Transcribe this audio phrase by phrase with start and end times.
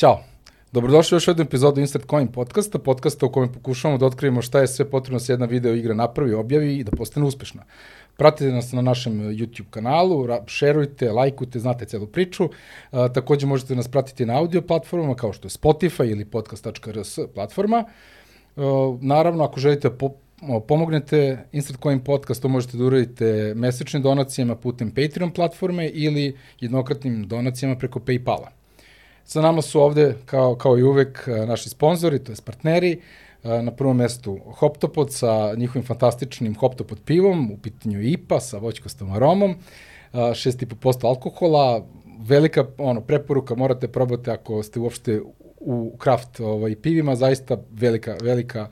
[0.00, 0.20] Ćao.
[0.72, 4.60] Dobrodošli u još jednu epizodu Insert Coin podcasta, podcasta u kojem pokušavamo da otkrijemo šta
[4.60, 7.62] je sve potrebno da se jedna video igra napravi, objavi i da postane uspešna.
[8.16, 12.48] Pratite nas na našem YouTube kanalu, šerujte, lajkujte, znate celu priču.
[12.90, 17.84] A, takođe možete nas pratiti na audio platformama kao što je Spotify ili podcast.rs platforma.
[18.56, 20.10] A, naravno, ako želite po,
[20.68, 27.28] pomognete Insert Coin podcast, to možete da uradite mesečnim donacijama putem Patreon platforme ili jednokratnim
[27.28, 28.59] donacijama preko Paypala.
[29.24, 33.00] Sa nama su ovde, kao, kao i uvek, naši sponzori, to je partneri,
[33.42, 39.54] na prvom mestu Hoptopod sa njihovim fantastičnim Hoptopod pivom, u pitanju IPA sa voćkostom aromom,
[40.12, 41.86] 6,5% alkohola,
[42.18, 45.20] velika ono, preporuka, morate probati ako ste uopšte
[45.60, 48.68] u kraft ovaj, pivima, zaista velika, velika,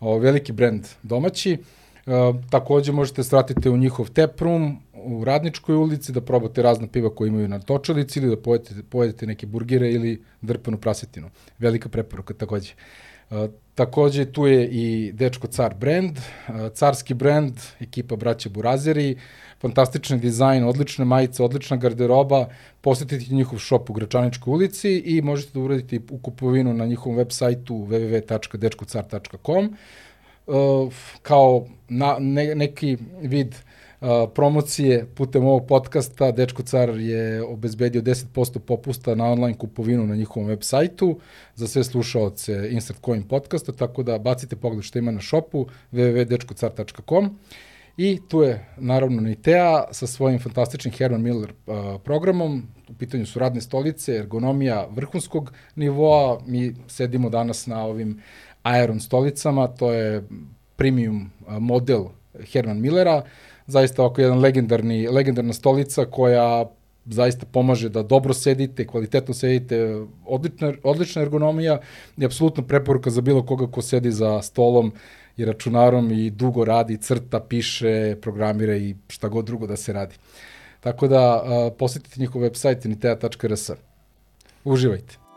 [0.00, 1.58] ovaj, veliki brend domaći.
[2.06, 7.14] Uh, takođe možete stratiti u njihov tap room, u Radničkoj ulici, da probate razna piva
[7.14, 11.30] koje imaju na točalici ili da pojedete, pojedete neke burgere ili drpanu prasetinu.
[11.58, 12.72] Velika preporuka takođe.
[13.30, 19.16] Uh, takođe tu je i Dečko Car brand, uh, carski brand, ekipa braća Burazeri,
[19.60, 22.48] fantastični dizajn, odlične majice, odlična garderoba,
[22.80, 27.30] posetite njihov shop u Gračaničkoj ulici i možete da uradite u kupovinu na njihovom web
[27.30, 29.76] sajtu www.dečkocar.com
[30.46, 33.69] uh, kao na, ne, neki vid uh,
[34.34, 40.48] promocije putem ovog podcasta, Dečko Car je obezbedio 10% popusta na online kupovinu na njihovom
[40.48, 41.18] web sajtu
[41.54, 47.38] za sve slušaoce Insert Coin podcasta, tako da bacite pogled što ima na šopu www.dečkocar.com
[47.96, 53.38] i tu je naravno Nitea sa svojim fantastičnim Herman Miller uh, programom, u pitanju su
[53.38, 58.22] radne stolice, ergonomija vrhunskog nivoa, mi sedimo danas na ovim
[58.62, 60.22] Aeron stolicama, to je
[60.76, 62.04] premium model
[62.52, 63.22] Herman Millera,
[63.70, 66.66] zaista oko jedan legendarni, legendarna stolica koja
[67.06, 71.80] zaista pomaže da dobro sedite, kvalitetno sedite, odlična, odlična ergonomija
[72.16, 74.92] i apsolutno preporuka za bilo koga ko sedi za stolom
[75.36, 80.14] i računarom i dugo radi, crta, piše, programira i šta god drugo da se radi.
[80.80, 81.42] Tako da
[81.78, 83.70] posetite njihov website nitea.rs.
[84.64, 85.29] Uživajte.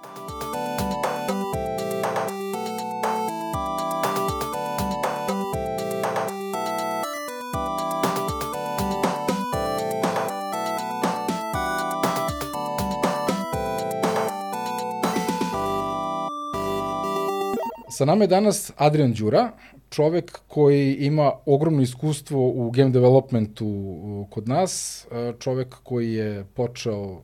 [17.94, 19.52] Sa nama je danas Adrian Đura,
[19.90, 23.68] čovek koji ima ogromno iskustvo u game developmentu
[24.30, 25.06] kod nas,
[25.40, 27.22] čovek koji je počeo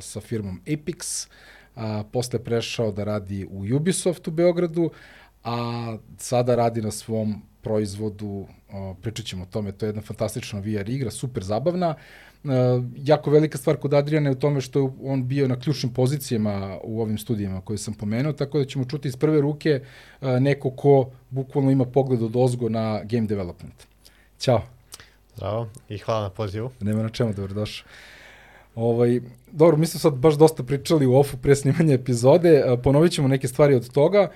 [0.00, 1.28] sa firmom Apex,
[1.74, 4.90] a, posle prešao da radi u Ubisoft u Beogradu,
[5.44, 8.46] a sada radi na svom proizvodu,
[9.00, 12.31] pričat ćemo o tome, to je jedna fantastična VR igra, super zabavna, Uh,
[12.96, 16.78] jako velika stvar kod Adriana je u tome što je on bio na ključnim pozicijama
[16.84, 19.80] u ovim studijama koje sam pomenuo, tako da ćemo čuti iz prve ruke
[20.20, 23.86] uh, neko ko bukvalno ima pogled od ozgo na game development.
[24.38, 24.62] Ćao.
[25.34, 26.70] Zdravo i hvala na pozivu.
[26.80, 27.88] Nema na čemu, dobrodošao.
[28.74, 29.20] Ovaj,
[29.52, 33.28] dobro, mi smo sad baš dosta pričali u ofu pre snimanja epizode, uh, ponovit ćemo
[33.28, 34.30] neke stvari od toga,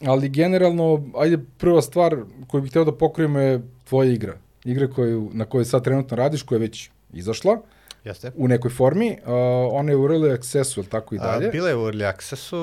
[0.00, 2.16] ali generalno, ajde, prva stvar
[2.48, 4.38] koju bih hteo da pokrijemo je tvoja igra.
[4.64, 7.58] Igra koju, na kojoj sad trenutno radiš, koja je već izašla.
[8.04, 8.32] Jeste.
[8.36, 9.18] U nekoj formi.
[9.22, 9.32] Uh,
[9.72, 11.48] ona je u early accessu, ili tako i dalje?
[11.48, 12.58] A, bila je u early accessu,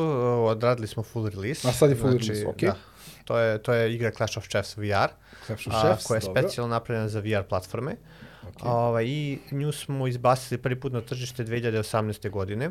[0.46, 1.68] odradili smo full release.
[1.68, 2.62] A sad je full znači, release, ok.
[2.62, 2.76] Da.
[3.26, 5.12] To je, to je igra Clash of Chefs VR,
[5.46, 7.96] Clash of Chefs, a, koja je specijalno napravljena za VR platforme.
[8.44, 8.70] Okay.
[8.70, 12.30] Ovaj, I nju smo izbasili prvi put na tržište 2018.
[12.30, 12.70] godine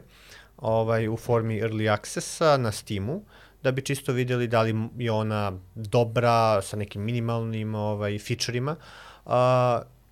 [0.56, 3.22] ovaj, u formi early accessa na Steamu
[3.62, 8.76] da bi čisto videli da li je ona dobra sa nekim minimalnim ovaj, featureima.
[9.24, 9.32] Uh,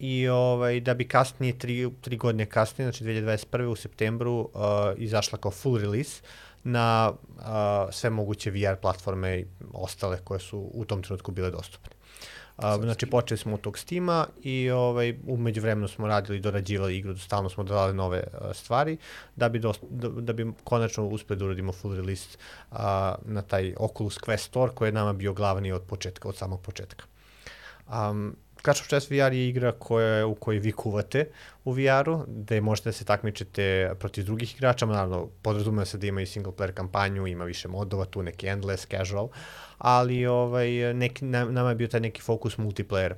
[0.01, 3.65] i ovaj, da bi kasnije, tri, tri godine kasnije, znači 2021.
[3.65, 4.51] u septembru, uh,
[4.97, 6.23] izašla kao full release
[6.65, 7.43] na uh,
[7.93, 11.91] sve moguće VR platforme i ostale koje su u tom trenutku bile dostupne.
[12.59, 16.97] Uh, znači, počeli smo od tog Steama i ovaj, umeđu vremenu smo radili i dorađivali
[16.97, 18.97] igru, stalno smo dodali nove uh, stvari,
[19.37, 22.39] da bi, dost, da, da bi konačno uspeli da uradimo full release
[22.71, 22.79] uh,
[23.25, 27.05] na taj Oculus Quest Store, koji je nama bio glavni od početka, od samog početka.
[27.89, 31.25] Um, Clash of Chess VR je igra koja, u kojoj vi kuvate
[31.65, 36.21] u VR-u, gde možete da se takmičite protiv drugih igrača, naravno podrazumeva se da ima
[36.23, 39.29] i single player kampanju, ima više modova, tu neki endless, casual,
[39.79, 43.15] ali ovaj, neki, nama je bio taj neki fokus multiplayer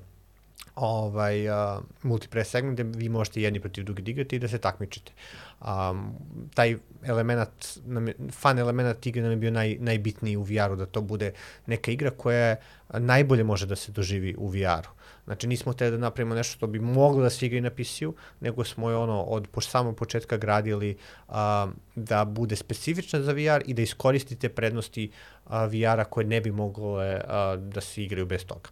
[0.75, 5.13] ovaj, uh, multiplayer segment gde vi možete jedni protiv drugi da i da se takmičite.
[5.61, 6.15] Um,
[6.55, 10.87] taj element, nam je, fan element igre nam je bio naj, najbitniji u VR-u, da
[10.87, 11.33] to bude
[11.67, 12.57] neka igra koja
[12.99, 15.02] najbolje može da se doživi u VR-u.
[15.25, 18.15] Znači nismo hteli da napravimo nešto što bi moglo da se igra i na PC-u,
[18.41, 20.97] nego smo je ono od po samog početka gradili
[21.29, 25.11] a, da bude specifična za VR i da iskoristite prednosti
[25.47, 28.71] VR-a koje ne bi mogle a, da se igraju bez toga.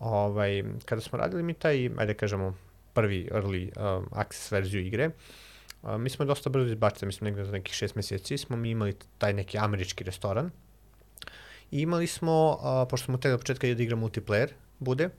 [0.00, 2.54] Ovaj, kada smo radili mi taj, ajde kažemo,
[2.92, 5.10] prvi early um, access verziju igre,
[5.82, 8.94] uh, mi smo dosta brzo izbacili, mislim negde za nekih šest meseci, smo mi imali
[9.18, 10.50] taj neki američki restoran
[11.70, 14.48] i imali smo, uh, pošto smo tek od početka da igra multiplayer,
[14.78, 15.12] bude, uh,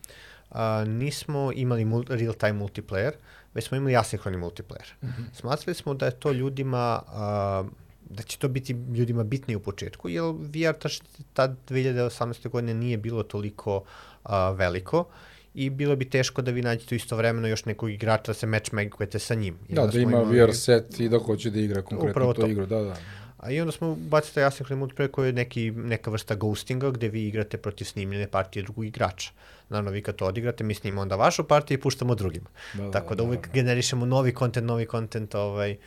[0.88, 3.12] nismo imali mul real time multiplayer,
[3.54, 4.94] već smo imali asinhroni multiplayer.
[5.02, 5.26] Mm -hmm.
[5.34, 7.72] Smatrali smo da je to ljudima uh,
[8.10, 10.90] da će to biti ljudima bitnije u početku, jer VR ta,
[11.34, 12.50] ta 2018.
[12.50, 13.84] godine nije bilo toliko
[14.24, 15.06] uh, veliko
[15.54, 19.36] i bilo bi teško da vi nađete istovremeno još nekog igrača da se matchmakujete sa
[19.36, 19.58] njim.
[19.70, 20.42] I da, da ima imali...
[20.42, 22.96] VR set i da hoće da igra konkretno tu igru, da, da.
[23.44, 27.10] A i onda smo bacili taj asynchrony multiplayer koji je neki, neka vrsta ghostinga gde
[27.10, 29.32] vi igrate protiv snimljene partije drugog igrača.
[29.70, 32.50] Naravno, vi kad to odigrate, mi snimamo onda vašu partiju i puštamo drugima.
[32.74, 33.54] Da, da, Tako da, da uvek da, da.
[33.54, 35.78] generišemo novi kontent, novi kontent, ovaj,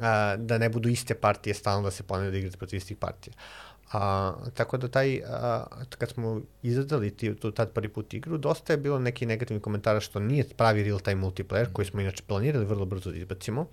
[0.00, 3.34] a, da ne budu iste partije stalno da se ponavlja da igrate protiv istih partija.
[3.92, 5.64] A, tako da taj, a,
[5.98, 10.00] kad smo izradali ti, tu, tad prvi put igru, dosta je bilo neki negativni komentara
[10.00, 13.68] što nije pravi real-time multiplayer, koji smo inače planirali vrlo brzo da izbacimo.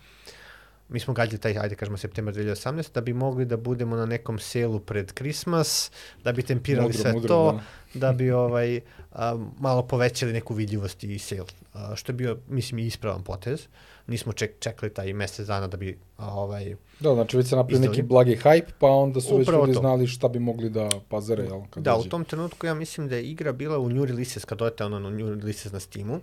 [0.92, 4.40] Mi smo gađali taj, ajde kažemo, septembar 2018, da bi mogli da budemo na nekom
[4.40, 5.92] selu pred Christmas,
[6.24, 7.60] da bi tempirali mudro, sve mudro, to,
[7.94, 8.00] da.
[8.00, 12.80] da bi ovaj, a, malo povećali neku vidljivost i sale, a, što je bio, mislim,
[12.80, 13.68] i ispravan potez.
[14.08, 18.02] Nismo ček, čekali taj mesec dana da bi ovaj Da, znači već se napravio neki
[18.02, 19.80] blagi hype, pa onda su Upravo već ljudi to.
[19.80, 21.62] znali šta bi mogli da pazare, jel?
[21.70, 22.08] Kad da, dođe.
[22.08, 25.00] u tom trenutku ja mislim da je igra bila u new releases, kad dojete ono
[25.00, 26.20] na new releases na Steamu.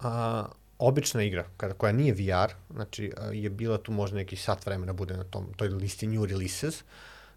[0.00, 0.44] A,
[0.78, 5.16] obična igra, kada, koja nije VR, znači je bila tu možda neki sat vremena bude
[5.16, 6.84] na tom, toj listi new releases,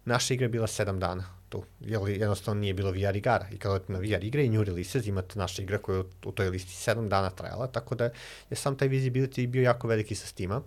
[0.04, 3.46] naša igra je bila 7 dana tu, jer jednostavno nije bilo VR igara.
[3.52, 6.32] I kada odete na VR igre i new releases, imate naša igra koja je u
[6.32, 8.04] toj listi 7 dana trajala, tako da
[8.50, 10.62] je sam taj visibility bio jako veliki sa Steama,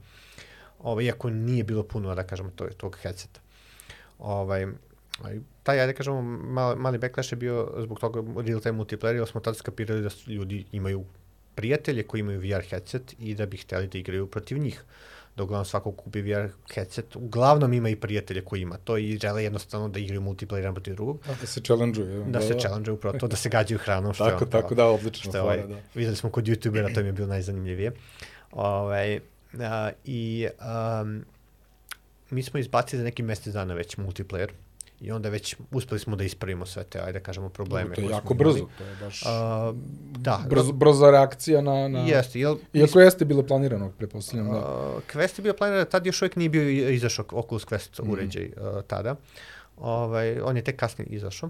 [0.80, 3.40] ovaj, iako nije bilo puno, da kažemo, to, tog headseta.
[4.20, 4.68] Ovaj,
[5.64, 9.56] taj, ajde kažemo, mali, mali backlash je bio zbog toga real-time multiplayer, jer smo tada
[9.56, 11.06] skapirali da ljudi imaju
[11.56, 14.84] prijatelje koji imaju VR headset i da bi hteli da igraju protiv njih
[15.36, 19.44] da uglavnom svako kupi VR headset, uglavnom ima i prijatelje koji ima to i žele
[19.44, 21.20] jednostavno da igraju multiplayer jedan protiv drugog.
[21.42, 22.24] Da, se challenge-uju.
[22.26, 22.60] Da, da, se da.
[22.60, 24.14] challenge-uju upravo to, da se gađaju hranom.
[24.14, 25.32] Što tako, je, tako, da, odlično.
[25.32, 25.78] Što je, ovaj, da.
[25.96, 27.92] Videli smo kod youtubera, to mi je bilo najzanimljivije.
[28.52, 29.20] Ovaj,
[29.60, 30.48] a, I
[31.02, 31.26] um,
[32.30, 34.50] mi smo izbacili za neki mesec dana već multiplayer
[35.04, 37.90] i onda već uspeli smo da ispravimo sve te, ajde da kažemo, probleme.
[37.90, 39.30] No, to je jako brzo, to je baš uh,
[40.18, 41.88] da, brzo, brza reakcija na...
[41.88, 42.00] na...
[42.00, 42.40] Jeste.
[42.40, 44.62] Jel, Iako jeste bilo planirano, pretpostavljam, da.
[45.14, 48.12] Quest je bio planiran, tad još uvijek nije bio izašao Oculus Quest mm.
[48.12, 49.16] uređaj uh, tada.
[49.78, 51.50] Ovaj, on je tek kasnije izašao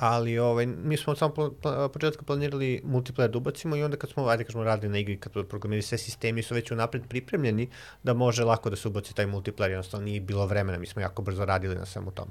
[0.00, 1.54] ali ovaj, mi smo od samog
[1.92, 5.32] početka planirali multiplayer da ubacimo i onda kad smo, ajde kažemo, radili na igri, kad
[5.32, 7.68] programirali sve sistemi su već unapred pripremljeni
[8.02, 11.22] da može lako da se ubaci taj multiplayer, jednostavno nije bilo vremena, mi smo jako
[11.22, 12.30] brzo radili na svemu tome.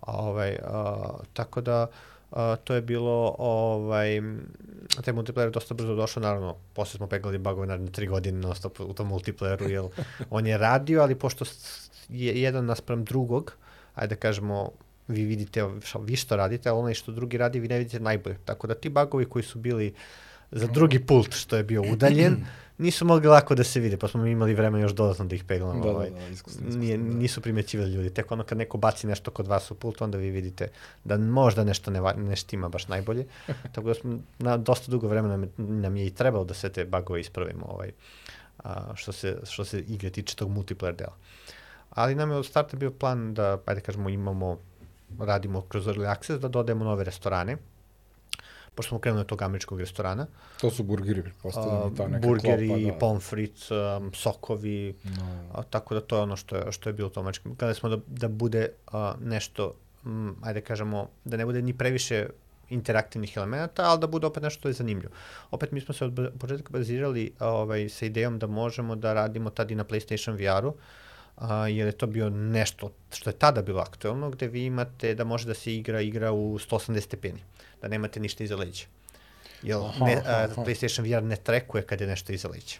[0.00, 1.86] Ovaj, a, tako da,
[2.30, 4.20] a, to je bilo, ovaj,
[5.04, 8.80] taj multiplayer dosta brzo došao, naravno, posle smo peglali bugove naravno tri godine non stop
[8.80, 9.84] u tom multiplayeru, jer
[10.30, 11.44] on je radio, ali pošto
[12.08, 13.52] je jedan naspram drugog,
[13.94, 14.70] ajde da kažemo,
[15.08, 15.64] vi vidite
[16.00, 18.38] vi što radite, a onaj što drugi radi vi ne vidite najbolje.
[18.44, 19.94] Tako da ti bagovi koji su bili
[20.50, 22.36] za drugi pult što je bio udaljen,
[22.78, 25.84] nisu mogli lako da se vide, pa smo imali vremena još dodatno da ih peglamo.
[25.84, 26.10] Da, ovaj.
[26.10, 27.04] da, da, iskusno, iskusno, Nije, da.
[27.04, 28.10] Nisu primećivali ljudi.
[28.10, 30.68] Tek ono kad neko baci nešto kod vas u pult, onda vi vidite
[31.04, 33.26] da možda nešto ne, ne štima baš najbolje.
[33.74, 37.20] Tako da smo na dosta dugo vremena nam je i trebalo da sve te bagove
[37.20, 37.90] ispravimo ovaj,
[38.64, 41.16] a, što, se, što se igre tiče tog multiplayer dela.
[41.90, 44.58] Ali nam je od starta bio plan da, ajde kažemo, imamo
[45.18, 47.56] radimo kroz Early Access da dodajemo nove restorane,
[48.74, 50.26] pošto smo krenuli od tog američkog restorana.
[50.60, 52.98] To su burgeri, pretpostavljam, ta neka burgeri, klopa, da.
[52.98, 55.50] pomfrit, um, sokovi, no.
[55.52, 57.48] a, tako da to je ono što je, što je bilo to američko.
[57.56, 59.74] Kada smo da, da bude a, nešto,
[60.04, 62.26] m, ajde kažemo, da ne bude ni previše
[62.70, 65.12] interaktivnih elemenata, ali da bude opet nešto što je zanimljivo.
[65.50, 69.70] Opet mi smo se od početka bazirali ovaj, sa idejom da možemo da radimo tad
[69.70, 70.74] i na PlayStation VR-u,
[71.40, 75.24] a, jer je to bio nešto što je tada bilo aktuelno, gde vi imate da
[75.24, 77.40] može da se igra igra u 180 stepeni,
[77.82, 78.84] da nemate ništa iza leđa.
[79.62, 80.62] Jer aha, ne, a, aha.
[80.62, 82.76] PlayStation VR ne trekuje kad je nešto iza leđa.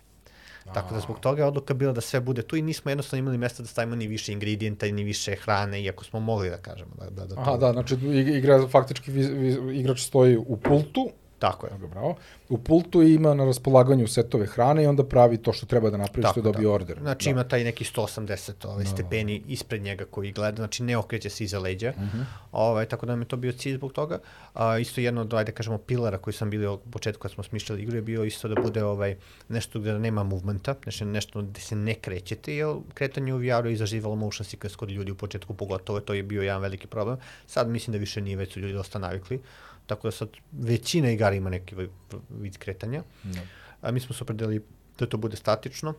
[0.75, 3.38] Tako da zbog toga je odluka bila da sve bude tu i nismo jednostavno imali
[3.38, 6.91] mesta da stavimo ni više ingredijenta ni više hrane, iako smo mogli da kažemo.
[6.99, 7.95] Da, da, da Aha, da, znači
[8.37, 11.71] igra, faktički vi, vi, igrač stoji u pultu, Tako je.
[11.71, 12.16] Evo ga, bravo.
[12.49, 16.23] U pultu ima na raspolaganju setove hrane i onda pravi to što treba da napravi,
[16.23, 16.73] što Tako, dobije da.
[16.73, 16.99] order.
[17.00, 17.30] Znači da.
[17.30, 21.59] ima taj neki 180 ovaj, stepeni ispred njega koji gleda, znači ne okreće se iza
[21.59, 21.92] leđa.
[21.97, 22.04] Mhm.
[22.04, 22.25] -huh.
[22.52, 24.18] ovaj, tako da nam je to bio cilj zbog toga.
[24.54, 27.83] A, isto jedno od, ajde kažemo, pilara koji sam bili u početku kad smo smišljali
[27.83, 29.16] igru je bio isto da bude ovaj,
[29.49, 33.73] nešto gde nema movementa, znači nešto gde se ne krećete, jer kretanje u VR-u je
[33.73, 37.16] izaživalo motion sickness kod ljudi u početku pogotovo, to je bio jedan veliki problem.
[37.47, 39.40] Sad mislim da više nije, već su ljudi dosta navikli.
[39.88, 41.90] Tako da sad većina igara ima neki vi-
[42.30, 43.02] vid kretanja.
[43.25, 43.40] Da.
[43.83, 44.62] A mi smo se opredelili
[44.99, 45.95] da to bude statično,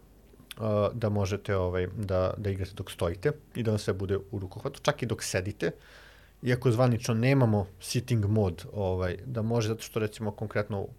[0.57, 4.39] a, da možete ovaj, da, da igrate dok stojite i da vam sve bude u
[4.39, 5.71] rukohvatu, čak i dok sedite.
[6.43, 10.89] Iako zvanično nemamo sitting mod, ovaj, da može, zato što recimo konkretno u,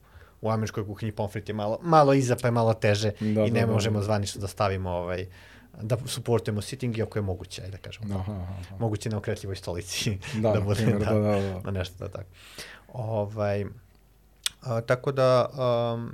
[0.41, 3.45] u američkoj kuhinji pomfrit je malo, malo iza pa je malo teže Da, i da,
[3.45, 4.05] ne da, možemo da.
[4.05, 5.27] zvanično da stavimo ovaj,
[5.83, 8.15] da suportujemo sitting, iako je moguće, ajde da kažemo.
[8.15, 8.77] Aha, aha, aha.
[8.79, 11.61] Moguće na okretljivoj stolici Da, da, bude, primjer, da, da, da, da.
[11.61, 12.29] na nešto da tako.
[12.93, 13.65] Ovaj,
[14.63, 15.49] a, tako da,
[15.95, 16.13] um,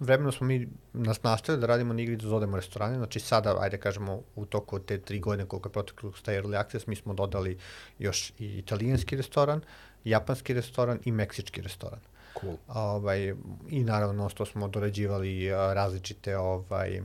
[0.00, 3.56] vremeno smo mi nas nastavili da radimo na igri da odemo u restorane, znači sada,
[3.60, 6.96] ajde kažemo, u toku te tri godine koliko je proteklo s taj early access, mi
[6.96, 7.58] smo dodali
[7.98, 9.60] još i italijanski restoran,
[10.04, 12.00] japanski restoran i meksički restoran.
[12.40, 12.56] Cool.
[12.68, 13.34] Ovaj,
[13.68, 17.00] I naravno, što smo dorađivali a, različite ovaj,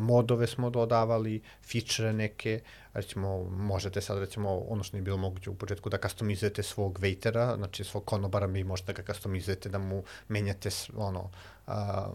[0.00, 2.60] modove smo dodavali, fičere neke,
[2.94, 7.56] recimo možete sad recimo ono što nije bilo moguće u početku da kastomizujete svog waitera,
[7.56, 11.30] znači svog konobara vi možete da ga kastomizujete, da mu menjate ono
[11.66, 12.06] a,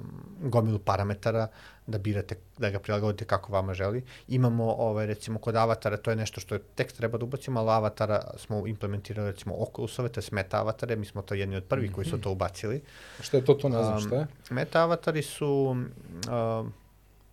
[0.42, 1.48] gomilu parametara,
[1.88, 4.04] da birate, da ga prilagodite kako vama želi.
[4.28, 7.70] Imamo ovaj, recimo kod avatara, to je nešto što je tek treba da ubacimo, ali
[7.70, 11.92] avatara smo implementirali recimo Oculusove, to je meta avatare, mi smo to jedni od prvih
[11.92, 12.82] koji su to ubacili.
[13.20, 14.28] Šta je to, to ne znam Um, šta je.
[14.50, 16.74] Meta avatari su um,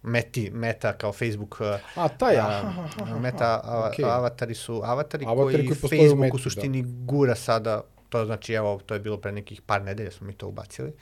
[0.04, 1.61] meti, meta kao Facebook
[1.96, 4.04] A, taj, aha, a, aha, aha, meta a, okej.
[4.04, 8.26] avatari su avatari, Avatari koji, koji postoje u Facebook Meti, u suštini gura sada, to
[8.26, 10.92] znači evo, to je bilo pre nekih par nedelja smo mi to ubacili,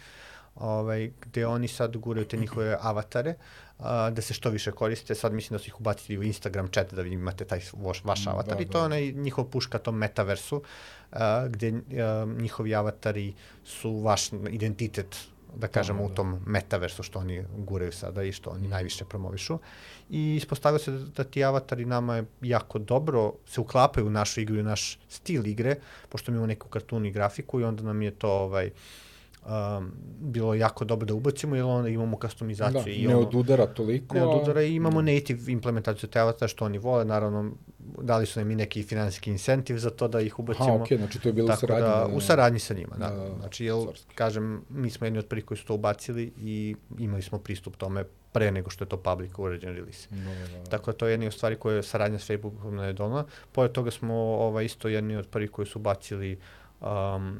[0.54, 3.34] ovaj, gde oni sad guraju te njihove avatare,
[3.78, 6.94] a, da se što više koriste, sad mislim da su ih ubacili u Instagram chat
[6.94, 8.78] da vi imate taj vaš, vaš Da, avatar i to da.
[8.78, 10.62] je onaj njihov puška tom metaversu,
[11.12, 17.44] a, gde a, njihovi avatari su vaš identitet da kažemo, u tom metaversu što oni
[17.56, 19.58] guraju sada i što oni najviše promovišu.
[20.10, 24.56] I ispostavilo se da, da ti avatari nama jako dobro se uklapaju u našu igru
[24.56, 25.76] i u naš stil igre,
[26.08, 28.70] pošto mi imamo neku kartun i grafiku i onda nam je to ovaj,
[29.44, 33.66] um, bilo jako dobro da ubacimo, jer onda imamo customizaciju Da, i ne ono, odudara
[33.66, 34.14] toliko.
[34.14, 37.52] ne od udara a- i imamo native implementaciju te avatara što oni vole, naravno
[37.98, 40.64] dali su nam i neki finansijski incentiv za to da ih ubacimo.
[40.66, 41.82] Aha, okej, znači to je bilo u Tako saradnji.
[41.82, 43.08] Da, da, u saradnji sa njima, da.
[43.08, 43.34] Da, da, da.
[43.36, 44.14] Znači, jel, Carski.
[44.14, 48.04] kažem, mi smo jedni od prvih koji su to ubacili i imali smo pristup tome
[48.32, 50.08] pre nego što je to public uređen release.
[50.10, 50.64] Da, da, da.
[50.64, 53.24] Tako da to je jedna od stvari koje je saradnja s Facebookom ne donala.
[53.52, 56.38] Pored toga smo ovaj, isto jedni od prvih koji su ubacili
[56.80, 57.38] um,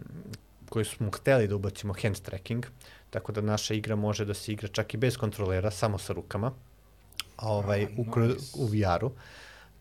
[0.73, 2.67] koji smo hteli da ubacimo hand tracking,
[3.11, 6.53] tako da naša igra može da se igra čak i bez kontrolera, samo sa rukama,
[7.37, 8.05] ovaj, u,
[8.57, 9.11] u VR-u.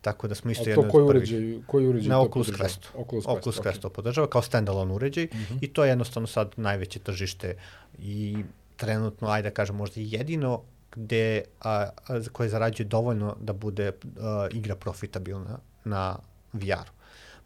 [0.01, 2.47] Tako da smo isto A jedni to od koji uređaj, koji uređaj Na to Oculus
[2.47, 2.69] podržava?
[2.69, 2.87] Questu.
[2.95, 5.57] Oculus, Oculus Quest, Quest to podržava kao standalone uređaj Mhm.
[5.61, 7.55] i to je jednostavno sad najveće tržište
[7.99, 8.37] i
[8.77, 13.91] trenutno, ajde da kažem, možda i jedino gde, a, a, koje zarađuje dovoljno da bude
[14.19, 16.17] a, igra profitabilna na
[16.53, 17.00] VR-u.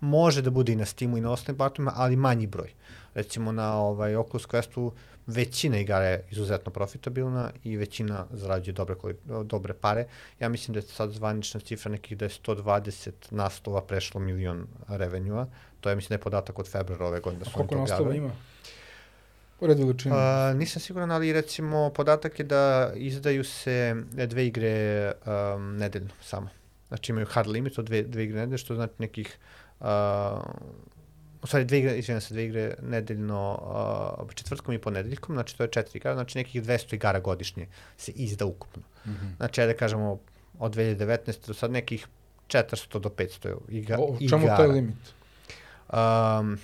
[0.06, 2.74] Može da bude i na Steamu i na ostalim platformama, ali manji broj.
[3.14, 4.92] Recimo na ovaj, Oculus Questu
[5.28, 8.96] većina igara je izuzetno profitabilna i većina zarađuje dobre,
[9.44, 10.06] dobre pare.
[10.40, 15.48] Ja mislim da je sad zvanična cifra nekih da je 120 naslova prešlo milion revenua.
[15.82, 18.32] To je mislim da je podatak od februara ove godine da A koliko naslova ima?
[19.60, 20.16] Pored veličine.
[20.18, 26.50] A, nisam siguran, ali recimo podatak je da izdaju se dve igre um, nedeljno samo.
[26.88, 29.38] Znači imaju hard limit od dve, dve igre nedeljno, što znači nekih
[31.44, 33.60] u stvari dve igre, izvijem se, dve igre nedeljno
[34.22, 38.12] uh, četvrtkom i ponedeljkom, znači to je četiri igara, znači nekih 200 igara godišnje se
[38.12, 38.84] izda ukupno.
[39.06, 39.26] Mhm.
[39.38, 40.20] Znači, ajde da kažemo,
[40.60, 41.48] od 2019.
[41.48, 42.08] do sad nekih
[42.48, 44.42] 400 do 500 iga, O, igara.
[44.42, 44.96] čemu taj limit?
[45.94, 46.58] Um,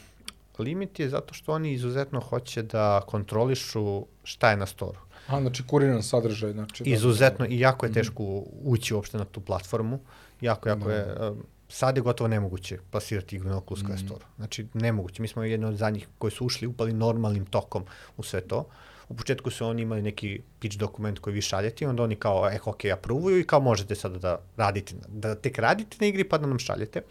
[0.59, 4.99] limit je zato što oni izuzetno hoće da kontrolišu šta je na storu.
[5.27, 6.51] A, znači kuriran sadržaj.
[6.51, 8.23] Znači, da, Izuzetno da, i jako je teško
[8.63, 9.99] ući uopšte na tu platformu.
[10.41, 10.93] Jako, jako Da.
[10.93, 14.05] je, um, sad je gotovo nemoguće plasirati igru na Oculus Quest.
[14.05, 14.25] Store.
[14.37, 15.21] Znači, nemoguće.
[15.21, 17.85] Mi smo jedni od zadnjih koji su ušli, upali normalnim tokom
[18.17, 18.65] u sve to.
[19.09, 22.49] U početku su oni imali neki pitch dokument koji vi šaljete i onda oni kao,
[22.49, 26.37] eh, ok, aprovuju i kao možete sada da radite, da tek radite na igri pa
[26.37, 27.01] da nam šaljete.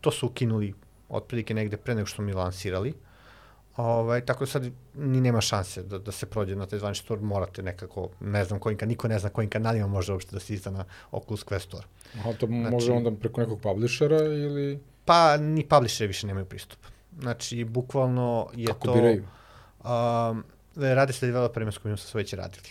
[0.00, 0.74] To su ukinuli
[1.08, 2.94] otprilike negde pre nego što mi lansirali.
[3.76, 7.20] Ovaj, tako da sad ni nema šanse da, da se prođe na taj zvanični store,
[7.20, 10.70] morate nekako, ne znam kojim, niko ne zna kojim kanalima može uopšte da se izda
[10.70, 11.86] na Oculus Quest Store.
[12.18, 16.78] Aha, to može Znači- onda preko nekog publishera ili Pa ni publisheri više nemaju pristup.
[17.20, 18.94] Znači, bukvalno je kako to...
[18.94, 19.24] biraju?
[19.84, 20.44] Um,
[20.76, 22.68] radi se developerima s kojima su već radili.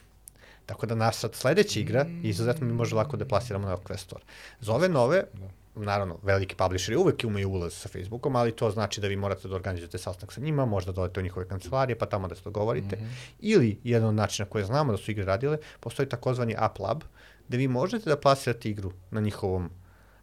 [0.65, 4.23] Tako da naša sledeća igra, izuzetno mi može lako da plasiramo na Quest Store.
[4.59, 9.01] Za ove nove, da naravno, veliki publisheri uvek imaju ulaz sa Facebookom, ali to znači
[9.01, 12.27] da vi morate da organizujete sastanak sa njima, možda dodate u njihove kancelarije, pa tamo
[12.27, 12.95] da se dogovorite.
[12.95, 13.35] Mm -hmm.
[13.39, 17.03] Ili, jedan od načina koje znamo da su igre radile, postoji takozvani App Lab,
[17.47, 19.69] gde vi možete da plasirate igru na njihovom,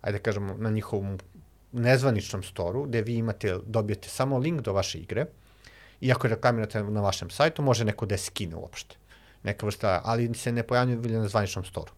[0.01, 1.19] ajde da kažemo, na njihovom
[1.73, 5.27] nezvaničnom storu, gde vi imate, dobijete samo link do vaše igre,
[6.01, 8.97] i ako reklamirate na vašem sajtu, može neko da je skine uopšte.
[9.43, 11.93] Neka vrsta, ali se ne pojavljuje na zvaničnom storu.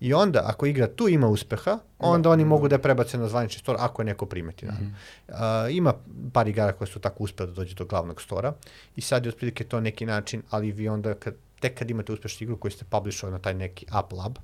[0.00, 3.28] I onda, ako igra tu ima uspeha, onda da, oni mogu da je prebace na
[3.28, 4.66] zvanični stor, ako je neko primeti.
[4.66, 5.66] Mm -hmm.
[5.66, 5.94] uh, ima
[6.32, 8.52] par igara koje su tako uspeli da dođe do glavnog stora
[8.96, 12.44] i sad je otprilike to neki način, ali vi onda, kad, tek kad imate uspešnu
[12.44, 14.36] igru koju ste publishovali na taj neki App Lab,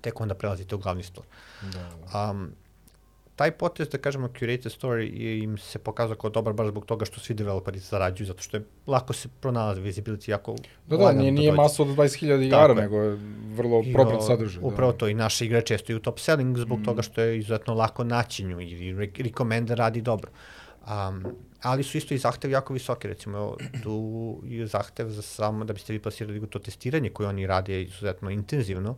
[0.00, 1.24] tek onda prelazite u glavni stor.
[1.62, 2.30] Da, da.
[2.30, 2.52] Um,
[3.38, 5.10] taj potez, da kažemo, Curated Story
[5.42, 8.62] im se pokazao kao dobar baš zbog toga što svi developeri zarađuju, zato što je
[8.86, 13.18] lako se pronalazi visibility jako Da, da, nije, nije masa od 20.000 igara, nego je
[13.54, 14.62] vrlo proprijet sadržaj.
[14.62, 14.98] Upravo da.
[14.98, 16.84] to, i naša igra često i u top selling zbog mm.
[16.84, 20.30] toga što je izuzetno lako naći nju i recommender radi dobro.
[20.30, 21.24] Um,
[21.62, 25.92] ali su isto i zahtevi jako visoki, recimo tu je zahtev za samo da biste
[25.92, 28.96] vi plasirali to testiranje koje oni rade izuzetno intenzivno,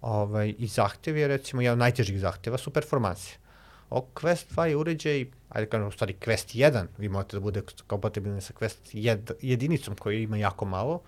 [0.00, 3.43] ovaj, i zahtev je recimo jedan najtežih zahteva su performanse
[3.90, 7.62] O Quest 2 je uređaj, ajde kažem u stvari Quest 1, vi možete da bude
[7.86, 11.00] kompatibilni sa Quest jed, jedinicom koji ima jako malo,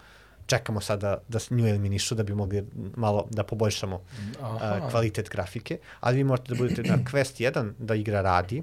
[0.46, 2.64] čekamo sada da nju eliminišu da bi mogli
[2.96, 7.94] malo da poboljšamo uh, kvalitet grafike, ali vi možete da budete na Quest 1 da
[7.94, 8.62] igra radi.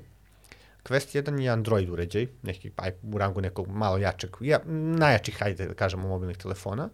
[0.83, 4.59] Quest 1 je Android uređaj, neki, aj, u rangu nekog malo jačeg, ja,
[4.99, 6.89] najjačih, hajde da kažemo, mobilnih telefona,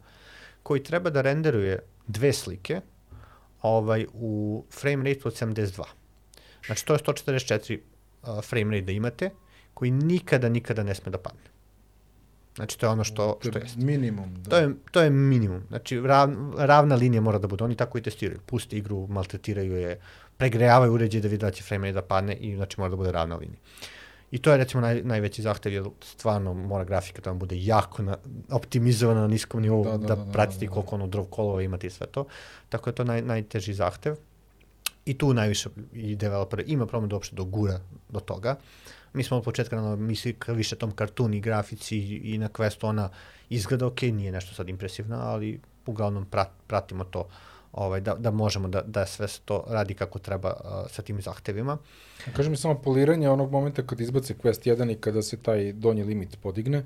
[0.64, 2.82] koji treba da renderuje dve slike
[3.62, 5.84] ovaj, u frame rate od 72.
[6.66, 7.80] Znači, to je 144
[8.24, 9.30] uh, frame rate da imate,
[9.74, 11.50] koji nikada, nikada ne sme da padne.
[12.56, 13.66] Znači, to je ono što, što je.
[13.78, 14.34] Minimum.
[14.44, 14.50] Da.
[14.50, 15.62] To, je, to je minimum.
[15.68, 17.64] Znači, rav, ravna linija mora da bude.
[17.64, 18.40] Oni tako i testiraju.
[18.46, 20.00] Puste igru, maltretiraju je,
[20.38, 23.12] pregrejavaju uređaj da vidi da će frame rate da padne i znači mora da bude
[23.12, 23.60] ravna linija.
[24.32, 28.04] I to je recimo naj, najveći zahtev, jer stvarno mora grafika da vam bude jako
[28.04, 28.18] na,
[28.50, 30.74] optimizovana na niskom nivou, da, da, da, da pratiti da, da, da.
[30.74, 32.26] koliko ono drov kolova imate i sve to.
[32.70, 34.16] Tako je to naj, najteži zahtev
[35.06, 37.80] i tu najviše i developer ima problem da uopšte dogura
[38.10, 38.56] do toga.
[39.14, 43.10] Mi smo od početka na misli više tom kartuni, grafici i na Questu ona
[43.50, 47.28] izgleda ok, nije nešto sad impresivno, ali uglavnom prat, pratimo to
[47.72, 51.78] ovaj, da, da možemo da, da sve to radi kako treba uh, sa tim zahtevima.
[52.36, 56.04] Kažem mi samo poliranje onog momenta kad izbace Quest 1 i kada se taj donji
[56.04, 56.86] limit podigne, uh,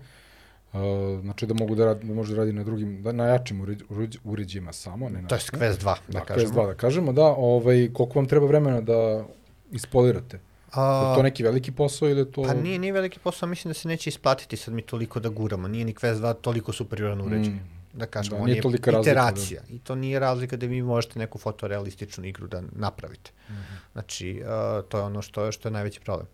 [0.73, 0.79] Uh,
[1.21, 3.77] znači da mogu da, radi, da može da radi na drugim, da, na jačim
[4.23, 5.27] uređajima samo, ne na...
[5.27, 6.49] To je Quest 2, da, da kažemo.
[6.49, 9.25] Quest 2, da kažemo, da, ovaj, koliko vam treba vremena da
[9.71, 10.39] ispolirate?
[10.71, 12.43] A, je to neki veliki posao ili to...
[12.43, 15.67] Pa nije, nije veliki posao, mislim da se neće isplatiti sad mi toliko da guramo.
[15.67, 17.53] Nije ni Quest 2 toliko superioran uređaj.
[17.53, 17.69] Mm.
[17.93, 19.13] Da kažemo, da, on je iteracija.
[19.13, 19.73] Razlika, da.
[19.73, 23.31] I to nije razlika da vi možete neku fotorealističnu igru da napravite.
[23.49, 23.91] Mm -hmm.
[23.93, 26.27] Znači, uh, to je ono što, što je najveći problem.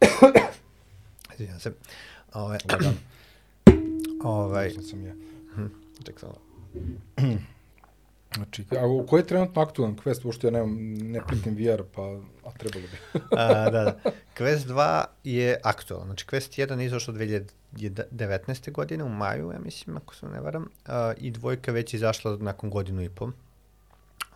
[1.34, 1.72] Izvinjam se.
[2.32, 2.58] Ove,
[4.24, 4.70] Ovaj...
[4.70, 5.14] Sam ja.
[5.54, 5.66] Hm,
[6.04, 6.34] ček samo.
[8.34, 12.02] Znači, a koji je trenutno aktualan Quest, uopšte ja nemam, ne pratim VR, pa
[12.44, 13.20] a trebalo bi.
[13.38, 14.10] a, da, da.
[14.38, 16.06] Quest 2 je aktualan.
[16.06, 18.72] Znači, Quest 1 je izašao 2019.
[18.72, 22.70] godine, u maju, ja mislim, ako se ne varam, a, i dvojka već izašla nakon
[22.70, 23.30] godinu i pol.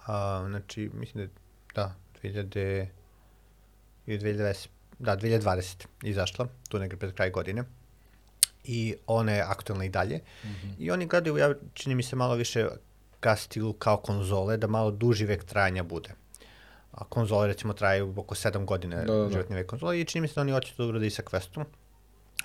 [0.07, 1.33] A, znači, mislim da,
[1.75, 2.87] da, 2000,
[4.07, 4.69] 2020,
[4.99, 7.65] da, 2020 izašla, tu negre pred kraj godine
[8.65, 10.17] i ona je aktualna i dalje.
[10.17, 10.75] Mm -hmm.
[10.79, 12.69] I oni gledaju, ja čini mi se malo više
[13.21, 16.11] ka stilu kao konzole, da malo duži vek trajanja bude.
[16.93, 19.31] A konzole recimo traju oko 7 godina da, da, da.
[19.31, 21.65] životni vek konzole i čini mi se da oni hoće to urade i sa Questom.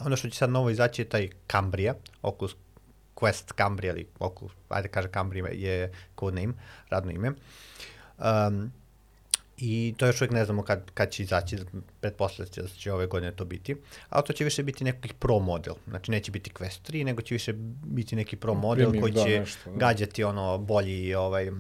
[0.06, 2.56] Ono što će sad novo izaći je taj Cambria, Oculus
[3.16, 6.54] Quest Cambria, ili Oculus, ajde kaže Cambria je code name,
[6.90, 7.32] radno ime.
[8.18, 8.72] Um,
[9.62, 11.58] I to još uvijek ne znamo kad, kad će izaći,
[12.02, 13.76] pretpostavljati da će ove godine to biti.
[14.10, 15.74] Ali to će više biti nekih pro model.
[15.88, 19.24] Znači neće biti Quest 3, nego će više biti neki pro model Primim, koji da,
[19.24, 19.78] će nešto, da.
[19.78, 21.56] gađati ono bolji, ovaj, uh,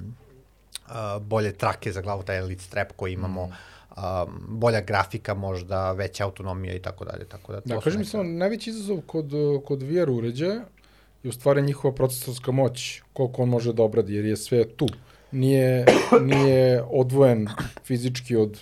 [1.21, 3.47] bolje trake za glavu, taj elite strap koji imamo.
[3.47, 3.51] Mm.
[3.97, 7.25] Um, bolja grafika možda, veća autonomija i tako dalje.
[7.25, 8.09] Tako da, da kažem neka...
[8.09, 9.31] samo, najveći izazov kod,
[9.65, 10.61] kod VR uređaja
[11.23, 14.87] je u stvari njihova procesorska moć, koliko on može da obradi, jer je sve tu
[15.31, 15.85] nije,
[16.21, 17.47] nije odvojen
[17.83, 18.59] fizički od,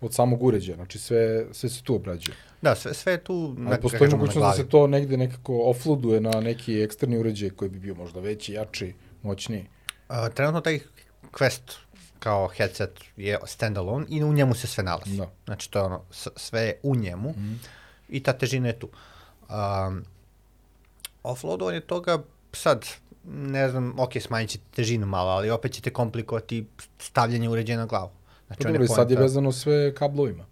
[0.00, 0.76] od samog uređaja.
[0.76, 2.36] Znači sve, sve se tu obrađuje.
[2.62, 3.56] Da, sve, sve je tu...
[3.68, 7.78] Ali postoji mogućnost da se to negde nekako offloaduje na neki eksterni uređaj koji bi
[7.78, 9.66] bio možda veći, jači, moćniji.
[10.08, 10.80] A, trenutno taj
[11.32, 11.76] Quest
[12.18, 15.16] kao headset je standalone i u njemu se sve nalazi.
[15.16, 15.30] Da.
[15.44, 16.02] Znači to je ono,
[16.36, 17.60] sve je u njemu mm.
[18.08, 18.88] i ta težina je tu.
[18.88, 20.04] Um,
[21.22, 22.18] Offloadovanje toga
[22.52, 22.86] sad,
[23.26, 26.66] ne znam, ok, smanjit ćete težinu malo, ali opet ćete komplikovati
[26.98, 28.10] stavljanje uređaja na glavu.
[28.46, 30.44] Znači, pa dobro, sad je vezano sve kablovima.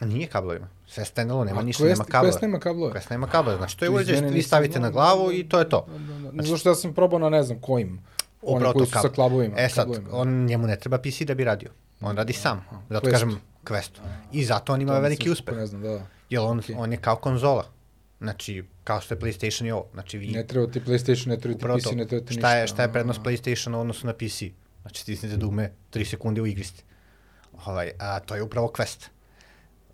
[0.00, 0.68] Nije kablovima.
[0.86, 2.32] Sve standalone, nema ništa, nema kablova.
[2.32, 2.94] Quest nema kablova.
[2.94, 3.58] Quest nema kablova.
[3.58, 5.86] Znači, to je uređaj što vi stavite na glavu i to je to.
[5.88, 6.30] Da, da, da.
[6.30, 8.00] Znači, Zašto ja sam probao na ne znam kojim.
[8.42, 9.54] Oni koji su sa kablovima.
[9.58, 11.70] E sad, on, njemu ne treba PC da bi radio.
[12.00, 12.64] On radi sam.
[12.90, 14.00] Zato kažem, Questu.
[14.32, 15.56] I zato on ima veliki uspeh.
[15.56, 16.06] Ne znam, da.
[16.30, 17.64] Jer on, on je kao konzola.
[18.22, 19.86] Znači, kao što je PlayStation i ovo.
[19.92, 20.26] Znači, vi...
[20.26, 22.40] Ne treba ti PlayStation, ne treba ti PC, ne treba ti ništa.
[22.40, 24.42] Šta je, šta je prednost PlayStation u odnosu na PC?
[24.82, 26.82] Znači, stisnete dugme 3 sekunde u igri ste.
[27.66, 29.08] Ovaj, a to je upravo Quest.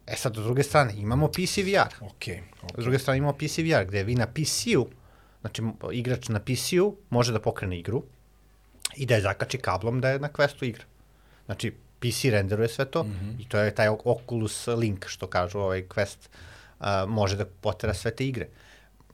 [0.06, 1.92] E sad, do druge strane, imamo PC VR.
[2.00, 2.80] Okay, okay.
[2.80, 4.88] S druge strane imamo PC VR, gde vi na PC-u,
[5.40, 5.62] znači
[5.92, 8.02] igrač na PC-u može da pokrene igru
[8.96, 10.84] i da je zakači kablom da je na Questu igra.
[11.46, 13.42] Znači, PC renderuje sve to mm -hmm.
[13.42, 16.28] i to je taj Oculus Link, što kažu ovaj Quest,
[16.80, 18.48] uh, može da potera sve te igre.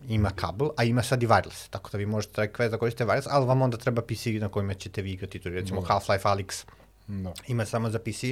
[0.08, 3.04] Ima kabel, a ima sad i wireless, tako da vi možete taj Quest da koristite
[3.04, 5.86] wireless, ali vam onda treba PC na kojima ćete vi igrati, to recimo no.
[5.86, 5.94] Da.
[5.94, 6.64] Half-Life Alyx
[7.06, 7.30] no.
[7.30, 7.42] Da.
[7.46, 8.24] ima samo za PC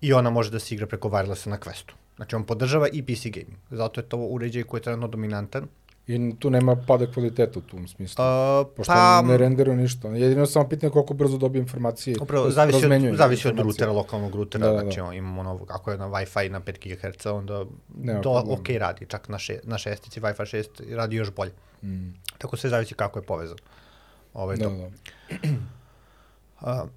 [0.00, 1.92] i ona može da se igra preko wirelessa na Questu.
[2.16, 5.68] Znači on podržava i PC gaming, zato je to uređaj koji je trenutno dominantan
[6.08, 8.24] I tu nema pada kvaliteta u tom smislu.
[8.24, 10.08] Uh, pošto pa, ne renderuje ništa.
[10.08, 12.16] Jedino samo pitanje koliko brzo dobije informacije.
[12.20, 14.66] Upravo, zavisi od, zavisi od rutera, lokalnog rutera.
[14.66, 14.90] Da, da, da.
[14.90, 17.64] Znači, imamo ono, ako je na Wi-Fi na 5 GHz, onda
[17.96, 18.60] nema to problem.
[18.60, 19.06] ok radi.
[19.06, 21.52] Čak na, še, na šestici Wi-Fi 6 radi još bolje.
[21.82, 22.08] Mm.
[22.38, 23.58] Tako sve zavisi kako je povezan.
[24.34, 24.90] Ovo je da, to.
[26.60, 26.82] Da.
[26.82, 26.88] Uh,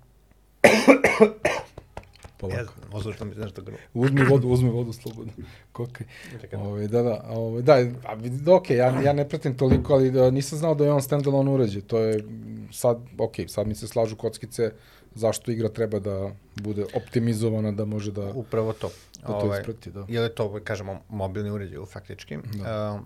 [2.41, 2.73] polako.
[2.81, 3.77] Ja, možda mi nešto grlo.
[3.93, 5.33] Uzmi vodu, uzmi vodu slobodno.
[5.71, 6.07] Kokaj.
[6.53, 7.73] Ove, da, da, ove, da,
[8.05, 11.51] a, ok, ja, ja ne pratim toliko, ali da, nisam znao da je on standalone
[11.51, 11.81] uređaj.
[11.81, 12.23] To je
[12.71, 14.71] sad, ok, sad mi se slažu kockice
[15.15, 18.31] zašto igra treba da bude optimizovana, da može da...
[18.33, 18.91] Upravo to.
[19.21, 20.05] Da to ovaj, isprati, da.
[20.09, 22.37] Je li to, kažemo, mobilni uređaj faktički.
[22.37, 22.91] Da.
[22.93, 23.01] Uh,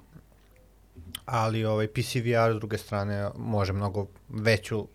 [1.26, 4.88] ali ovaj PC VR s druge strane može mnogo veću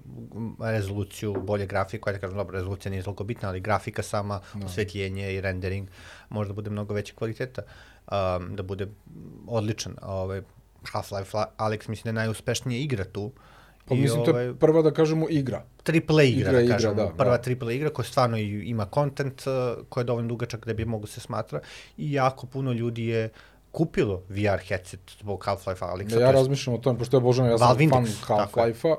[0.60, 4.60] rezoluciju, bolje grafiku, ajde da kažem, dobro, rezolucija nije toliko bitna, ali grafika sama, no.
[4.60, 4.66] Da.
[4.66, 5.88] osvetljenje i rendering
[6.28, 8.86] može da bude mnogo veće kvaliteta, um, da bude
[9.46, 9.96] odličan.
[10.02, 10.42] Ovaj,
[10.82, 13.32] Half-Life Alex mislim da je najuspešnija igra tu.
[13.84, 15.64] Pa mislim, to je ovaj, prva, da kažemo, igra.
[15.82, 16.92] Triple igra, igra da kažemo.
[16.92, 17.42] Igra, da, prva da.
[17.42, 21.20] triple igra koja stvarno ima kontent uh, koji je dovoljno dugačak da bi mogu se
[21.20, 21.60] smatra
[21.96, 23.30] i jako puno ljudi je uh,
[23.72, 26.20] kupilo VR headset zbog Half-Life Alyxa.
[26.20, 28.96] Ja, ja razmišljam o tome, pošto je obožavam, ja sam Valve fan Half-Life-a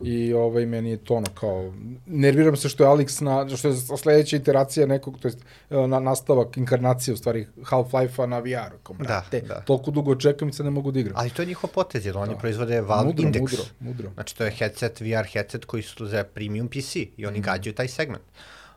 [0.00, 1.72] i ovaj, meni je to ono kao,
[2.06, 5.38] nerviram se što je Alex na, što je sledeća iteracija nekog, to jest
[5.70, 9.60] na, nastavak inkarnacije u stvari Half-Life-a na VR-u, kao da, da.
[9.60, 11.14] toliko dugo čekam i se ne mogu da igram.
[11.16, 12.38] Ali to je njihov potez, jer oni da.
[12.38, 13.40] proizvode Valve mudro, Index.
[13.40, 14.10] Mudro, mudro.
[14.14, 17.42] Znači to je headset, VR headset koji su za premium PC i oni mm.
[17.42, 18.24] gađaju taj segment.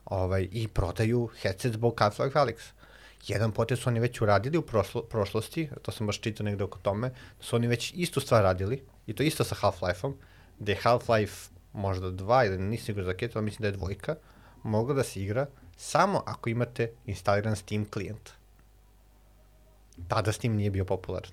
[0.06, 2.56] Ovaj, I prodaju headset zbog Half-Life Alyx
[3.28, 6.80] jedan potez su oni već uradili u prošlo, prošlosti, to sam baš čitao negde oko
[6.80, 10.13] tome, da su oni već istu stvar radili, i to isto sa Half-Life-om,
[10.60, 14.16] gde je Half-Life možda dva, ili nisam igra za ketu, ali mislim da je dvojka,
[14.63, 18.30] mogla da se igra samo ako imate instaliran Steam klijent.
[20.08, 21.32] Tada Steam nije bio popularan.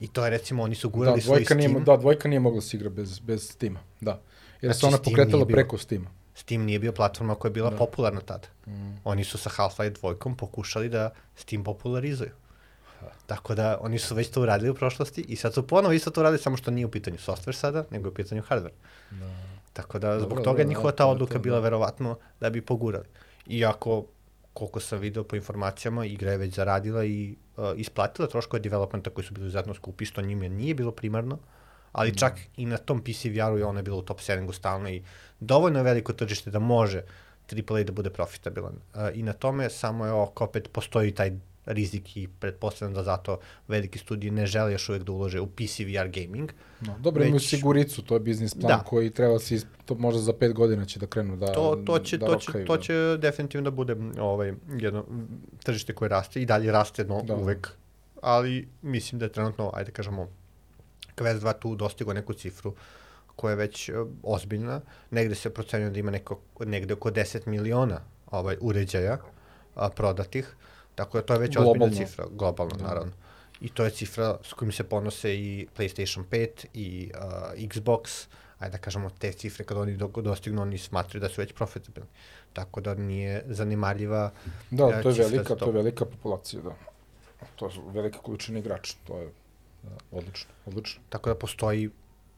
[0.00, 1.58] I to je recimo, oni su gurali da, svoj Steam.
[1.58, 4.20] Nije, da, dvojka nije mogla da se igra bez, bez Steama, da.
[4.60, 6.10] Jer znači, se ona pokretala preko Steama.
[6.34, 7.76] Steam nije bio platforma koja je bila da.
[7.76, 8.48] popularna tada.
[8.66, 8.96] Mm.
[9.04, 12.30] Oni su sa Half-Life 2 pokušali da Steam popularizuju.
[13.00, 13.06] Ha.
[13.26, 16.22] Tako da oni su već to uradili u prošlosti i sad su ponovo isto to
[16.22, 18.76] radili, samo što nije u pitanju software sada, nego je u pitanju hardware.
[19.10, 19.52] Da.
[19.72, 21.62] Tako da zbog Dobro, toga njihova ta odluka to, bila da.
[21.62, 23.06] verovatno da bi pogurali.
[23.46, 24.04] Iako,
[24.52, 29.24] koliko sam video po informacijama, igra je već zaradila i uh, isplatila troškove developmenta koji
[29.24, 31.38] su bili izuzetno skupi, što njima nije bilo primarno,
[31.92, 32.14] ali mm.
[32.14, 35.02] čak i na tom PC VR-u je ona bila u top sellingu stalno i
[35.40, 37.02] dovoljno je veliko tržište da može
[37.52, 38.74] AAA da bude profitabilan.
[38.94, 41.32] Uh, I na tome samo je oko opet postoji taj
[41.66, 45.78] rizik i pretpostavljam da zato veliki studiji ne žele još uvek da ulože u PC
[45.78, 46.52] VR gaming.
[46.80, 47.28] No, dobro, već...
[47.28, 48.84] imaju siguricu, to je biznis plan da.
[48.84, 49.66] koji treba se, isp...
[49.84, 52.64] to možda za pet godina će da krenu da To, to će, da to, će,
[52.64, 52.82] to da.
[52.82, 55.04] će definitivno da bude ovaj, jedno
[55.62, 57.36] tržište koje raste i dalje raste no, da.
[57.36, 57.68] uvek,
[58.20, 60.28] ali mislim da je trenutno, ajde da kažemo,
[61.16, 62.74] Quest 2 tu dostigo neku cifru
[63.36, 64.80] koja je već uh, ozbiljna.
[65.10, 69.18] Negde se procenjuje da ima neko, negde oko 10 miliona ovaj, uređaja
[69.74, 70.54] a, prodatih.
[70.94, 71.84] Tako da to je već globalno.
[71.84, 72.84] ozbiljna cifra, globalno da.
[72.84, 73.12] naravno.
[73.60, 77.22] I to je cifra s kojim se ponose i PlayStation 5 i uh,
[77.68, 78.26] Xbox,
[78.58, 82.08] ajde da kažemo te cifre kad oni dostignu, oni smatruju da su već profitabilni.
[82.52, 84.30] Tako da nije zanimarljiva
[84.70, 86.74] Da, to je velika, to je velika populacija, da.
[87.56, 89.30] To su velike količine igrača, to je
[89.82, 91.02] da, odlično, odlično.
[91.08, 91.90] Tako da postoji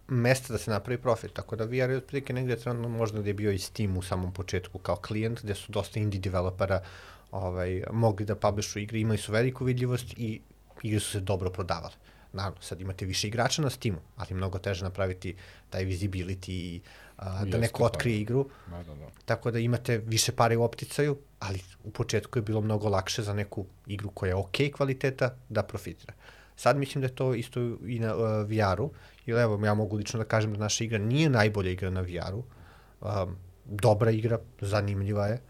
[0.09, 3.35] mesta da se napravi profit, tako da VR je otprilike negde trenutno možda da je
[3.35, 6.83] bio i Steam u samom početku kao klijent, gde su dosta indie developera
[7.31, 10.41] ovaj, mogli da publishu igre, imali su veliku vidljivost i
[10.83, 11.95] igre su se dobro prodavale.
[12.33, 15.37] naravno, sad imate više igrača na Steamu, ali mnogo teže napraviti
[15.71, 16.81] taj visibility i
[17.17, 18.21] a, da neko pa otkrije da.
[18.21, 19.11] igru, Da, da, da.
[19.25, 23.35] tako da imate više pare u opticaju, ali u početku je bilo mnogo lakše za
[23.35, 26.15] neku igru koja je ok kvaliteta da profitira.
[26.57, 28.91] Sad mislim da je to isto i na uh, VR-u,
[29.27, 32.45] jer evo ja mogu lično da kažem da naša igra nije najbolja igra na VR-u,
[33.01, 35.41] um, dobra igra, zanimljiva je,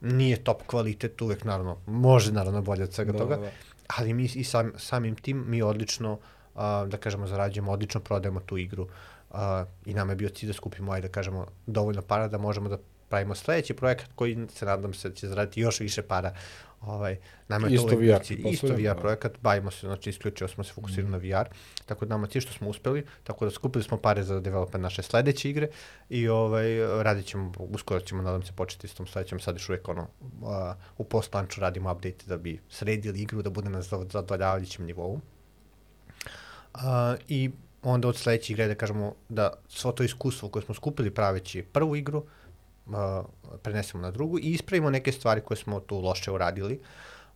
[0.00, 3.50] nije top kvalitet, uvek naravno, može naravno bolje od svega Da, toga, da, da.
[3.86, 6.18] ali mi i sam, samim tim mi odlično,
[6.54, 8.88] a, da kažemo, zarađujemo, odlično prodajemo tu igru.
[9.30, 12.68] A, i nam je bio cilj da skupimo, ajde da kažemo, dovoljno para da možemo
[12.68, 16.34] da pravimo sledeći projekat koji se nadam se da će zaraditi još više para.
[16.80, 17.16] Ovaj,
[17.48, 18.38] nama je Isto to VR, cilj.
[18.38, 19.00] Isto pretpostavljam, VR da.
[19.00, 21.48] projekat, bavimo se, znači isključivo smo se fokusirali na VR,
[21.86, 25.02] tako da nama cilj što smo uspeli, tako da skupili smo pare za development naše
[25.02, 25.68] sledeće igre
[26.08, 29.88] i ovaj, radit ćemo, uskoro ćemo, nadam se, početi s tom sledećem, sad još uvek
[29.88, 30.08] ono,
[30.46, 35.20] a, u post-launchu radimo update da bi sredili igru, da bude na zado- zadovoljavajućem nivou.
[36.74, 37.50] A, I
[37.82, 41.96] onda od sledeće igre da kažemo da svo to iskustvo koje smo skupili praveći prvu
[41.96, 42.24] igru,
[42.94, 43.22] a,
[43.62, 46.80] prenesemo na drugu i ispravimo neke stvari koje smo tu loše uradili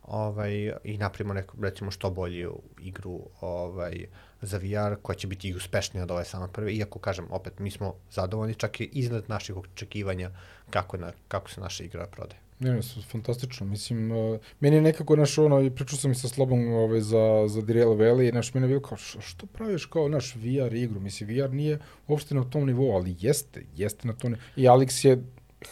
[0.07, 4.05] ovaj, i napravimo neku, recimo, što bolju igru ovaj,
[4.41, 7.71] za VR koja će biti i uspešnija od ove same prve, iako, kažem, opet, mi
[7.71, 10.31] smo zadovoljni čak i iznad naših očekivanja
[10.69, 12.39] kako, na, kako se naša igra prodaje.
[12.59, 13.65] Ne, ne, fantastično.
[13.65, 17.47] Mislim, uh, meni je nekako, naš, ono, i pričao sam i sa Slobom ovaj, za,
[17.47, 20.99] za Direl Valley, naš, meni je bilo kao, što, što praviš kao naš VR igru?
[20.99, 24.43] Mislim, VR nije uopšte na tom nivou, ali jeste, jeste na tom nivou.
[24.55, 25.23] I Alex je,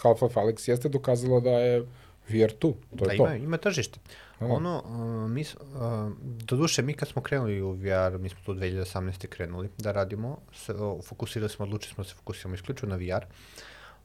[0.02, 1.86] Half-Life Alex jeste dokazala da je
[2.30, 3.26] VR tu, to da je to.
[3.26, 4.00] ima, ima tržište.
[4.40, 4.46] Da.
[4.46, 8.54] Ono, uh, mi, uh, do duše, mi kad smo krenuli u VR, mi smo tu
[8.54, 9.28] 2018.
[9.28, 13.26] krenuli da radimo, se, o, fokusirali smo, odlučili smo da se fokusiramo isključivo na VR.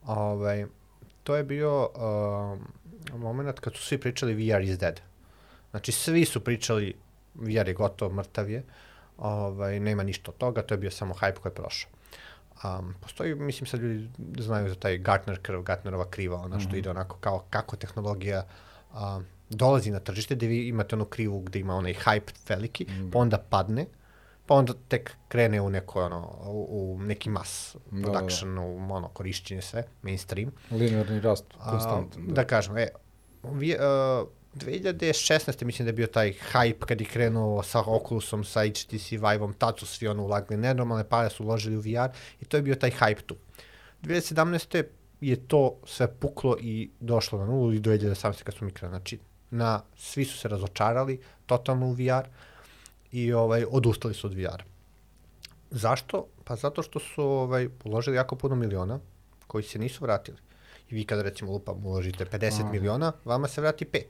[0.07, 0.67] Ovaj,
[1.23, 5.01] to je bio uh, moment kad su svi pričali VR is dead.
[5.71, 6.95] Znači, svi su pričali
[7.35, 8.63] VR je gotov, mrtav je,
[9.19, 11.91] ovaj, nema ništa od toga, to je bio samo hype koji je prošao.
[12.65, 16.73] Um, postoji, mislim sad ljudi znaju za taj Gartner curve, Gartnerova kriva, ona što mm
[16.73, 16.79] -hmm.
[16.79, 18.47] ide onako kao kako tehnologija
[18.95, 22.93] um, dolazi na tržište, gde vi imate onu krivu gde ima onaj hype veliki, mm
[22.93, 23.13] -hmm.
[23.13, 23.87] pa onda padne,
[24.47, 28.13] pa onda tek krene u neko ono, u, u neki mass Da, da, da.
[28.13, 30.53] production, u ono, korišćenje sve, mainstream.
[30.71, 32.27] Linearni rast, konstantan.
[32.27, 32.89] da kažem, e,
[33.43, 35.65] vi, uh, 2016.
[35.65, 39.79] mislim da je bio taj hype kad je krenuo sa Oculusom, sa HTC Vive-om, tad
[39.79, 42.91] su svi ono ulagali nenormalne pare su uložili u VR i to je bio taj
[42.91, 43.37] hype tu.
[44.03, 44.85] 2017.
[45.21, 48.43] je to sve puklo i došlo na nulu i do 2018.
[48.43, 48.99] kad smo mi krenuli.
[48.99, 49.19] Znači,
[49.51, 52.29] na, svi su se razočarali totalno u VR
[53.13, 54.63] i ovaj, odustali su od VR.
[55.71, 56.27] Zašto?
[56.45, 59.01] Pa zato što su ovaj, uložili jako puno miliona
[59.47, 60.39] koji se nisu vratili.
[60.91, 62.71] I vi kada recimo lupam uložite 50 Aha.
[62.73, 64.03] miliona, vama se vrati 5.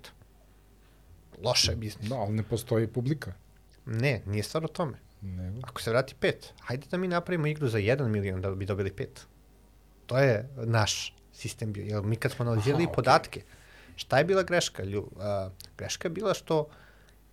[1.45, 2.09] Loše je biznis.
[2.09, 3.33] Da, ali ne postoji publika.
[3.87, 4.99] Ne, nije stvar o tome.
[5.21, 5.59] Nego.
[5.63, 8.91] Ako se vrati 5, hajde da mi napravimo igru za 1 milion da bi dobili
[8.91, 9.07] 5.
[10.07, 11.85] To je naš sistem bio.
[11.85, 13.43] Jer mi kad smo analizirali Aha, podatke,
[13.97, 14.85] šta je bila greška?
[14.85, 16.69] Lju, a, greška je bila što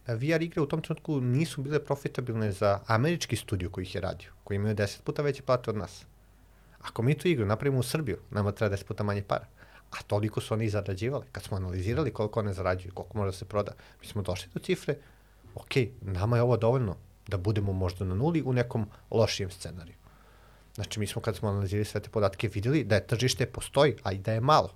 [0.07, 4.31] VR igre u tom trenutku nisu bile profitabilne za američki studio koji ih je radio,
[4.43, 6.05] koji imaju 10 puta veće plate od nas.
[6.81, 9.47] Ako mi tu igru napravimo u Srbiju, nama treba 10 puta manje para.
[9.99, 11.25] A toliko su oni zarađivali.
[11.31, 14.59] Kad smo analizirali koliko one zarađuju, koliko može da se proda, mi smo došli do
[14.59, 14.95] cifre,
[15.55, 16.95] ok, nama je ovo dovoljno
[17.27, 19.95] da budemo možda na nuli u nekom lošijem scenariju.
[20.75, 24.11] Znači, mi smo kad smo analizirali sve te podatke videli da je tržište postoji, a
[24.11, 24.73] i da je malo.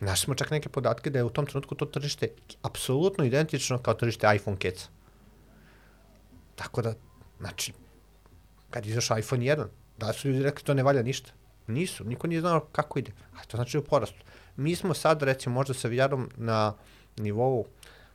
[0.00, 2.28] Našli smo čak neke podatke da je u tom trenutku to tržište
[2.62, 4.88] apsolutno identično kao tržište iPhone keca.
[6.56, 6.94] Tako da,
[7.38, 7.72] znači,
[8.70, 9.66] kad izašao iPhone 1,
[9.98, 11.32] da su ljudi rekli to ne valja ništa?
[11.70, 13.12] Nisu, niko nije znao kako ide.
[13.40, 14.22] A to znači u porastu.
[14.56, 16.74] Mi smo sad, recimo, možda sa VR-om na
[17.16, 17.66] nivou,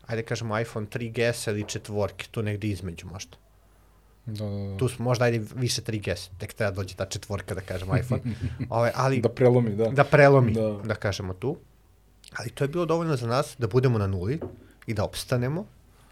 [0.07, 3.37] ajde kažemo iPhone 3GS ili četvorke, tu negde između možda.
[4.25, 4.77] Da, da, da.
[4.77, 8.21] Tu smo možda ajde više 3GS, tek treba da dođe ta četvorka da kažemo iPhone.
[8.69, 9.89] Ove, ali Da prelomi, da.
[9.89, 10.61] da prelomi, Da.
[10.61, 10.81] da.
[10.83, 11.57] da kažemo tu.
[12.39, 14.39] Ali to je bilo dovoljno za nas da budemo na nuli
[14.87, 15.65] i da opstanemo.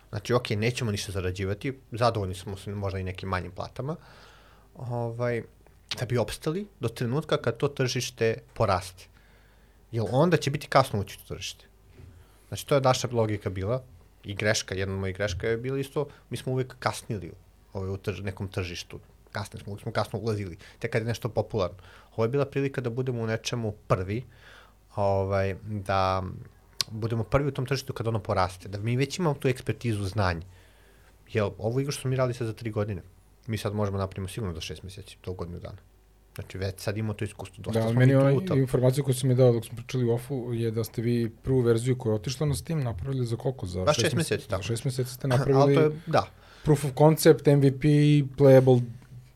[0.09, 3.95] Znači, ok, nećemo ništa zarađivati, zadovoljni smo možda i nekim manjim platama,
[4.75, 5.43] ovaj,
[5.99, 9.05] da bi opstali do trenutka kad to tržište poraste.
[9.91, 11.65] Jer onda će biti kasno ući u tržište.
[12.47, 13.83] Znači, to je naša logika bila
[14.23, 17.31] i greška, jedna mojih greška je bila isto, mi smo uvek kasnili
[17.73, 18.99] ovaj, u trž, nekom tržištu.
[19.31, 21.77] Kasni smo, uvek smo kasno ulazili, tek kad je nešto popularno.
[22.15, 24.23] Ovo je bila prilika da budemo u nečemu prvi,
[24.95, 26.23] ovaj, da
[26.91, 30.45] budemo prvi u tom tržištu kad ono poraste, da mi već imamo tu ekspertizu, znanje.
[31.33, 33.01] Jel, ovu igru što smo mi radili sad za tri godine,
[33.47, 35.77] mi sad možemo napravimo sigurno za šest meseci, do godinu dana.
[36.35, 37.61] Znači već sad imamo to iskustvo.
[37.61, 40.71] Dosta da, meni ona informacija koju sam mi dao dok smo pričali u OFU je
[40.71, 43.65] da ste vi prvu verziju koja je otišla na Steam napravili za koliko?
[43.65, 44.63] Za Baš šest meseci, tako.
[44.63, 46.27] Za šest meseci ste napravili Ali to je, da.
[46.63, 47.83] proof of concept, MVP,
[48.37, 48.81] playable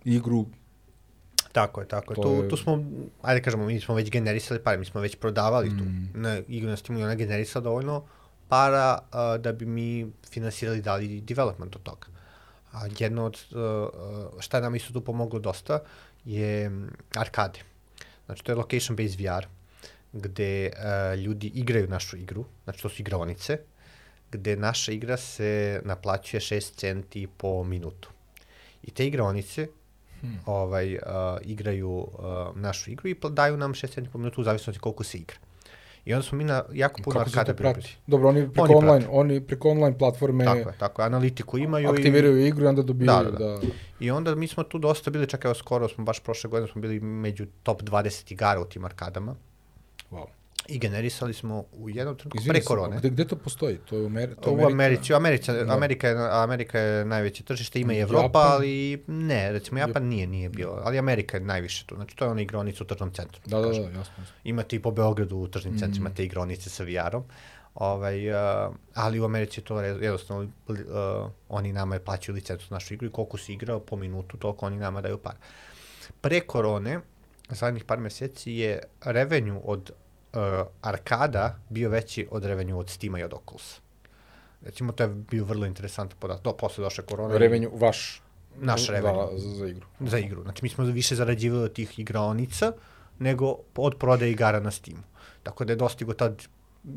[0.05, 0.45] igru.
[1.51, 2.15] Tako je, tako je.
[2.21, 2.49] Tu, je...
[2.49, 2.83] tu smo,
[3.21, 5.77] ajde kažemo, mi smo već generisali pare, mi smo već prodavali mm.
[5.77, 5.83] tu
[6.19, 8.03] na igru na Steamu i ona generisala dovoljno
[8.47, 12.07] para uh, da bi mi finansirali dali development od toga.
[12.71, 15.79] A jedno od, uh, šta je nam isto tu pomoglo dosta,
[16.25, 16.71] je
[17.15, 17.59] arkade.
[18.25, 19.45] Znači, to je location-based VR,
[20.13, 23.59] gde uh, ljudi igraju našu igru, znači to su igraonice,
[24.31, 28.09] gde naša igra se naplaćuje 6 centi po minutu.
[28.83, 29.67] I te igraonice
[30.21, 30.39] hmm.
[30.45, 31.01] ovaj, uh,
[31.41, 32.07] igraju uh,
[32.55, 35.37] našu igru i daju nam 6 centi po minutu u zavisnosti koliko se igra.
[36.07, 37.97] I onda smo mi na jako puno Kako arkada prati?
[38.07, 41.89] Dobro, oni preko, oni online, oni preko online platforme tako je, tako je, analitiku imaju
[41.89, 43.31] aktiviraju i, igru i onda dobijaju.
[43.31, 43.59] Da, da, da.
[43.99, 46.81] I onda mi smo tu dosta bili, čak evo skoro smo baš prošle godine smo
[46.81, 49.35] bili među top 20 igara u tim arkadama.
[50.11, 50.36] Wow
[50.67, 52.97] i generisali smo u jednom trenutku pre korone.
[52.97, 53.77] Gde, gde to postoji?
[53.77, 55.13] To je u, Ameri to u Americi.
[55.13, 55.73] U Americi da.
[55.73, 58.51] Amerika, je, Amerika je najveće tržište, ima i Evropa, Japan?
[58.51, 61.95] ali ne, recimo Japan nije, nije bilo, ali Amerika je najviše tu.
[61.95, 63.41] Znači to je ona igronica u tržnom centru.
[63.45, 63.99] Da, da, da, jasno.
[63.99, 64.23] jasno.
[64.43, 65.77] Imate i po Beogradu u tržnim mm.
[65.77, 67.23] centrima te igronice sa VR-om.
[67.75, 70.77] Ovaj, uh, ali u Americi je to jednostavno, uh,
[71.49, 74.65] oni nama je plaćaju licencu za našu igru i koliko si igrao po minutu, toliko
[74.65, 75.35] oni nama daju par.
[76.21, 76.99] Pre korone,
[77.49, 79.91] zadnjih par meseci je revenju od
[80.81, 83.81] arkada bio veći od revenju od Steama i od Oculus.
[84.61, 86.43] Recimo, to je bio vrlo interesantan podatak.
[86.43, 87.37] To posle došle korona.
[87.37, 88.21] Revenju vaš?
[88.59, 89.17] Naš revenju.
[89.31, 89.85] Da, za, za igru.
[89.99, 90.43] Za igru.
[90.43, 92.71] Znači, mi smo više zarađivali od tih igraonica
[93.19, 95.03] nego od prodaje igara na Steamu.
[95.43, 96.43] Tako da je dostigo tad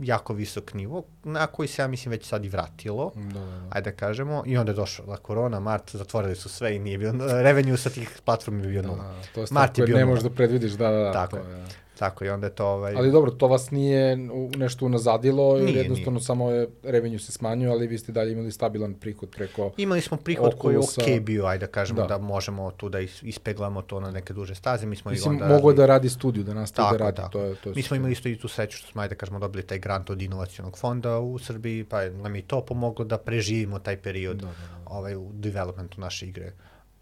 [0.03, 3.69] jako visok nivo, na koji se ja mislim već sad i vratilo, da, da, da.
[3.71, 7.13] ajde da kažemo, i onda je došla korona, mart, zatvorili su sve i nije bio,
[7.43, 9.05] revenue sa tih platformi bio nula.
[9.05, 11.13] Da, to je mart je bio ne možeš da predvidiš, da, da, da.
[11.13, 11.67] Tako, to je.
[12.01, 12.67] Tako, i onda je to...
[12.67, 12.95] Ovaj...
[12.97, 14.17] Ali dobro, to vas nije
[14.57, 16.25] nešto unazadilo, nije, jednostavno nije.
[16.25, 20.17] samo je revenju se smanjuje, ali vi ste dalje imali stabilan prihod preko Imali smo
[20.17, 22.07] prihod koji je okej okay bio, ajde da kažemo, da.
[22.07, 24.87] da možemo tu da ispeglamo to na neke duže staze.
[24.87, 27.17] Mi smo Mislim, i onda mogo da radi studiju, da nastavi da radi.
[27.17, 27.29] Tako.
[27.29, 29.19] To je, to je Mi smo imali isto i tu sreću što smo, ajde da
[29.19, 33.19] kažemo, dobili taj grant od inovacijonog fonda u Srbiji, pa nam i to pomoglo da
[33.19, 34.97] preživimo taj period da, da, da.
[34.97, 36.53] Ovaj, u developmentu naše igre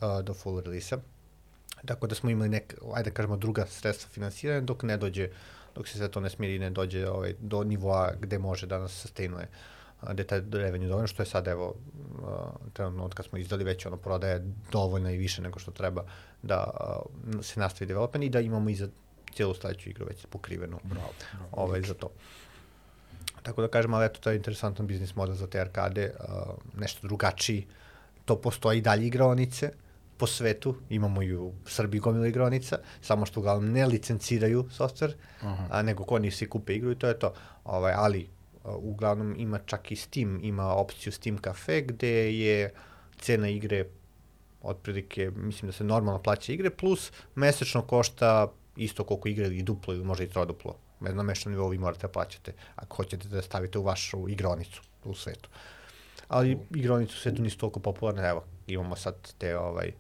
[0.01, 0.99] uh, do full release-a.
[1.87, 5.29] Tako da smo imali nek, ajde da kažemo, druga sredstva finansiranja dok ne dođe,
[5.75, 8.79] dok se sve to ne smiri i ne dođe ovaj, do nivoa gde može da
[8.79, 9.49] nas sustainuje
[10.03, 11.75] gde taj revenue dovoljno, što je sad, evo,
[12.73, 16.05] trenutno od kad smo izdali već ono prodaje dovoljno i više nego što treba
[16.43, 16.71] da
[17.43, 18.89] se nastavi development i da imamo i za
[19.35, 22.11] cijelu sledeću igru već pokrivenu bravo, bravo, ovaj, za to.
[23.43, 26.15] Tako da kažem, ali eto, to je interesantan biznis model za te arkade,
[26.77, 27.67] nešto drugačiji,
[28.25, 29.88] to postoji i dalje igraonice, uh,
[30.19, 35.67] po svetu, imamo i u Srbiji gomilu igronica, samo što uglavnom ne licenciraju software, Aha.
[35.71, 37.33] a nego ko nisi kupe igru i to je to.
[37.65, 38.29] Ovaj, ali
[38.65, 42.73] uglavnom ima čak i Steam, ima opciju Steam Cafe gde je
[43.19, 43.85] cena igre
[44.63, 49.95] otprilike, mislim da se normalno plaća igre, plus mesečno košta isto koliko igre ili duplo
[49.95, 50.77] ili možda i troduplo.
[51.01, 55.15] Na mešnom nivou vi morate da plaćate ako hoćete da stavite u vašu igronicu u
[55.15, 55.49] svetu.
[56.29, 59.93] Ali igronicu u svetu nisu toliko popularne, evo, imamo sad te ovaj,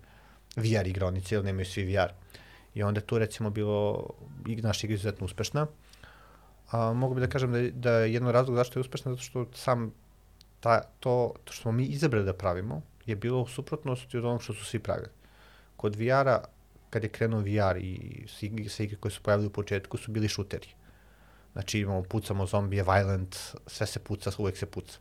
[0.59, 2.13] VR igronice, ili nemaju svi VR.
[2.75, 4.07] I onda tu recimo bilo,
[4.47, 5.67] naša igra izuzetno uspešna.
[6.71, 9.47] A, mogu bi da kažem da, da je jedno razlog zašto je uspešna, zato što
[9.55, 9.93] sam
[10.61, 14.43] ta, to, to što smo mi izabrali da pravimo je bilo u suprotnosti od onog
[14.43, 15.09] što su svi pravili.
[15.77, 16.45] Kod VR-a,
[16.91, 18.25] kad je krenuo VR i
[18.69, 20.69] sve igre koje su pojavili u početku su bili šuteri.
[21.53, 24.99] Znači imamo, pucamo zombije, violent, sve se puca, uvek se puca.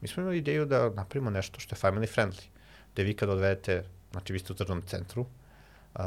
[0.00, 2.44] Mi smo imali ideju da napravimo nešto što je family friendly.
[2.96, 5.26] Da vi kad odvedete znači vi ste u tržnom centru,
[5.98, 6.04] um,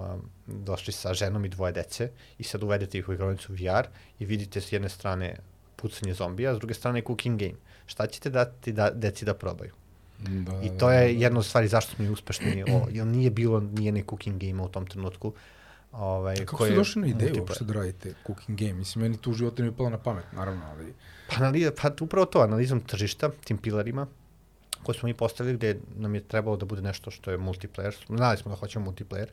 [0.00, 3.86] um, došli sa ženom i dvoje dece i sad uvedete ih u igronicu VR
[4.18, 5.36] i vidite s jedne strane
[5.76, 7.58] pucanje zombija, a s druge strane cooking game.
[7.86, 9.72] Šta ćete dati da, deci da probaju?
[10.18, 13.60] Da, I to je jedna od stvari zašto smo i uspešni, o, jer nije bilo
[13.60, 15.32] nijedne cooking game u tom trenutku.
[15.92, 18.72] Ovaj, A kako ste došli na ideju uopšte da radite cooking game?
[18.72, 20.94] Mislim, meni tu u životu ne je palo na pamet, naravno, ali...
[21.28, 24.06] Pa, analiza, pa upravo to, analizom tržišta, tim pilarima,
[24.84, 28.16] koje smo mi postavili gde nam je trebalo da bude nešto što je multiplayer.
[28.16, 29.28] Znali smo da hoćemo multiplayer.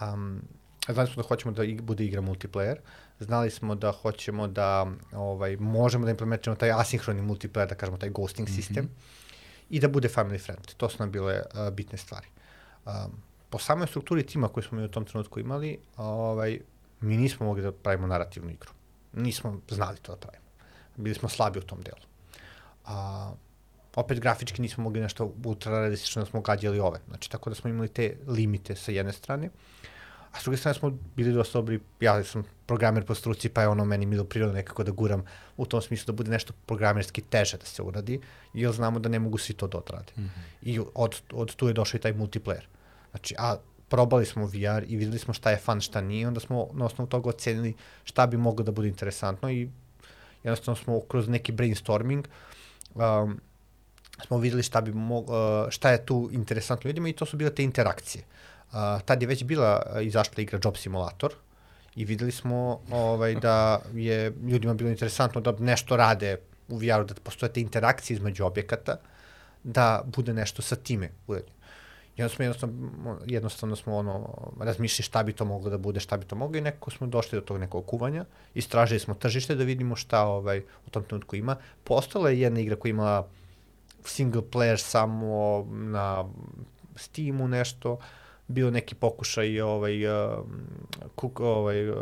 [0.00, 0.42] Um,
[0.88, 2.76] znali smo da hoćemo da ig bude igra multiplayer.
[3.20, 8.10] Znali smo da hoćemo da ovaj, možemo da implementiramo taj asinhroni multiplayer, da kažemo taj
[8.10, 8.56] ghosting mm -hmm.
[8.56, 8.88] sistem
[9.70, 10.74] i da bude family friendly.
[10.76, 12.26] To su nam bile uh, bitne stvari.
[12.84, 12.92] Um,
[13.50, 16.60] po samoj strukturi tima koju smo mi u tom trenutku imali, ovaj,
[17.00, 18.70] mi nismo mogli da pravimo narativnu igru.
[19.12, 20.44] Nismo znali to da pravimo.
[20.96, 22.06] Bili smo slabi u tom delu.
[22.84, 23.32] A,
[23.96, 27.00] opet grafički nismo mogli nešto ultra realistično da smo gađali ove.
[27.08, 29.50] Znači, tako da smo imali te limite sa jedne strane.
[30.32, 33.68] A s druge strane smo bili dosta dobri, ja sam programer po struci, pa je
[33.68, 35.24] ono meni bilo prirodno nekako da guram
[35.56, 38.20] u tom smislu da bude nešto programerski teže da se uradi,
[38.54, 40.12] jer znamo da ne mogu svi to da odrade.
[40.16, 40.28] Mm -hmm.
[40.62, 42.64] I od, od tu je došao i taj multiplayer.
[43.10, 43.56] Znači, a
[43.88, 47.08] probali smo VR i videli smo šta je fan, šta nije, onda smo na osnovu
[47.08, 47.74] toga ocenili
[48.04, 49.68] šta bi moglo da bude interesantno i
[50.44, 52.28] jednostavno smo kroz neki brainstorming
[52.94, 53.40] um,
[54.26, 55.26] smo videli šta, bi mo, uh,
[55.70, 58.24] šta je tu interesantno ljudima i to su bile te interakcije.
[58.24, 61.34] Uh, tad je već bila izašla igra Job Simulator
[61.96, 66.36] i videli smo ovaj, da je ljudima bilo interesantno da nešto rade
[66.68, 68.96] u VR-u, da postoje te interakcije između objekata,
[69.64, 71.62] da bude nešto sa time urađeno.
[72.16, 76.16] I onda smo jednostavno, jednostavno smo ono, razmišljali šta bi to moglo da bude, šta
[76.16, 79.64] bi to moglo i nekako smo došli do tog nekog kuvanja, istražili smo tržište da
[79.64, 81.56] vidimo šta ovaj, u tom trenutku ima.
[81.84, 83.24] Postala je jedna igra koja ima
[84.04, 86.24] single player samo na
[86.96, 87.98] Steamu nešto,
[88.46, 90.38] bio neki pokušaj ovaj, uh,
[91.20, 91.96] cook, ovaj, uh,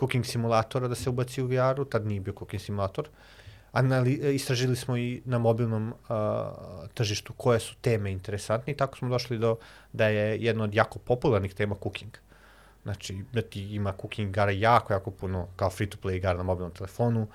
[0.00, 3.08] cooking simulatora da se ubaci u VR-u, tad nije bio cooking simulator.
[3.72, 6.16] Anali, istražili smo i na mobilnom uh,
[6.94, 9.56] tržištu koje su teme interesantne i tako smo došli do
[9.92, 12.12] da je jedna od jako popularnih tema cooking.
[12.82, 17.22] Znači, da ti ima cooking igara jako, jako puno, kao free-to-play igara na mobilnom telefonu,
[17.22, 17.28] uh,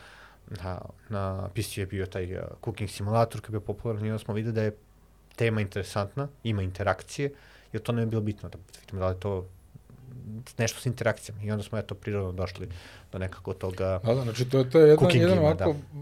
[0.63, 4.23] na, na PC je bio taj uh, cooking simulator koji je bio popularan i onda
[4.23, 4.75] smo videli da je
[5.35, 7.31] tema interesantna, ima interakcije,
[7.73, 9.45] jer to ne je bilo bitno da vidimo da li to
[10.57, 12.67] nešto s interakcijama i onda smo eto prirodno došli
[13.11, 15.99] do nekako toga da, da, znači to je, to je jedna, jedan ovako da.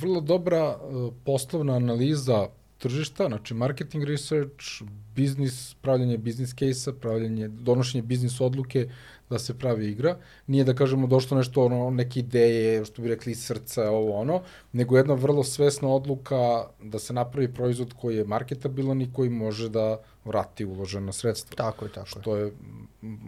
[0.00, 2.48] vrlo dobra uh, poslovna analiza
[2.78, 4.82] tržišta, znači marketing research,
[5.14, 8.88] biznis, pravljanje biznis case-a, pravljanje, donošenje biznis odluke,
[9.30, 10.16] da se pravi igra.
[10.46, 14.96] Nije da kažemo došlo nešto, ono, neke ideje, što bi rekli, srca, ovo ono, nego
[14.96, 19.98] jedna vrlo svesna odluka da se napravi proizvod koji je marketabilan i koji može da
[20.24, 21.56] vrati uložena sredstva.
[21.56, 22.52] Tako je, tako Što je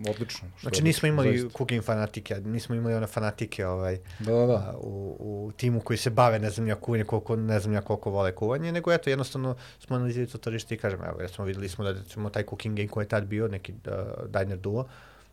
[0.08, 0.48] odlično.
[0.56, 1.58] Što znači nismo imali zaista.
[1.58, 4.74] cooking fanatike, nismo imali one fanatike ovaj, da, da, da.
[4.80, 8.10] u, u timu koji se bave, ne znam ja kuvanje, koliko, ne znam ja koliko
[8.10, 11.68] vole kuvanje, nego eto, jednostavno smo analizili to tržište i kažem, evo, ja smo videli
[11.68, 14.86] smo da recimo taj cooking game koji je tad bio, neki uh, Diner Duo,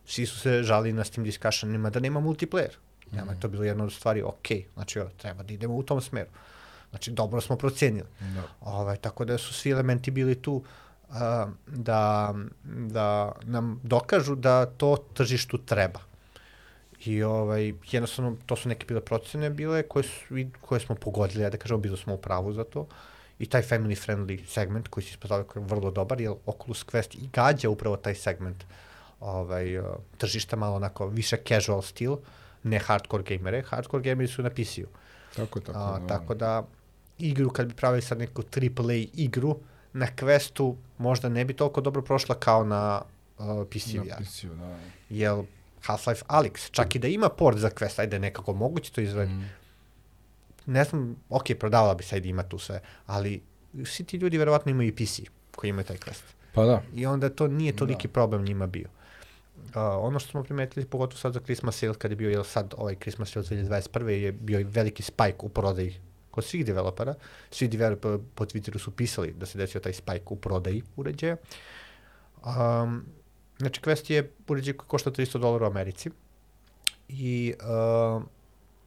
[0.10, 2.74] svi su se žali na Steam discussionima da nema multiplayer.
[3.12, 6.01] Nama je to bilo jedna od stvari, ok, znači o, treba da idemo u tom
[6.01, 6.30] smeru.
[6.89, 8.07] Znači, dobro smo procenili.
[8.36, 8.43] No.
[8.62, 10.53] Ovaj, tako da su svi elementi bili tu
[11.10, 11.16] uh,
[11.68, 12.34] da,
[12.64, 15.99] da nam dokažu da to tržištu treba.
[17.05, 21.49] I ovaj, jednostavno, to su neke bile procene bile koje, su, koje smo pogodili, ja
[21.49, 22.88] da kažemo, bilo smo u pravu za to.
[23.39, 27.30] I taj family friendly segment koji se ispostavio kao vrlo dobar, jer Oculus Quest i
[27.34, 28.70] gađa upravo taj segment uh,
[29.20, 29.86] ovaj, uh,
[30.17, 32.17] tržišta malo onako više casual stil,
[32.63, 33.61] ne hardcore gamere.
[33.61, 34.88] Hardcore gameri su na PC-u.
[35.36, 35.80] Tako, tako.
[35.80, 36.07] A, da.
[36.07, 36.67] Tako da,
[37.17, 39.59] igru, kad bi pravili sad neku AAA igru,
[39.93, 43.01] na Questu možda ne bi toliko dobro prošla kao na
[43.38, 44.24] uh, PC na VR.
[44.24, 44.78] PC, da.
[45.09, 45.43] Jel
[45.88, 49.34] Half-Life Alyx, čak i da ima port za Quest, ajde nekako moguće to izvedi.
[49.34, 49.49] Mm.
[50.65, 53.41] Ne znam, ok, prodavala bi sad ima tu sve, ali
[53.86, 55.20] svi ti ljudi verovatno imaju i PC
[55.55, 56.24] koji imaju taj Quest.
[56.53, 56.82] Pa da.
[56.95, 58.13] I onda to nije toliki da.
[58.13, 58.89] problem njima bio.
[59.70, 62.74] Uh, ono što smo primetili, pogotovo sad za Christmas sale, kad je bio, jel sad
[62.78, 64.07] ovaj Christmas sale 2021.
[64.07, 65.95] je bio veliki spike u prodaji
[66.32, 67.16] kod svih developera.
[67.51, 71.38] Svi developeri po Twitteru su pisali da se desio taj spike u prodaji uređaja.
[72.45, 73.05] Um,
[73.57, 76.10] znači, Quest je uređaj koji košta 300 dolara u Americi.
[77.07, 78.24] I uh,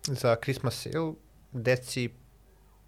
[0.03, 1.13] za Christmas sale
[1.53, 2.11] deci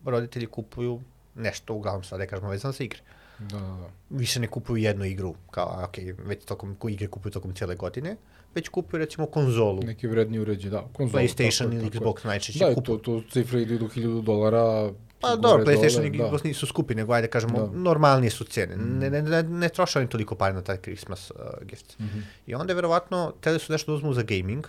[0.04, 1.00] roditelji kupuju
[1.34, 3.00] nešto, uglavnom sad, da kažemo, vezano za igre.
[3.00, 3.90] Uh, Da, da, da.
[4.10, 8.16] Više ne kupuju jednu igru, kao, ok, već tokom, igre kupuju tokom cijele godine,
[8.54, 9.82] već kupuju recimo konzolu.
[9.82, 10.84] Neki vredni uređaj, da.
[10.92, 12.96] Konzolu, PlayStation tako, ili tako, Xbox najčešće da, kupuju.
[12.96, 16.48] Da, to, to cifre idu do 1000 dolara, Pa dobro, PlayStation i Xbox da.
[16.48, 17.78] nisu skupi, nego ajde kažemo, da.
[17.78, 18.76] normalnije su cene.
[18.76, 18.98] Mm.
[18.98, 21.98] Ne, ne, ne, ne troše oni toliko pare na taj Christmas uh, gift.
[21.98, 22.22] Mm -hmm.
[22.46, 24.66] I onda je verovatno, tele su nešto da uzmu za gaming,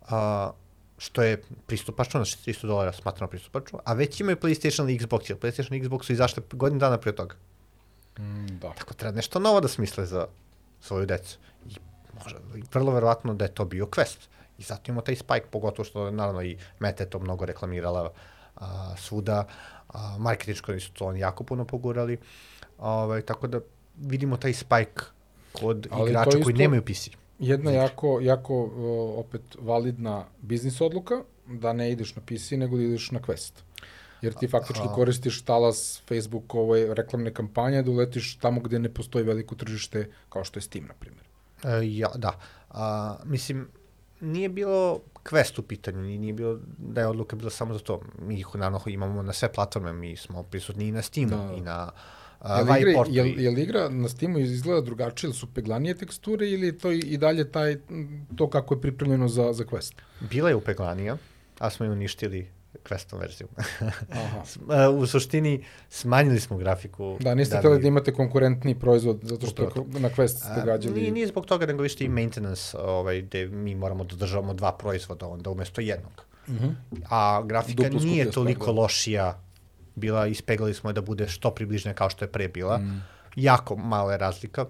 [0.00, 0.08] uh,
[0.98, 5.38] što je pristupačno, znači 300 dolara smatrano pristupačno, a već imaju PlayStation i Xbox, jer
[5.38, 7.34] PlayStation i Xbox su izašle godinu dana prije toga.
[8.18, 8.72] Mm, da.
[8.72, 10.26] Tako treba nešto novo da smisle za
[10.80, 11.38] svoju decu.
[11.66, 11.74] I
[12.24, 12.36] može,
[12.72, 14.28] vrlo verovatno da je to bio quest.
[14.58, 18.12] I zato imamo taj spike, pogotovo što naravno i Meta je to mnogo reklamirala
[18.56, 19.46] a, svuda,
[19.88, 22.18] a, marketičko su to oni jako puno pogurali,
[22.78, 23.60] ovaj, tako da
[23.96, 25.02] vidimo taj spike
[25.52, 27.08] kod Ali igrača koji nemaju PC.
[27.38, 27.76] Jedna znači.
[27.76, 28.70] jako, jako
[29.16, 33.52] opet validna biznis odluka, da ne ideš na PC, nego da ideš na Quest.
[34.22, 39.24] Jer ti faktički koristiš talas Facebook ove reklamne kampanje da uletiš tamo gde ne postoji
[39.24, 41.24] veliko tržište kao što je Steam, na primjer.
[41.64, 42.38] E, ja, da.
[42.70, 43.68] A, mislim,
[44.20, 48.00] nije bilo Quest u pitanju, nije bilo da je odluka bila samo za to.
[48.18, 51.54] Mi ih naravno imamo na sve platforme, mi smo prisutni i na Steamu, da.
[51.54, 51.90] i na
[52.40, 56.78] Uh, jel, igra, jel, jel igra na Steamu izgleda drugačije, ili su peglanije teksture ili
[56.78, 57.76] to i dalje taj,
[58.36, 59.92] to kako je pripremljeno za, za Quest?
[60.30, 61.16] Bila je upeglanija,
[61.58, 62.48] a smo je uništili
[62.88, 63.48] Questom verziju.
[64.10, 64.88] Aha.
[64.98, 67.16] u suštini smanjili smo grafiku.
[67.20, 69.86] Da, niste htjeli da imate konkurentni proizvod, zato što Upravo.
[69.98, 71.00] na Quest ste gađali...
[71.00, 74.72] Nije, nije zbog toga, nego više i maintenance, ovaj, gde mi moramo da državamo dva
[74.72, 76.24] proizvoda onda umesto jednog.
[76.46, 76.64] Uh mhm.
[76.64, 77.02] -huh.
[77.10, 78.72] A grafika Duplo nije toliko da.
[78.72, 79.40] lošija
[79.94, 82.78] bila, ispegali smo je da bude što približnija kao što je pre bila.
[82.78, 83.02] Mm.
[83.36, 84.66] Jako mala je razlika,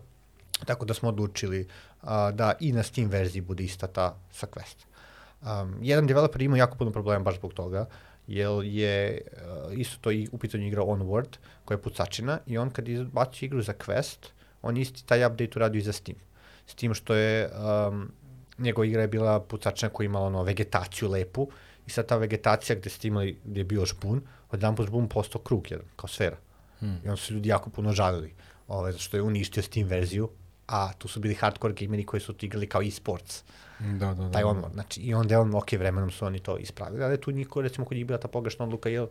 [0.65, 1.61] tako da smo odlučili
[2.03, 4.87] uh, da i na Steam verziji bude ista ta sa Quest.
[5.47, 7.87] Um, jedan developer ima jako puno problema baš zbog toga,
[8.27, 9.21] jer je
[9.67, 13.45] uh, isto to i u pitanju igra Onward, koja je pucačina, i on kad izbaci
[13.45, 14.27] igru za Quest,
[14.63, 16.19] on isti taj update uradio i za Steam.
[16.67, 17.51] S tim što je,
[17.89, 18.13] um,
[18.59, 21.49] njegova igra je bila pucačina koja imala ono, vegetaciju lepu,
[21.87, 24.23] i sad ta vegetacija gde ste imali, gde je bio špun,
[24.53, 26.37] jedan po žbun postao krug jedan, kao sfera.
[26.79, 27.01] Hmm.
[27.05, 28.35] I onda su ljudi jako puno žalili,
[28.69, 30.31] ovaj, zato što je uništio Steam verziju,
[30.67, 33.45] a tu su bili hardcore gameri koji su igrali kao e-sports.
[33.79, 34.31] Da, da, da.
[34.31, 37.31] Taj on, znači, i onda je on, ok, vremenom su oni to ispravili, ali tu
[37.31, 39.07] niko, recimo, kod njih bila ta pogrešna odluka, jer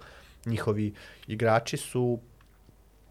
[0.45, 0.93] njihovi
[1.27, 2.19] igrači su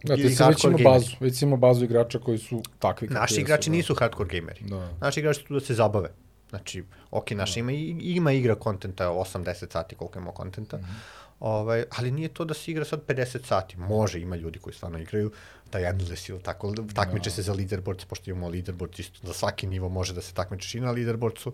[0.04, 3.08] Da, ti se već ima bazu, već ima bazu igrača koji su takvi.
[3.08, 3.76] Naši igrači da.
[3.76, 4.60] nisu hardcore gameri.
[4.64, 4.88] Da.
[5.00, 6.10] Naši igrači su tu da se zabave.
[6.50, 7.60] Znači, ok, naš da.
[7.60, 12.44] ima, ima igra kontenta, 8-10 sati koliko ima kontenta, mm -hmm Ovaj, ali nije to
[12.44, 13.76] da se igra sad 50 sati.
[13.76, 15.30] Može, ima ljudi koji stvarno igraju
[15.74, 17.30] da endless ili tako, takmiče no.
[17.30, 17.36] Da.
[17.36, 20.80] se za leaderboard, pošto imamo leaderboard isto, za svaki nivo može da se takmičeš i
[20.80, 21.52] na leaderboardsu,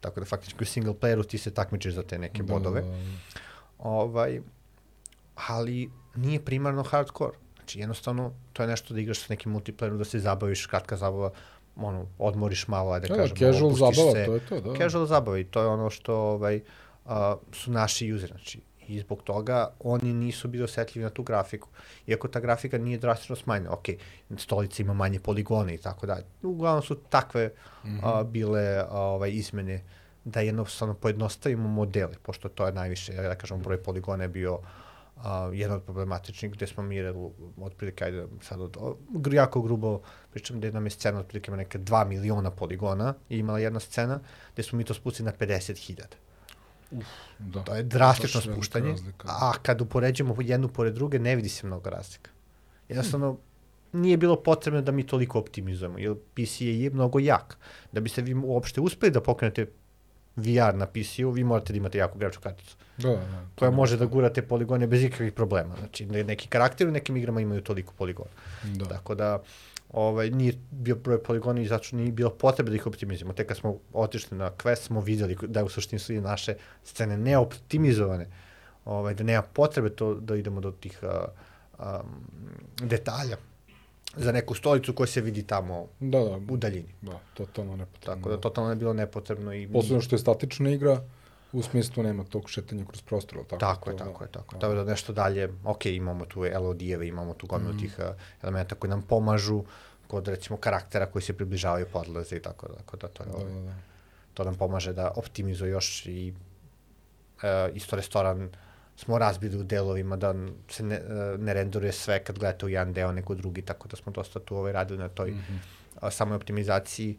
[0.00, 2.84] tako da faktički u single playeru ti se takmičeš za te neke da, bodove.
[3.78, 4.40] Ovaj,
[5.34, 7.38] ali nije primarno hardcore.
[7.56, 11.30] Znači, jednostavno, to je nešto da igraš sa nekim multiplayerom, da se zabaviš, kratka zabava,
[11.76, 14.24] ono, odmoriš malo, ajde da, kažemo, casual zabava, se.
[14.26, 14.76] to je to, da.
[14.76, 16.60] Casual zabava i to je ono što ovaj,
[17.04, 17.12] uh,
[17.52, 18.60] su naši useri, znači,
[18.90, 21.68] i zbog toga oni nisu bili osetljivi na tu grafiku.
[22.06, 23.86] Iako ta grafika nije drastično smanjena, ok,
[24.36, 26.24] stolica ima manje poligone i tako dalje.
[26.42, 27.52] Uglavnom su takve
[27.84, 28.00] mm -hmm.
[28.02, 29.82] a, bile a, ovaj, izmene
[30.24, 34.58] da jednostavno pojednostavimo modele, pošto to je najviše, da kažem, broj poligona je bio
[35.16, 36.96] a, jedan od problematičnih, gde smo mi
[37.60, 38.76] otprilike, ajde sad od,
[39.32, 43.58] jako grubo pričam gde nam je scena otprilike ima neke 2 miliona poligona i imala
[43.58, 44.20] jedna scena
[44.54, 46.29] gde smo mi to spustili na 50.000.
[46.90, 47.06] Uf,
[47.38, 47.62] da.
[47.62, 52.30] To je drastično spuštanje, a kad upoređujemo jednu pored druge, ne vidi se mnogo razlika.
[52.88, 53.36] Jednostavno,
[53.92, 57.58] nije bilo potrebno da mi toliko optimizujemo, jer PC je mnogo jak.
[57.92, 59.66] Da biste vi uopšte uspeli da pokrenete
[60.36, 62.76] VR na PC-u, vi morate da imate jako grafičku karticu.
[63.02, 63.46] Da, da.
[63.58, 65.76] Koja može da gurate poligone bez ikakvih problema.
[65.78, 68.30] Znači, neki karakteri u nekim igrama imaju toliko poligona.
[68.64, 68.84] Da.
[68.84, 69.42] Tako da,
[69.92, 73.32] ovaj, nije bio broj poligona i zato nije bilo potrebe da ih optimizujemo.
[73.32, 77.16] Tek kad smo otišli na quest smo videli da u suštini su i naše scene
[77.16, 78.26] neoptimizovane,
[78.84, 81.26] ovaj, da nema potrebe to da idemo do tih a,
[81.78, 82.02] a,
[82.80, 83.36] detalja
[84.16, 86.94] za neku stolicu koja se vidi tamo da, da, u daljini.
[87.02, 88.16] Da, totalno nepotrebno.
[88.16, 89.54] Tako da totalno je bilo nepotrebno.
[89.54, 91.00] I Posledno što je statična igra,
[91.52, 93.60] u smislu nema tog šetanja kroz prostor, tako?
[93.60, 94.54] Tako je, tako da, je, tako.
[94.54, 94.60] Da.
[94.60, 97.78] Tako da nešto dalje, ok, imamo tu LOD-eve, imamo tu gomilu mm.
[97.78, 98.04] tih uh,
[98.42, 99.64] elementa koji nam pomažu
[100.06, 103.52] kod recimo karaktera koji se približavaju podlaze i tako, tako da to je, da, ovaj,
[103.52, 103.74] da, da.
[104.34, 106.34] to nam pomaže da optimizuje još i
[107.36, 108.50] uh, isto restoran
[108.96, 110.34] smo razbili u delovima da
[110.68, 113.96] se ne, uh, ne rendoruje sve kad gledate u jedan deo nego drugi, tako da
[113.96, 115.44] smo dosta tu ovaj, radili na toj mm
[116.00, 116.10] -hmm.
[116.10, 117.16] samoj optimizaciji,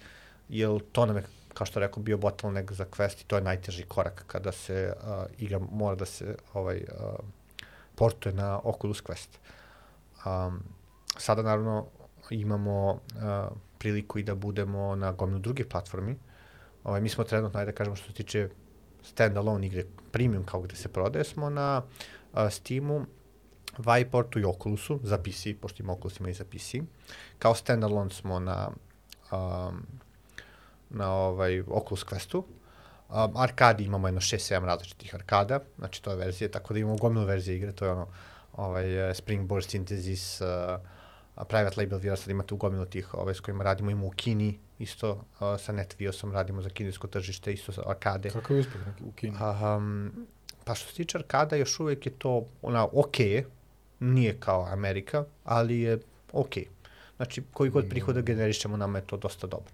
[0.50, 1.24] jer to nam je
[1.54, 5.08] kao što rekao, bio bottleneck za Quest i to je najteži korak kada se uh,
[5.38, 7.20] igra mora da se ovaj, uh,
[7.95, 9.38] portuje na Oculus Quest.
[10.26, 10.64] Um,
[11.18, 11.86] sada naravno
[12.30, 12.99] imamo uh,
[13.78, 16.18] priliku i da budemo na gomilu drugih platformi.
[16.84, 18.49] Ovaj, mi smo trenutno, ajde da kažemo što se tiče
[19.04, 21.82] standalone igre premium kao gde se prodaje, smo na
[22.34, 23.06] uh, Steamu,
[23.78, 26.76] Viportu i Oculusu za PC, pošto ima Oculus ima i za PC.
[27.39, 28.70] Kao standalone smo na
[29.32, 29.86] um,
[30.94, 32.44] na ovaj Oculus Questu.
[33.10, 37.26] Um, arkadi imamo jedno 6-7 različitih arkada, znači to je verzije, tako da imamo gomilu
[37.26, 38.08] verzije igre, to je ono
[38.54, 43.39] ovaj, eh, Springboard Synthesis, uh, Private Label VR, sad ima tu gomilu tih ovaj, s
[43.39, 47.84] kojima radimo, imamo u Kini, isto uh, sa NetViosom radimo za kinesko tržište, isto za
[47.86, 48.30] arkade.
[48.30, 49.38] Kako je uspeh u Kini?
[49.78, 50.28] Um,
[50.64, 53.18] pa što se tiče arkada, još uvek je to ona, ok,
[54.00, 56.00] nije kao Amerika, ali je
[56.34, 56.54] ok.
[57.16, 58.26] Znači, koji god prihoda mm.
[58.26, 59.74] generišemo, nama je to dosta dobro.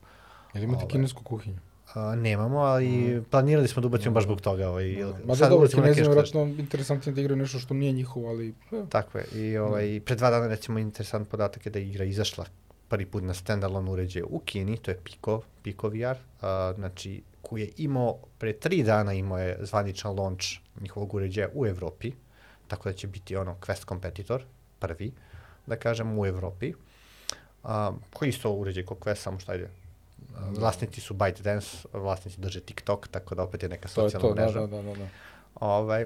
[0.58, 1.60] Jel imate ovaj, kinesku kuhinju?
[1.94, 3.26] A, nemamo, ali mm.
[3.32, 4.70] planirali smo da ubacimo baš zbog toga.
[4.70, 5.14] Ovaj, mm.
[5.26, 8.54] Ma da, dobro, kinezi je vjerojatno interesantnije da igraju nešto što nije njihovo, ali...
[8.72, 8.84] Eh.
[8.90, 9.26] Tako je.
[9.34, 10.02] I ovaj, mm.
[10.02, 12.46] pre dva dana, recimo, interesant podatak je da je igra izašla
[12.88, 17.62] prvi put na standalone uređaje u Kini, to je Pico, Pico VR, a, znači, koji
[17.62, 20.46] je imao, pre tri dana imao je zvaničan launch
[20.82, 22.12] njihovog uređaja u Evropi,
[22.68, 24.44] tako da će biti ono Quest kompetitor,
[24.80, 25.12] prvi,
[25.66, 26.74] da kažem, u Evropi,
[27.64, 29.70] a, koji isto uređaj kao Quest, samo šta ide.
[30.50, 34.36] Vlasnici su ByteDance, vlasnici drže TikTok, tako da opet je neka To je socijalna to,
[34.36, 34.60] da, mreža.
[34.60, 34.94] da, da, da.
[34.96, 35.08] da.
[35.56, 36.06] Ovaj,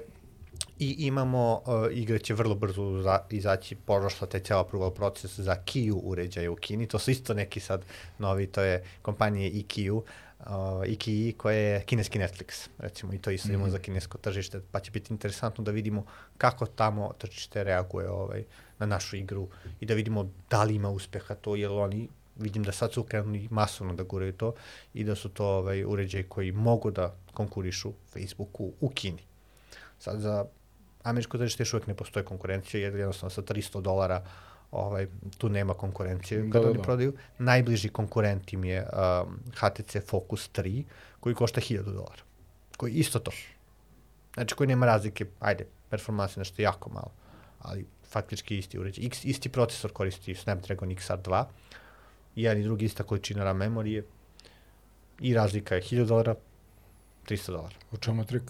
[0.78, 5.56] I imamo, uh, igra će vrlo brzo za, izaći, prošla taj ceo approval proces za
[5.56, 7.84] Kiju uređaje u Kini, to su isto neki sad
[8.18, 10.02] novi, to je kompanije EQ, uh,
[10.86, 13.72] EQI koja je kineski Netflix, recimo, i to isto imamo Mhm.
[13.72, 16.04] za kinesko tržište, pa će biti interesantno da vidimo
[16.38, 18.44] kako tamo tržište reaguje ovaj,
[18.78, 19.48] na našu igru
[19.80, 22.08] i da vidimo da li ima uspeha to, jer oni
[22.42, 24.54] vidim da sad su krenuli masovno da guraju to
[24.94, 29.22] i da su to ovaj, uređaji koji mogu da konkurišu Facebooku u Kini.
[29.98, 30.44] Sad za
[31.02, 34.24] američko tržište još uvek ne postoji konkurencija, jer jednostavno sa 300 dolara
[34.70, 35.06] ovaj,
[35.38, 36.82] tu nema konkurencije Da, kada da, oni da.
[36.82, 37.14] prodaju.
[37.38, 40.84] Najbliži konkurent im je um, HTC Focus 3,
[41.20, 42.22] koji košta 1000 dolara.
[42.76, 43.30] Koji isto to.
[44.34, 47.12] Znači, koji nema razlike, ajde, performanse nešto jako malo,
[47.58, 49.06] ali faktički isti uređaj.
[49.06, 51.44] X, isti procesor koristi Snapdragon XR2,
[52.36, 54.04] jedan i drugi ista količina RAM memorije
[55.20, 56.34] i razlika je 1000 dolara,
[57.24, 57.74] 300 dolara.
[57.92, 58.42] U čemu je trik?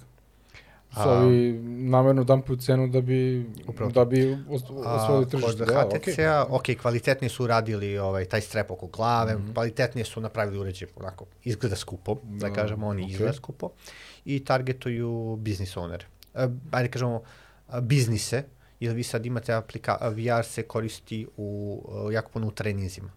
[0.96, 5.58] Ovi namerno dampuju cenu da bi, Upravo da bi os- osvojili tržište.
[5.58, 9.52] Kod Da, HTC-a, ok, kvalitetnije su uradili ovaj, taj strep oko glave, Mhm.
[9.52, 13.12] kvalitetnije su napravili uređaj, onako, izgleda skupo, da, Da, kažemo, oni okej.
[13.12, 13.70] izgleda skupo,
[14.24, 16.02] i targetuju business ownere.
[16.34, 17.22] E, ajde kažemo,
[17.68, 18.44] a, biznise,
[18.80, 23.10] jer vi sad imate aplika, VR se koristi u, a, jako puno u treninzima.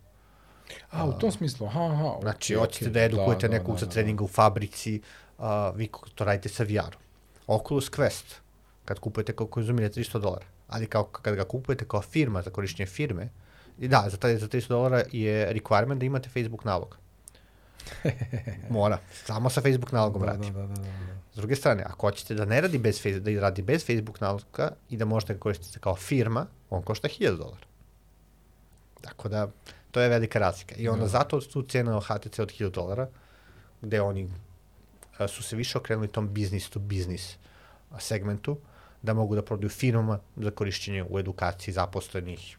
[0.91, 2.17] A, u tom smislu, aha, aha.
[2.21, 2.93] Znači, okej, hoćete okej.
[2.93, 3.91] da edukujete Da, da, nekog da, za da.
[3.91, 5.01] treninga u fabrici,
[5.37, 7.01] a, vi to radite sa VR-om.
[7.47, 8.35] Oculus Quest,
[8.85, 12.87] kad kupujete kao konzumire 300 dolara, ali kao, kad ga kupujete kao firma za korišćenje
[12.87, 13.29] firme,
[13.79, 16.97] i da, za, taj, za 300 dolara je requirement da imate Facebook nalog.
[18.69, 20.51] Mora, samo sa Facebook nalogom Da, radi.
[20.51, 21.15] da, da, da, da.
[21.33, 24.97] S druge strane, ako hoćete da ne radi bez, da radi bez Facebook naloga i
[24.97, 27.65] da možete ga koristiti kao firma, on košta 1000 dolara.
[29.01, 29.47] Tako da,
[29.95, 30.75] to je velika razlika.
[30.75, 31.07] I onda Da.
[31.09, 33.07] zato tu cena HTC od 1000 dolara,
[33.81, 34.29] gde oni
[35.17, 37.37] a, su se više okrenuli tom business to business
[37.99, 38.57] segmentu,
[39.01, 42.57] da mogu da prodaju firmama za korišćenje u edukaciji zaposlenih.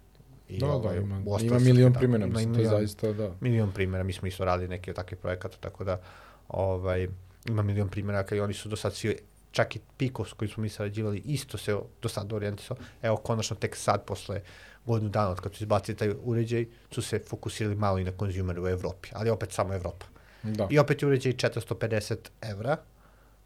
[0.48, 2.68] I Da, da, ovaj, ima, ostalom ima se- milion da, primjena, ima mislim, to je
[2.68, 3.30] zaista, da.
[3.40, 6.00] milion primjera, mi smo isto radili neke od takvih projekata, tako da
[6.48, 7.08] ovaj,
[7.46, 9.16] ima milion primjera i oni su do sad svi,
[9.56, 12.76] čak i Pico s kojim smo mi sarađivali, isto se do sad orijentisao.
[13.02, 14.40] Evo, konačno tek sad, posle
[14.86, 18.60] godinu dana od kad su izbacili taj uređaj, su se fokusirali malo i na konzumere
[18.60, 20.06] u Evropi, ali opet samo Evropa.
[20.42, 20.68] Da.
[20.70, 22.76] I opet je uređaj 450 evra,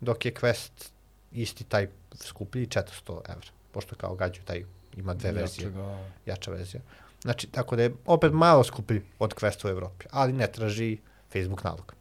[0.01, 0.91] dok je Quest
[1.33, 4.65] isti taj skuplji 400 evra, pošto kao gađu taj
[4.97, 6.09] ima dve verzije Jače, da.
[6.27, 6.83] jača verzija.
[7.23, 10.99] Znači, tako da je opet malo skuplji od Questa u Evropi, ali ne traži
[11.33, 11.95] Facebook nalog.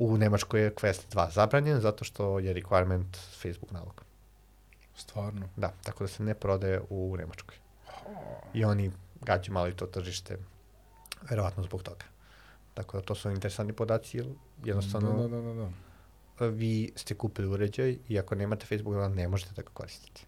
[0.00, 4.04] U Nemačkoj je Quest 2 zabranjen zato što je requirement Facebook nalog.
[4.96, 5.48] Stvarno.
[5.56, 7.56] Da, tako da se ne prodaje u Nemačkoj.
[8.54, 8.90] I oni
[9.20, 10.38] gađu malo i to tržište,
[11.30, 12.04] verovatno zbog toga.
[12.74, 14.26] Tako da to su interesantni podaci, jer
[14.64, 15.70] jednostavno Da, da, da, da,
[16.38, 16.46] da.
[16.46, 20.20] vi ste kupili uređaj i ako nemate Facebook nalog ne možete da ga koristite.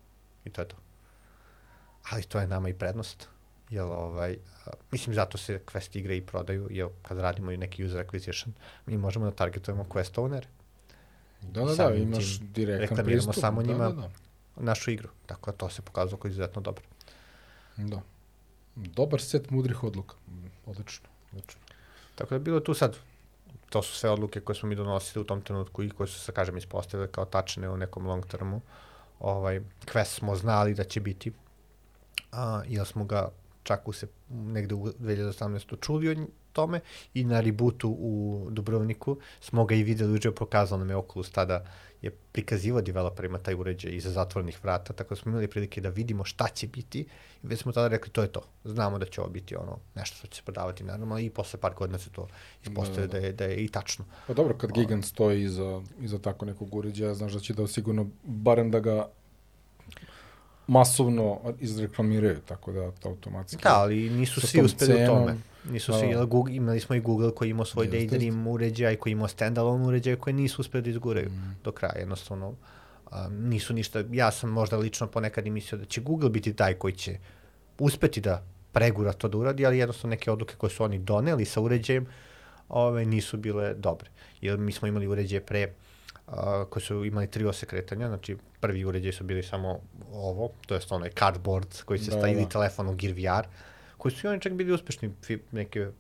[0.44, 0.76] I to je to.
[2.10, 3.28] Ali to je nama i prednost.
[3.72, 4.36] Jer, ovaj,
[4.90, 8.52] mislim, zato se Quest igre i prodaju, jer kad radimo i neki user acquisition,
[8.86, 10.44] mi možemo da targetujemo Quest owner,
[11.42, 13.40] Da, da, da, imaš direktan reklamiramo pristup.
[13.40, 13.88] samo da, njima.
[13.88, 14.10] Da, da.
[14.56, 15.08] našu igru.
[15.26, 16.84] Tako da to se pokazalo kao izuzetno dobro.
[17.76, 18.00] da.
[18.76, 20.16] Dobar set mudrih odluka.
[20.28, 21.60] Mm, Odlično, odlično.
[22.14, 22.96] Tako da bilo tu sad,
[23.70, 26.32] to su sve odluke koje smo mi donosili u tom trenutku i koje su se,
[26.32, 28.60] kažem, ispostavile kao tačne u nekom long termu.
[29.20, 31.32] Ovaj, Quest smo znali da će biti,
[32.32, 33.28] a, jer smo ga
[33.62, 35.80] čak u se, negde u 2018.
[35.80, 36.80] čuli o tome
[37.14, 41.64] i na rebootu u Dubrovniku smo ga i videli uđe pokazao nam je Oculus tada
[42.02, 46.24] je prikazivao developerima taj uređaj iza zatvorenih vrata, tako da smo imali prilike da vidimo
[46.24, 47.00] šta će biti
[47.42, 48.42] i već smo tada rekli to je to.
[48.64, 51.74] Znamo da će ovo biti ono nešto što će se prodavati naravno i posle par
[51.74, 52.28] godina se to
[52.62, 54.04] ispostavio da, Da, da, da, je, da je i tačno.
[54.26, 58.10] Pa dobro, kad gigant stoji iza, iza tako nekog uređaja, znaš da će da sigurno,
[58.22, 59.08] barem da ga
[60.72, 63.62] masovno izreklamiraju, tako da to automatski...
[63.62, 65.36] Da, ali nisu svi uspeli u cenom, tome.
[65.70, 65.98] Nisu da.
[65.98, 69.28] svi, jer Google, imali smo i Google koji imao svoj Jeste, Daydream uređaj, koji imao
[69.28, 71.56] standalone uređaj, koji nisu uspeli da izguraju Mm.
[71.64, 71.98] do kraja.
[71.98, 72.54] Jednostavno,
[73.10, 76.74] a, nisu ništa, ja sam možda lično ponekad i mislio da će Google biti taj
[76.74, 77.18] koji će
[77.78, 78.42] uspeti da
[78.72, 82.06] pregura to da uradi, ali jednostavno neke odluke koje su oni doneli sa uređajem
[82.68, 84.10] ove, nisu bile dobre.
[84.40, 85.72] Jer mi smo imali uređaje pre
[86.32, 89.80] a, koji su imali tri ose kretanja, znači prvi uređaj su bili samo
[90.12, 92.48] ovo, to jest onaj cardboard koji se Da, stavili da.
[92.48, 93.46] telefon u Gear VR,
[93.98, 95.14] koji su i oni čak bili uspešni,
[95.52, 95.90] neke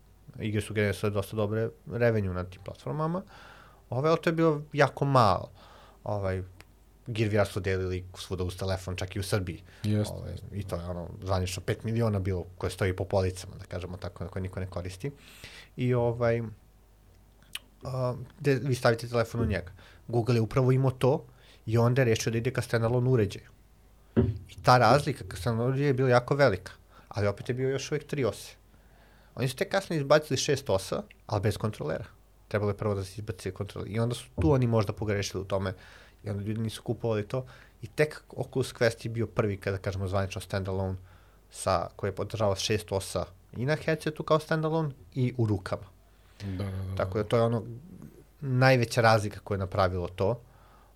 [0.40, 3.22] igre su generisale dosta dobre revenue na tim platformama,
[3.90, 5.50] ove, ali to je bilo jako malo.
[6.04, 6.42] Ovaj,
[7.06, 9.62] Gear VR su delili svuda uz telefon, čak i u Srbiji.
[9.82, 10.14] Jeste.
[10.14, 13.96] Ovaj, I to je ono, zvanično 5 miliona bilo koje stoji po policama, da kažemo
[13.96, 15.10] tako, koje niko ne koristi.
[15.76, 16.48] I ovaj, uh,
[18.40, 19.72] gde vi stavite telefon u njega.
[20.08, 21.24] Google je upravo imao to
[21.66, 23.46] i onda je rešio da ide ka standalone uređaju.
[24.48, 26.72] I ta razlika ka standalone uređaju je bila jako velika,
[27.08, 28.54] ali opet je bio još uvijek tri ose.
[29.34, 32.04] Oni su te kasnije izbacili šest osa, ali bez kontrolera.
[32.48, 33.90] Trebalo je prvo da se izbaci kontroler.
[33.90, 35.74] I onda su tu oni možda pogrešili u tome
[36.24, 37.46] i onda ljudi nisu kupovali to.
[37.82, 40.96] I tek Oculus Quest je bio prvi, kada kažemo zvanično standalone,
[41.50, 43.24] sa, koji je podržavao šest osa
[43.56, 45.86] i na headsetu kao standalone i u rukama.
[46.42, 46.96] Da, da, da.
[46.96, 47.62] Tako da to je ono
[48.42, 50.40] najveća razlika koja je napravilo to.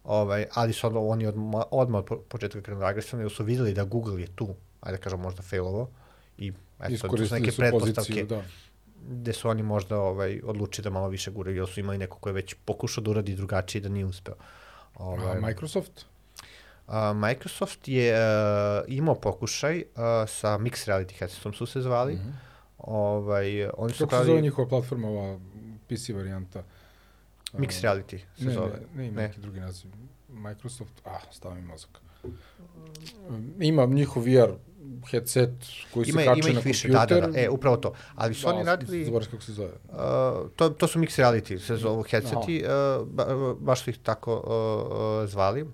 [0.05, 3.85] Ovaj, ali su onda oni odmah, odmah od početka krenuli agresivno, jer su videli da
[3.85, 5.91] Google je tu, ajde da kažem možda failovo,
[6.39, 8.43] i eto, to su neke su pretpostavke poziciju, da.
[9.09, 12.29] gde su oni možda ovaj, odlučili da malo više guraju, jer su imali neko ko
[12.29, 14.35] je već pokušao da uradi drugačije da nije uspeo.
[14.99, 16.07] A Microsoft?
[16.87, 22.15] A, Microsoft je uh, imao pokušaj uh, sa Mixed Reality headsetom su se zvali.
[22.15, 22.33] Mm -hmm.
[22.79, 25.39] ovaj, oni su Kako se zove njihova platforma, ova
[25.87, 26.63] PC varijanta?
[27.53, 28.81] Mixed Reality se ne, zove.
[28.95, 29.29] Ne, ne, ima Ne.
[29.29, 29.91] neki drugi naziv.
[30.29, 31.91] Microsoft, ah, stavi mi mozak.
[33.61, 34.53] Ima njihov VR
[35.11, 35.51] headset
[35.95, 37.27] koji Ima, se kače na više, da, kompjuter.
[37.27, 37.93] da, da, e, upravo to.
[38.15, 39.73] Ali su oni radili, uh, Zaboravim kako se zove.
[40.57, 45.23] to, to su Mixed Reality, se zovu headseti, uh, ba, baš su ih tako uh,
[45.23, 45.67] uh, zvali.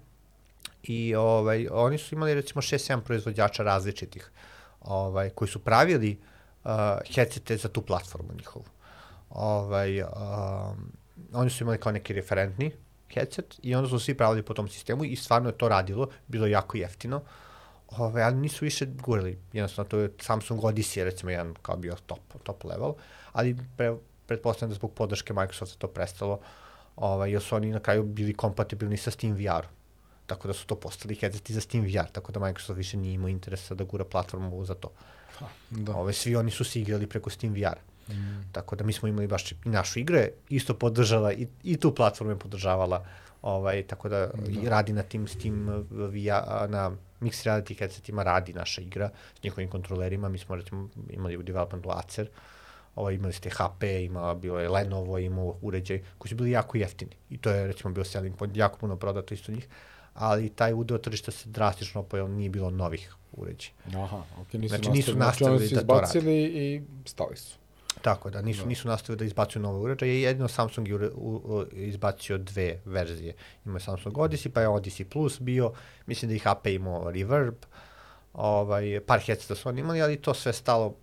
[0.83, 4.31] I ovaj, oni su imali recimo 6-7 proizvođača različitih,
[4.81, 6.19] ovaj, koji su pravili
[6.65, 6.71] uh,
[7.15, 8.65] headsete za tu platformu njihovu.
[9.31, 10.09] Ovaj, um,
[11.33, 12.73] oni su imali kao neki referentni
[13.15, 16.47] headset i onda su svi pravili po tom sistemu i stvarno je to radilo, bilo
[16.47, 17.23] jako jeftino.
[17.89, 22.21] Ove, ali nisu više gurali, jednostavno to je Samsung Odyssey recimo jedan kao bio top,
[22.43, 22.95] top level,
[23.33, 23.95] ali pre,
[24.27, 26.41] pretpostavljam da zbog podrške Microsofta to prestalo,
[26.97, 29.67] ovaj, jer su oni na kraju bili kompatibilni sa Steam VR.
[30.27, 33.29] Tako da su to postali headseti za Steam VR, tako da Microsoft više nije imao
[33.29, 34.91] interesa da gura platformu za to.
[35.71, 35.97] Da.
[35.97, 37.92] Ove, svi oni su se igrali preko Steam VR.
[38.09, 38.53] Mm.
[38.53, 42.33] Tako da mi smo imali baš i našu igre, isto podržala i, i tu platformu
[42.33, 43.05] je podržavala,
[43.43, 44.71] ovaj, tako da, da.
[44.71, 46.91] radi na tim Steam VR, na
[47.21, 51.91] Mixed Reality headsetima radi naša igra s njihovim kontrolerima, mi smo recimo imali u developmentu
[51.91, 52.29] Acer,
[52.95, 57.17] ovaj, imali ste HP, ima, bilo je Lenovo, imao uređaj koji su bili jako jeftini
[57.31, 59.69] i to je recimo bio selling point, jako puno prodato isto njih,
[60.15, 63.73] ali taj udeo tržišta se drastično opojao, nije bilo novih uređaja.
[64.05, 65.19] Aha, ok, nisu Znači, nisu nastavili.
[65.19, 67.62] nastavili znači, da to oni su izbacili i stali su.
[68.03, 68.69] Tako da, nisu, Da.
[68.69, 73.35] nisu nastavili da izbacuju nove uređaje, jedino Samsung je u, u, izbacio dve verzije.
[73.65, 75.73] Ima je Samsung Odyssey, pa je Odyssey Plus bio,
[76.07, 77.55] mislim da i HP imao Reverb,
[78.33, 80.95] ovaj, par headseta su oni imali, ali to sve stalo,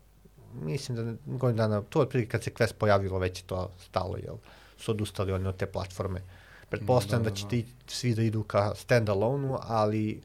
[0.53, 4.35] mislim da godin dana, to otprilike kad se Quest pojavilo, već je to stalo, jel,
[4.77, 6.21] su odustali oni od te platforme.
[6.69, 10.21] Pretpostavljam da, Da, da, da, će ti svi da idu ka standalone-u, ali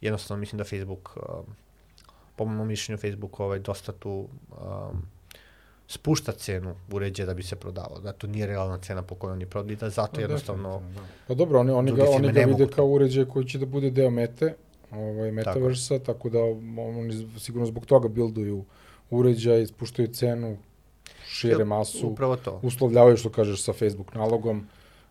[0.00, 1.54] jednostavno mislim da Facebook, um,
[2.36, 5.13] po mojom mišljenju Facebook ovaj, dosta tu um,
[5.88, 9.46] spušta cenu uređaja da bi se prodavao, da to nije realna cena po kojoj oni
[9.46, 11.08] prodaju, da zato Pa, jednostavno definitivno, Da.
[11.28, 14.10] Pa dobro, oni, oni, ga, oni ga vide kao uređaj koji će da bude deo
[14.10, 14.54] mete,
[14.90, 16.04] ovaj, metaversa, tako.
[16.04, 16.38] tako da
[16.82, 18.64] oni sigurno zbog toga bilduju
[19.10, 20.56] uređaj, spuštaju cenu,
[21.26, 22.60] šire masu, upravo to.
[22.62, 24.66] uslovljavaju što kažeš sa Facebook nalogom,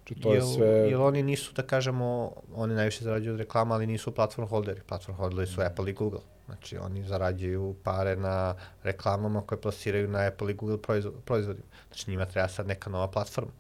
[0.08, 0.68] Znači, to je jel, sve...
[0.68, 4.82] Jel oni nisu, da kažemo, oni najviše zarađuju od reklama, ali nisu platform holderi.
[4.82, 6.20] Platform holderi su Apple i Google.
[6.46, 11.66] Znači, oni zarađuju pare na reklamama koje plasiraju na Apple i Google proizvo- proizvodima.
[11.88, 13.52] Znači, njima treba sad neka nova platforma.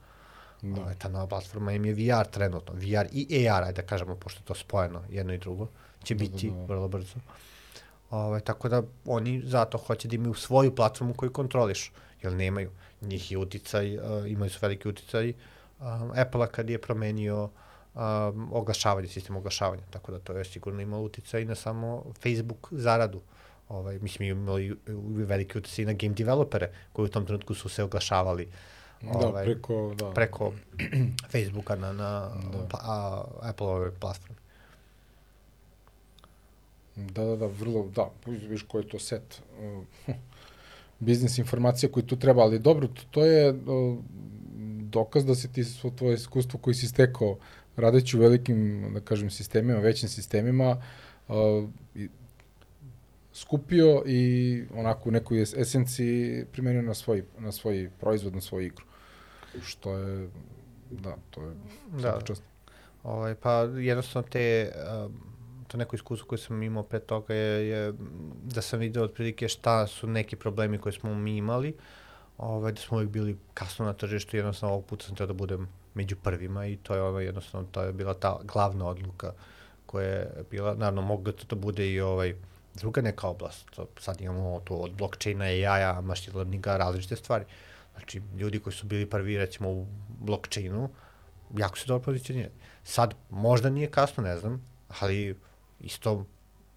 [0.61, 0.81] Da.
[0.81, 2.73] Ovaj, ta nova platforma im je VR trenutno.
[2.73, 5.67] VR i AR, ajde da kažemo, pošto je to spojeno, jedno i drugo,
[6.03, 6.65] će Da, da, biti da.
[6.65, 7.15] vrlo brzo.
[8.09, 12.71] Ovaj, tako da oni zato hoće da imaju svoju platformu koju kontrolišu, jer nemaju.
[13.01, 15.33] Njih je uticaj, uh, imaju su veliki uticaj
[15.79, 17.49] um, Apple-a kad je promenio
[17.95, 22.67] um, oglašavanje, sistem oglašavanja, tako da to je sigurno imalo uticaj i na samo Facebook
[22.71, 23.21] zaradu.
[23.69, 24.73] Ovaj, mislim, imali i
[25.23, 28.47] veliki uticaj i na game developere, koji u tom trenutku su se oglašavali
[29.03, 30.11] Da, ovaj, preko, da.
[30.11, 30.53] preko
[31.31, 32.77] Facebooka na, na Da.
[32.81, 34.35] a, Apple-ove platforme.
[36.95, 40.15] Da, da, da, vrlo, da, viš koji je to set uh,
[40.99, 43.97] biznis informacija koji tu treba, ali dobro, to, to je uh,
[44.89, 47.37] dokaz da se ti svo tvoje iskustvo koji si stekao
[47.75, 50.81] radeći u velikim, da kažem, sistemima, većim sistemima,
[51.27, 51.35] uh,
[53.33, 54.23] skupio i
[54.75, 58.85] onako u nekoj es- esenciji primenio na svoj, na svoj proizvod, na svoju igru.
[59.63, 60.29] Što je,
[60.91, 61.53] da, to je
[62.01, 62.21] Da.
[62.23, 62.43] čast.
[63.03, 64.71] Ovaj, pa jednostavno te,
[65.05, 65.13] um,
[65.67, 67.93] to neko iskustvo koje sam imao pre toga je, je
[68.43, 71.73] da sam video otprilike šta su neki problemi koje smo mi imali,
[72.37, 75.67] ovaj, da smo uvijek bili kasno na tržištu, jednostavno ovog puta sam teo da budem
[75.93, 79.33] među prvima i to je ono jednostavno, to je bila ta glavna odluka
[79.85, 82.35] koja je bila, naravno mogu to da bude i ovaj,
[82.75, 87.45] druga neka oblast, to, sad imamo to od blockchaina, AI-a, machine learninga, različite stvari.
[87.93, 89.87] Znači, ljudi koji su bili prvi, recimo, u
[90.19, 90.89] blockchainu,
[91.57, 92.53] jako se dobro pozicionirali.
[92.83, 94.61] Sad, možda nije kasno, ne znam,
[94.99, 95.35] ali
[95.79, 96.25] isto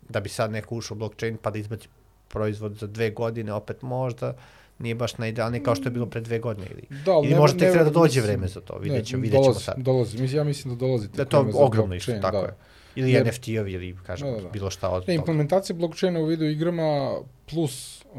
[0.09, 1.89] da bi sad neko ušao u blockchain pa da izbaci
[2.29, 4.35] proizvod za dve godine, opet možda
[4.79, 6.67] nije baš najidealnije kao što je bilo pre dve godine.
[6.71, 9.23] Ili, Da, ili ne- možda tek treba da dođe mislim- vreme za to, vidjet ćemo,
[9.23, 9.75] vidjet ćemo dolazi, sad.
[9.79, 11.09] Dolazi, mislim, ja mislim da dolazi.
[11.09, 12.43] Da to ogromno isto, tako da.
[12.43, 12.55] je.
[12.97, 14.49] Ili Jer- NFT-ovi, ili kažem, Da, da, da.
[14.49, 15.13] bilo šta od Ne, toga.
[15.15, 18.19] implementacija blockchaina u video igrama plus uh,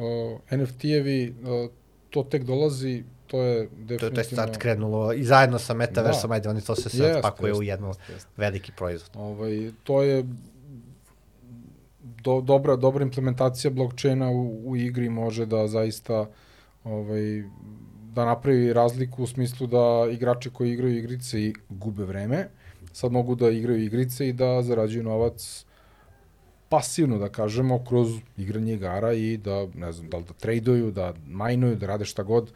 [0.51, 1.33] NFT-evi,
[1.65, 1.69] uh,
[2.09, 4.09] to tek dolazi, to je To, definitivno...
[4.11, 6.33] to je sad krenulo i zajedno sa Metaversom, Da.
[6.33, 8.29] ajde, oni to se sad Jeste, pakuje u jeste, jedno jeste, jeste.
[8.37, 9.11] veliki proizvod.
[9.15, 10.23] Ovaj, to je
[12.01, 16.25] do, dobra, dobra implementacija blockchaina u, u igri može da zaista
[16.87, 17.43] ovaj,
[18.13, 22.47] da napravi razliku u smislu da igrači koji igraju igrice i gube vreme,
[22.93, 25.65] sad mogu da igraju igrice i da zarađuju novac
[26.69, 31.13] pasivno, da kažemo, kroz igranje igara i da, ne znam, da li da traduju, da
[31.27, 32.51] majnuju, da rade šta god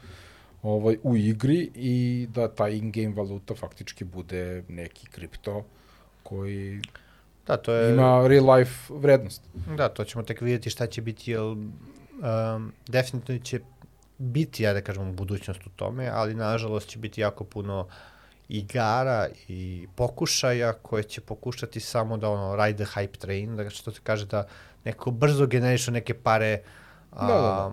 [0.63, 5.63] ovaj, u igri i da ta in-game valuta faktički bude neki kripto
[6.23, 6.81] koji
[7.47, 7.93] Da, to je...
[7.93, 9.41] ima real life vrednost.
[9.77, 13.59] Da, to ćemo tek vidjeti šta će biti, jer um, definitivno će
[14.21, 17.87] biti, ja da kažem, budućnost u tome, ali nažalost će biti jako puno
[18.49, 23.91] igara i pokušaja koje će pokušati samo da ono ride the hype train, da što
[23.91, 24.47] se kaže da
[24.85, 26.61] neko brzo generišu neke pare
[27.11, 27.71] a, Da, da, da.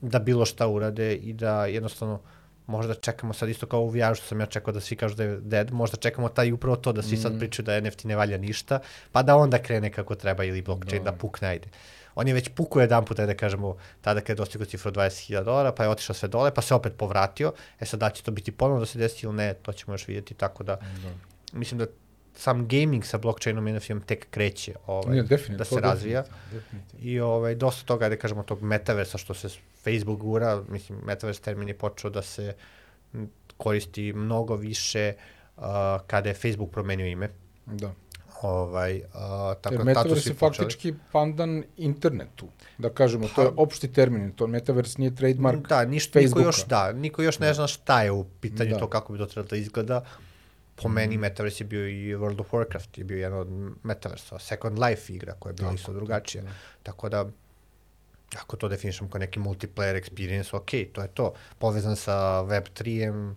[0.00, 2.20] da bilo šta urade i da jednostavno
[2.66, 5.24] možda čekamo sad isto kao u VR što sam ja čekao da svi kažu da
[5.24, 7.38] je dead, možda čekamo taj upravo to da svi sad Mm.
[7.38, 8.78] pričaju da NFT ne valja ništa,
[9.12, 11.16] pa da onda krene kako treba ili blockchain da, Da.
[11.16, 11.68] da pukne, ajde.
[12.14, 15.44] On je već pukao jedan put, ajde da kažemo, tada kad je dostigao cifru 20.000
[15.44, 17.52] dolara, pa je otišao sve dole, pa se opet povratio.
[17.80, 20.08] E sad da će to biti ponovno da se desi ili ne, to ćemo još
[20.08, 21.58] vidjeti, tako da Da.
[21.58, 21.86] mislim da
[22.34, 25.58] sam gaming sa blockchainom i NFT-om tek kreće ovaj, Nije, definitivno.
[25.58, 26.24] da se razvija.
[27.00, 29.48] I ovaj, dosta toga, da kažemo, tog metaversa što se
[29.84, 32.54] Facebook gura, mislim, metaverse termin je počeo da se
[33.56, 35.14] koristi mnogo više
[35.56, 35.62] uh,
[36.06, 37.28] kada je Facebook promenio ime.
[37.66, 37.92] Da.
[38.40, 39.02] Ovaj, uh,
[39.54, 40.64] tako Jer da su metaverse je počeli.
[40.64, 42.48] faktički pandan internetu.
[42.78, 44.32] Da kažemo, to je Pa- opšti termin.
[44.32, 45.68] To metaverse nije trademark.
[45.68, 46.46] Da, ništa, niko Facebooka.
[46.48, 48.78] još, da, niko još ne zna šta je u pitanju Da.
[48.78, 50.04] to kako bi to trebalo da izgleda.
[50.76, 53.48] Po meni Metaverse je bio i World of Warcraft, je bio jedan od
[53.82, 56.44] Metaversa, Second Life igra koja je bila isto drugačija.
[56.82, 57.26] Tako da,
[58.36, 61.32] ako to definišemo kao neki multiplayer experience, ok, to je to.
[61.58, 62.12] Povezan sa
[62.42, 63.34] Web3-em,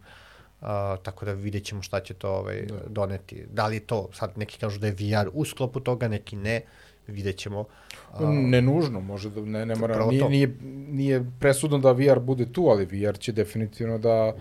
[0.63, 0.69] Uh,
[1.03, 2.75] tako da vidjet ćemo šta će to ovaj, Da.
[2.87, 3.45] doneti.
[3.51, 6.61] Da li je to, sad neki kažu da je VR u sklopu toga, neki ne,
[7.07, 7.65] vidjet ćemo.
[8.11, 10.55] A, Ne nužno, može da ne, ne mora, nije, nije,
[10.89, 14.33] nije presudno da VR bude tu, ali VR će definitivno da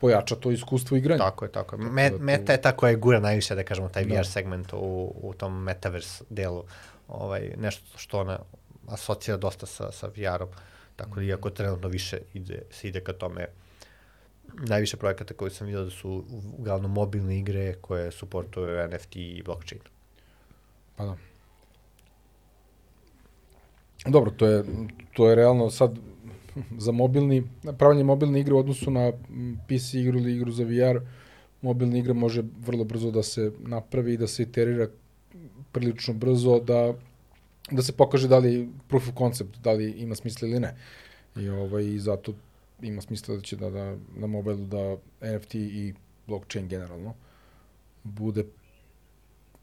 [0.00, 1.18] pojača to iskustvo igranja.
[1.18, 1.82] Tako je, tako je.
[1.82, 4.20] Me, da meta je ta koja je gura najviše, da kažemo, taj Da.
[4.20, 6.64] VR segment u, u tom metaverse delu.
[7.08, 8.38] Ovaj, nešto što ona
[8.88, 10.48] asocira dosta sa, sa VR-om.
[10.96, 13.46] Tako da, iako trenutno više ide, se ide ka tome,
[14.58, 16.24] najviše projekata koji sam vidio da su
[16.58, 19.80] uglavnom mobilne igre koje suportuju NFT i blockchain.
[20.96, 21.16] Pa da.
[24.06, 24.64] Dobro, to je,
[25.12, 25.98] to je realno sad
[26.78, 27.42] za mobilni,
[27.78, 29.12] pravanje mobilne igre u odnosu na
[29.68, 31.00] PC igru ili igru za VR,
[31.62, 34.88] mobilna igra može vrlo brzo da se napravi i da se iterira
[35.72, 36.94] prilično brzo, da,
[37.70, 40.74] da se pokaže da li proof of concept, da li ima smisla ili ne.
[41.36, 42.34] I, ovaj, i zato
[42.84, 45.94] ima smisla da će da, da na mobilu da NFT i
[46.26, 47.14] blockchain generalno
[48.04, 48.44] bude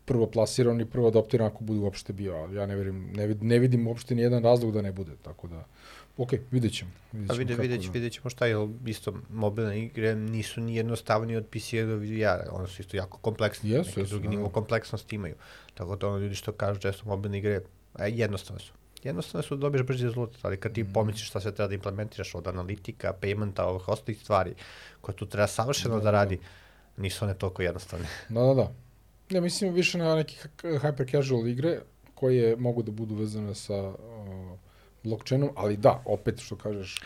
[0.06, 3.44] prvo plasiran i prvo adoptiran ako bude uopšte bio, ali ja ne, verim, ne, vid,
[3.44, 5.66] ne vidim uopšte ni jedan razlog da ne bude, tako da,
[6.18, 6.92] ok, vidjet ćemo.
[7.12, 8.56] Vidjet ćemo vide, kako vidjet, da- vidjet ćemo šta je,
[8.86, 13.70] isto mobilne igre nisu ni jednostavnije od PC-a do VR, one su isto jako kompleksne,
[13.70, 14.54] Jesu, neki jesu, drugi da, nivo da.
[14.54, 15.36] kompleksnosti imaju.
[15.74, 17.62] Tako da ono ljudi što kažu često mobilne igre,
[18.00, 18.74] e, jednostavne su.
[19.04, 20.76] Jednostavno su da dobiješ brži rezultat, ali kad Mm.
[20.76, 24.54] ti pomisliš šta se treba da implementiraš od analitika, paymenta, ovih ostalih stvari,
[25.02, 26.12] koje tu treba savršeno Da, da, da.
[26.12, 26.39] radi,
[26.97, 28.08] nisu one toliko jednostavne.
[28.30, 28.72] Da, da, da.
[29.30, 31.80] Ne, mislim više na neki ha- hyper casual igre
[32.16, 33.95] koje mogu da budu vezane sa uh,
[35.04, 37.02] blockchainom, ali da, opet što kažeš,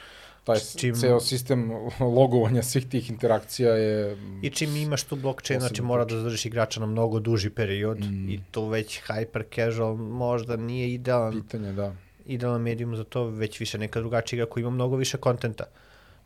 [0.45, 1.71] taj S čim- ceo sistem
[2.17, 4.17] logovanja svih tih interakcija je...
[4.41, 8.29] I čim imaš tu blockchain, znači mora da zadržiš igrača na mnogo duži period Mm.
[8.29, 11.93] i to već hyper casual možda nije idealan Pitanje, da.
[12.25, 15.63] idealan medijum za to, već više neka drugačija igra koja ima mnogo više kontenta.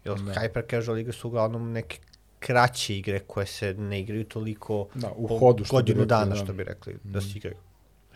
[0.05, 0.33] Jer Da.
[0.33, 1.97] hyper casual igre su uglavnom neke
[2.39, 6.35] kraće igre koje se ne igraju toliko Da, u hodu, što godinu rekli, dana, da.
[6.35, 7.55] što bi rekli, da se igraju.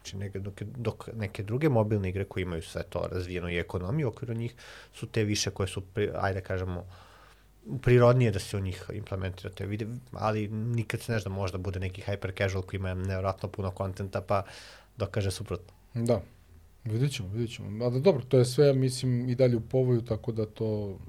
[0.04, 4.08] Znači, neke, dok, dok neke druge mobilne igre koje imaju sve to razvijeno i ekonomiju
[4.08, 4.56] okviru njih,
[4.94, 5.84] su te više koje su,
[6.22, 6.86] ajde da kažemo,
[7.82, 11.80] prirodnije da se u njih implementira te vide, ali nikad se ne zna, možda bude
[11.80, 14.44] neki hyper casual koji ima nevjerojatno puno kontenta, pa
[14.98, 15.74] dokaže suprotno.
[15.94, 16.22] Da,
[16.84, 17.86] vidjet ćemo, vidjet ćemo.
[17.86, 21.00] A da dobro, to je sve, mislim, i dalje u povoju, tako da to,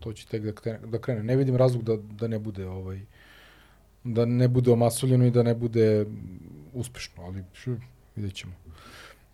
[0.00, 1.22] to će tek da da krene.
[1.22, 3.00] Ne vidim razlog da, da ne bude ovaj,
[4.04, 6.06] da ne bude omasuljeno i da ne bude
[6.72, 7.44] uspešno, ali
[8.16, 8.52] vidjet ćemo.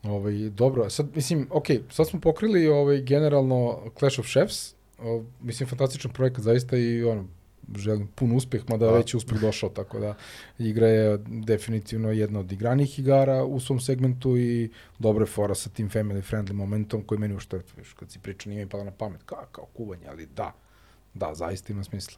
[0.03, 5.69] Ovaj, dobro, sad, mislim, ok, sad smo pokrili ovaj, generalno Clash of Chefs, o, mislim,
[5.69, 7.27] fantastičan projekat zaista i ono,
[7.75, 8.91] želim pun uspeh, mada da.
[8.91, 10.15] već je uspeh došao, tako da
[10.59, 14.69] igra je definitivno jedna od igranih igara u svom segmentu i
[14.99, 17.61] dobra je fora sa tim family friendly momentom koji meni ušte,
[17.99, 20.53] kad si pričao, nije mi pala na pamet, kao, kao kuvanje, ali da,
[21.13, 22.17] da, zaista ima smisla.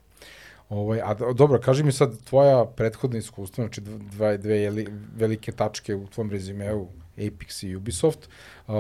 [0.70, 5.96] Ovaj, a dobro, kaži mi sad tvoja prethodna iskustva, znači dva, dve jeli, velike tačke
[5.96, 6.88] u tvom rezimeu,
[7.18, 8.30] Apex i Ubisoft.
[8.68, 8.74] Uh,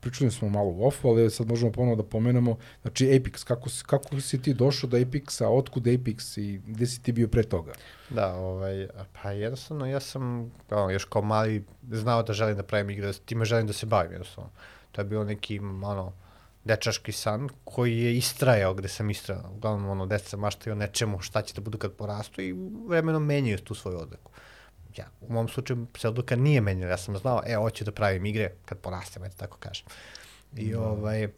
[0.00, 4.20] pričali smo malo u offu, ali sad možemo ponovno da pomenemo, znači Apex, kako, kako
[4.20, 7.72] si ti došao do Apexa, otkud Apex i gde si ti bio pre toga?
[8.10, 8.88] Da, ovaj,
[9.22, 13.12] pa jednostavno ja sam kao, još kao mali znao da želim da pravim igre, da
[13.12, 14.50] time želim da se bavim jednostavno.
[14.92, 16.12] To je bilo neki, ono,
[16.64, 19.50] dečaški san koji je istrajao gde sam istrajao.
[19.56, 22.52] Uglavnom, ono, deca maštaju o nečemu šta će da budu kad porastu i
[22.88, 24.30] vremenom menjaju tu svoju odliku.
[24.96, 28.26] Ja, u mom slučaju se odluka nije menjala, ja sam znao, e, hoću da pravim
[28.26, 29.86] igre kad porastem, eto tako kažem.
[30.56, 30.80] I da.
[30.80, 31.28] ovaj,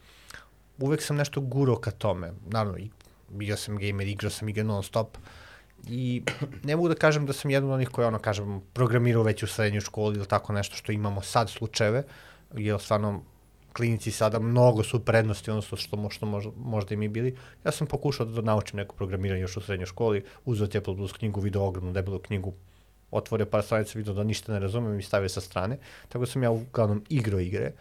[0.78, 2.32] uvek sam nešto guro ka tome.
[2.46, 2.90] Naravno, i,
[3.28, 5.16] bio sam gamer, igrao sam igre non stop,
[5.88, 6.22] i
[6.62, 9.46] ne mogu da kažem da sam jedan od onih koji, ono, kažem, programirao već u
[9.46, 12.02] srednjoj školi ili tako nešto što imamo sad slučajeve,
[12.54, 13.22] jer stvarno
[13.74, 17.36] klinici sada mnogo su prednosti, odnosno što, što možda, možda i mi bili.
[17.64, 20.80] Ja sam pokušao da naučim neko programiranje još u srednjoj školi, uzeo T++
[21.18, 22.54] knjigu, video ogromnu debelu knjigu,
[23.10, 25.78] otvorio par stranica, video da ništa ne razumem i stavio sa strane.
[26.08, 27.72] Tako sam ja uglavnom igrao igre.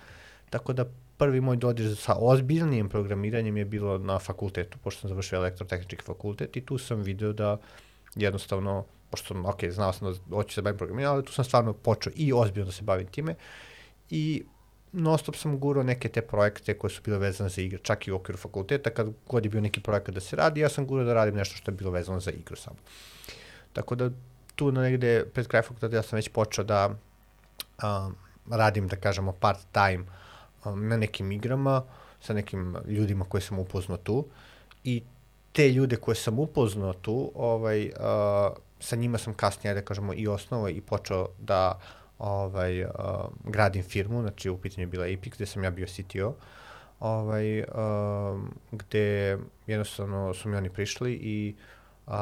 [0.50, 0.86] Tako da
[1.18, 6.58] prvi moj dodir sa ozbiljnijim programiranjem je bilo na fakultetu, pošto sam završio elektrotehnički fakultet
[6.58, 7.58] i tu sam video da
[8.16, 11.74] jednostavno, pošto sam, ok, znao sam da hoću se bavim programiranjem, ali tu sam stvarno
[11.74, 13.36] počeo i ozbiljno da se bavim time
[14.10, 14.44] i
[14.94, 18.12] non stop sam gurao neke te projekte koje su bile vezane za igre, čak i
[18.12, 21.06] u okviru fakulteta, kad god je bio neki projekat da se radi, ja sam gurao
[21.06, 22.78] da radim nešto što je bilo vezano za igru samo.
[23.74, 24.10] Tako da
[24.56, 28.16] tu na negde pred kraj fakulteta ja sam već počeo da um,
[28.50, 30.06] radim, da kažemo, part time
[30.66, 31.84] um, na nekim igrama
[32.22, 34.26] sa nekim ljudima koje sam upoznao tu
[34.84, 35.04] i
[35.52, 40.28] te ljude koje sam upoznao tu, ovaj, uh, sa njima sam kasnije, da kažemo, i
[40.28, 41.80] osnovo i počeo da
[42.20, 42.89] ovaj, uh,
[43.43, 46.36] gradim firmu, znači u pitanju je bila Epic, gde sam ja bio CTO,
[46.99, 47.68] ovaj, uh,
[48.72, 49.38] gde
[49.68, 51.55] jednostavno su mi oni prišli i
[52.07, 52.14] uh,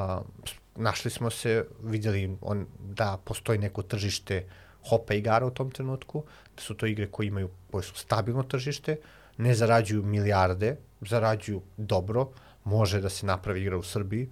[0.76, 4.46] našli smo se, videli on, da postoji neko tržište
[4.90, 6.24] hopa igara u tom trenutku,
[6.56, 8.98] da su to igre koje imaju, koje su stabilno tržište,
[9.38, 12.30] ne zarađuju milijarde, zarađuju dobro,
[12.64, 14.30] može da se napravi igra u Srbiji,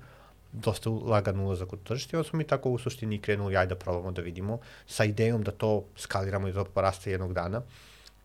[0.52, 4.12] dosta lagan ulazak u tržište, onda smo mi tako u suštini krenuli, ajde da probamo
[4.12, 7.62] da vidimo, sa idejom da to skaliramo i da poraste jednog dana.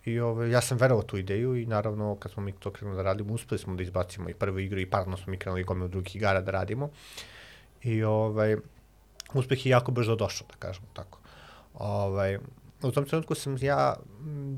[0.05, 2.97] I ove, ovaj, ja sam verovao tu ideju i naravno kad smo mi to krenuli
[2.97, 5.85] da radimo, uspeli smo da izbacimo i prvu igru i parno smo mi krenuli gome
[5.85, 6.91] u drugih igara da radimo.
[7.83, 8.57] I ovaj,
[9.35, 11.19] uspeh je jako brzo došao, da kažemo tako.
[11.75, 12.39] Ovaj,
[12.83, 13.97] u tom trenutku sam ja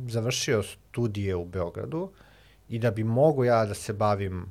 [0.08, 2.10] završio studije u Beogradu
[2.68, 4.46] i da bi mogo ja da se bavim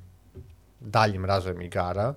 [0.79, 2.13] daljim razvojem igara,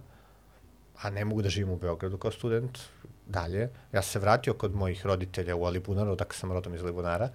[1.03, 2.78] a ne mogu da živim u Beogradu kao student
[3.26, 3.70] dalje.
[3.92, 7.28] Ja sam se vratio kod mojih roditelja u Alibunaru, dakle sam rodom iz Alibunara,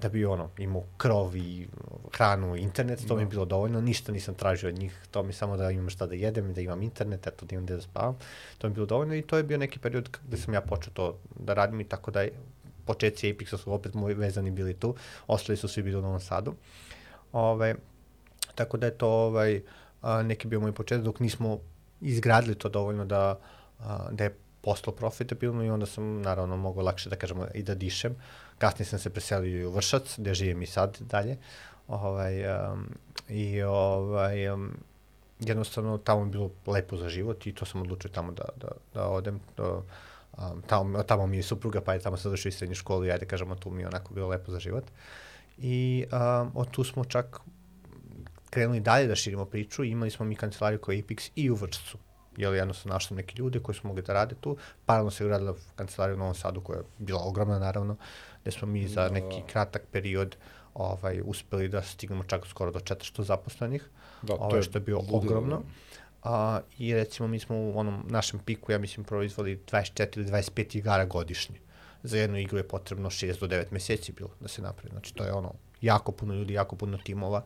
[0.00, 1.68] da bi ono, imao krov i
[2.12, 3.16] hranu i internet, to no.
[3.16, 3.30] mi je da.
[3.30, 6.52] bilo dovoljno, ništa nisam tražio od njih, to mi samo da imam šta da jedem,
[6.54, 8.18] da imam internet, eto da imam gde da spavam,
[8.58, 10.92] to mi je bilo dovoljno i to je bio neki period gde sam ja počeo
[10.92, 12.32] to da radim i tako da je,
[12.84, 14.94] početci Apexa su opet moji vezani bili tu,
[15.26, 16.54] ostali su svi bili u Novom Sadu.
[17.32, 17.74] Ove,
[18.54, 19.62] tako da je to ovaj,
[20.02, 21.60] a, neki bio moj početak, dok nismo
[22.04, 23.38] izgradili to dovoljno da,
[24.10, 28.16] da je postalo profitabilno i onda sam naravno mogo lakše da kažemo i da dišem.
[28.58, 31.36] Kasnije sam se preselio u Vršac, gde živim i sad dalje.
[31.88, 32.88] Ovaj, um,
[33.28, 34.70] I ovaj, um,
[35.40, 39.08] jednostavno tamo je bilo lepo za život i to sam odlučio tamo da, da, da
[39.08, 39.40] odem.
[39.56, 39.84] Do,
[40.38, 43.10] um, tamo, tamo mi je supruga, pa je tamo sad došao i srednju školu i
[43.10, 44.84] ajde kažemo tu mi je onako bilo lepo za život.
[45.58, 47.40] I um, od tu smo čak
[48.54, 51.98] krenuli dalje da širimo priču, imali smo mi kancelariju koja je Apex i u Vršcu.
[52.36, 54.56] Jel, jednostavno našli neke ljude koji su mogli da rade tu.
[54.86, 57.96] Paralelno se ugradila kancelarija u Novom Sadu koja je bila ogromna naravno,
[58.42, 59.14] gde smo mi za da.
[59.14, 60.36] neki kratak period
[60.74, 63.88] ovaj, uspeli da stignemo čak skoro do 400 zaposlenih,
[64.22, 65.62] da, ovaj, što je bio ogromno.
[66.22, 70.78] A, I recimo mi smo u onom našem piku, ja mislim, proizvali 24 ili 25
[70.78, 71.60] igara godišnje.
[72.02, 74.90] Za jednu igru je potrebno 6 do 9 meseci bilo da se napravi.
[74.90, 77.44] Znači to je ono, jako puno ljudi, jako puno timova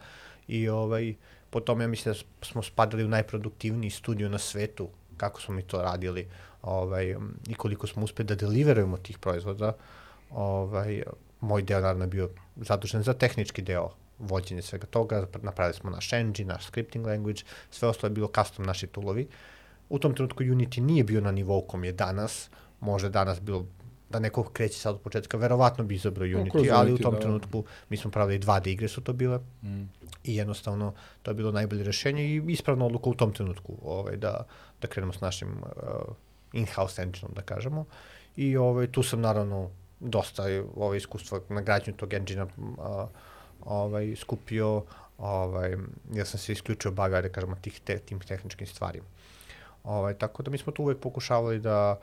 [0.49, 1.15] i ovaj,
[1.51, 5.63] po tome ja mislim da smo spadali u najproduktivniji studio na svetu, kako smo mi
[5.63, 6.29] to radili
[6.63, 7.17] ovaj,
[7.49, 9.73] i koliko smo uspeli da deliverujemo tih proizvoda.
[10.31, 11.03] Ovaj,
[11.41, 16.53] moj deo naravno bio zadužen za tehnički deo vođenje svega toga, napravili smo naš engine,
[16.53, 19.29] naš scripting language, sve ostalo je bilo custom naši toolovi.
[19.89, 23.67] U tom trenutku Unity nije bio na nivou kom je danas, može danas bilo
[24.11, 27.21] da neko kreće sad od početka, verovatno bi izabrao Unity, ali u tom da.
[27.21, 29.83] trenutku mi smo pravili 2D igre su to bile mm.
[30.25, 34.47] i jednostavno to je bilo najbolje rešenje i ispravna odluka u tom trenutku ovaj, da,
[34.83, 36.15] da krenemo s našim uh,
[36.53, 37.85] in-house engine da kažemo.
[38.37, 40.45] I ovaj, tu sam naravno dosta
[40.77, 42.49] ovaj, iskustva na građanju tog engine uh,
[43.65, 44.85] ovaj, skupio,
[45.19, 45.77] ovaj,
[46.13, 49.07] ja sam se isključio baga, da kažemo, tih, te, tim tehničkim stvarima.
[49.85, 51.99] Ovaj, tako da mi smo tu uvek pokušavali da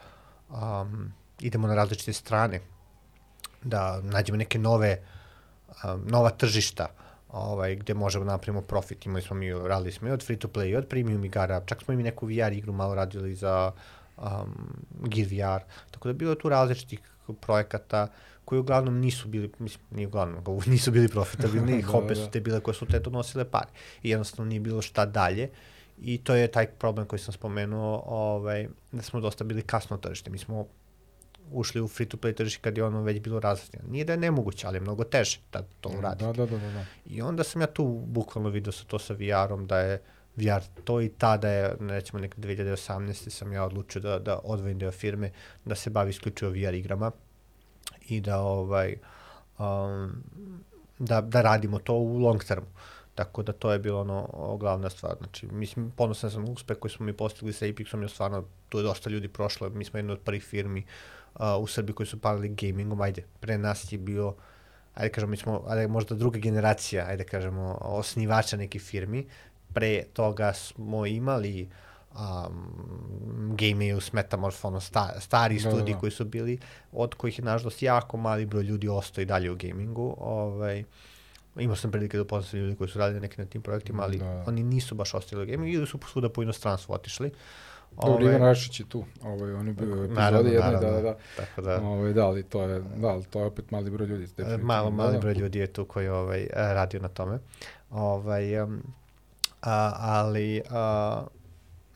[0.50, 2.60] um, idemo na različite strane,
[3.64, 5.00] da nađemo neke nove,
[5.84, 6.88] um, nova tržišta,
[7.30, 9.06] ovaj, gde možemo da napravimo profit.
[9.06, 11.84] Imali smo mi, radili smo i od free to play, i od premium igara, čak
[11.84, 13.72] smo i neku VR igru malo radili za
[14.18, 14.26] um,
[15.04, 17.00] Gear VR, tako da bilo tu različitih
[17.42, 18.08] projekata
[18.46, 22.40] koji uglavnom nisu bili, mislim, nije uglavnom, nisu bili profitabilni, da, hope da, su te
[22.40, 23.70] bile koje su te donosile pare.
[24.04, 25.50] I jednostavno nije bilo šta dalje.
[26.02, 30.30] I to je taj problem koji sam spomenuo, ovaj, da smo dosta bili kasno tržište.
[30.30, 30.68] Mi smo
[31.52, 33.84] ušli u free-to-play tržište kad je ono već bilo različeno.
[33.90, 36.26] Nije da je nemoguće, ali je mnogo teže da to da, uradite.
[36.26, 36.86] Da, da, da, da.
[37.06, 40.02] I onda sam ja tu bukvalno vidio sa to sa VR-om da je
[40.36, 43.30] VR to i tada je, recimo nekad 2018.
[43.30, 45.32] sam ja odlučio da, da odvojim deo firme,
[45.66, 47.12] da se bavi isključivo VR igrama
[48.08, 48.96] i da ovaj
[49.60, 50.24] um,
[51.00, 52.68] da, da radimo to u long termu.
[53.16, 55.16] Tako da to je bilo ono glavna stvar.
[55.18, 58.84] Znači, mislim, ponosan sam uspeh koji smo mi postigli sa Apexom, jer stvarno tu je
[58.84, 59.70] dosta ljudi prošlo.
[59.70, 60.86] Mi smo jedna od prvih firmi uh,
[61.60, 63.02] u Srbiji koji su bavili gamingom.
[63.02, 64.36] Ajde, pre nas je bio
[64.96, 69.28] ajde kažemo, mi smo, ajde, možda druga generacija, ajde kažemo, osnivača nekih firmi.
[69.74, 71.70] Pre toga smo imali uh,
[72.16, 76.00] um, Gameus, Metamorph, ono, sta, stari da, studiji da, da.
[76.00, 76.60] koji su bili,
[76.92, 80.16] od kojih je nažalost jako mali broj ljudi ostao i dalje u gamingu.
[80.20, 80.84] Ovaj,
[81.56, 84.44] imao sam prilike da upoznam ljudi koji su radili neki na tim projektima, ali da.
[84.48, 87.32] oni nisu baš ostali u gamingu ili su svuda po inostranstvu otišli.
[88.02, 91.18] Dobro, ovaj, Ivan Rašić je tu, ovaj, oni bi epizodi jedne, da, da, da.
[91.38, 91.82] Tako da.
[91.82, 94.28] Ovaj, da, ali to je, da, ali to je opet mali broj ljudi.
[94.62, 97.40] Malo, mali da, broj ljudi je tu koji ovaj, radio na tome.
[97.90, 98.84] Ovaj, um,
[99.62, 101.24] a, ali a,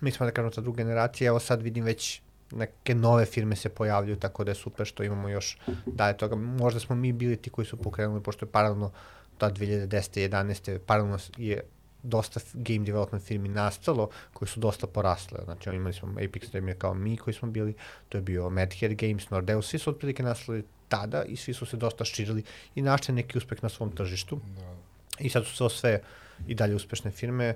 [0.02, 2.22] mi smo da kažemo ta druga generacija, evo sad vidim već
[2.52, 6.36] neke nove firme se pojavljuju, tako da je super što imamo još dalje toga.
[6.36, 8.92] Možda smo mi bili ti koji su pokrenuli, pošto je paralelno
[9.38, 10.30] ta 2010.
[10.30, 10.78] 11.
[10.78, 11.62] paralelno je
[12.04, 15.40] dosta game development firmi nastalo koji su dosta porasle.
[15.44, 17.74] Znači imali smo Apex Premier kao mi koji smo bili,
[18.10, 21.78] to je bio Madhead Games, Nordeus, svi su otprilike nastali tada i svi su se
[21.78, 22.44] dosta širili
[22.76, 24.40] i našli neki uspeh na svom tržištu.
[24.56, 24.76] Da.
[25.20, 26.02] I sad su to sve
[26.48, 27.56] i dalje uspešne firme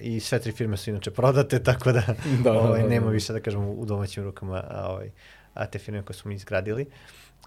[0.00, 2.02] i sve tri firme su inače prodate, tako da,
[2.44, 3.12] da, ovaj, da, da, nema da.
[3.12, 5.10] više, da kažemo, u domaćim rukama ovaj,
[5.54, 6.86] a te firme koje smo mi izgradili.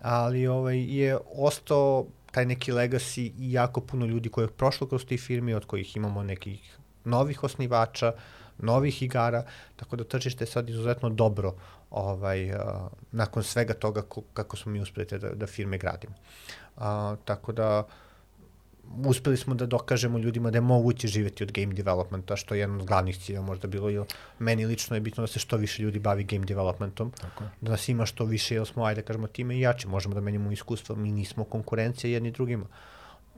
[0.01, 5.05] Ali ovaj, je ostao taj neki legacy i jako puno ljudi koji je prošlo kroz
[5.05, 8.13] te firme, od kojih imamo nekih novih osnivača,
[8.57, 9.43] novih igara,
[9.75, 11.55] tako da tržište je sad izuzetno dobro
[11.89, 14.03] ovaj, a, nakon svega toga
[14.33, 16.13] kako smo mi uspeli da, da firme gradimo.
[16.77, 17.87] A, tako da,
[19.05, 22.81] uspeli smo da dokažemo ljudima da je moguće živeti od game developmenta, što je jedan
[22.81, 24.03] od glavnih cilja možda bilo, jer
[24.39, 27.89] meni lično je bitno da se što više ljudi bavi game developmentom, Tako da nas
[27.89, 31.11] ima što više, jer smo, ajde kažemo, time i jači, možemo da menjamo iskustva, mi
[31.11, 32.65] nismo konkurencija jedni drugima.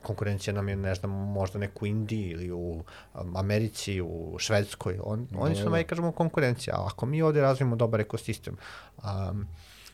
[0.01, 2.83] Konkurencija nam je, ne znam, možda neku Indiji ili u
[3.13, 7.21] um, Americi, u Švedskoj, On, no, oni su nam, ajde kažemo, konkurencija, a ako mi
[7.21, 8.57] ovde razvijemo dobar ekosistem,
[8.97, 9.47] um,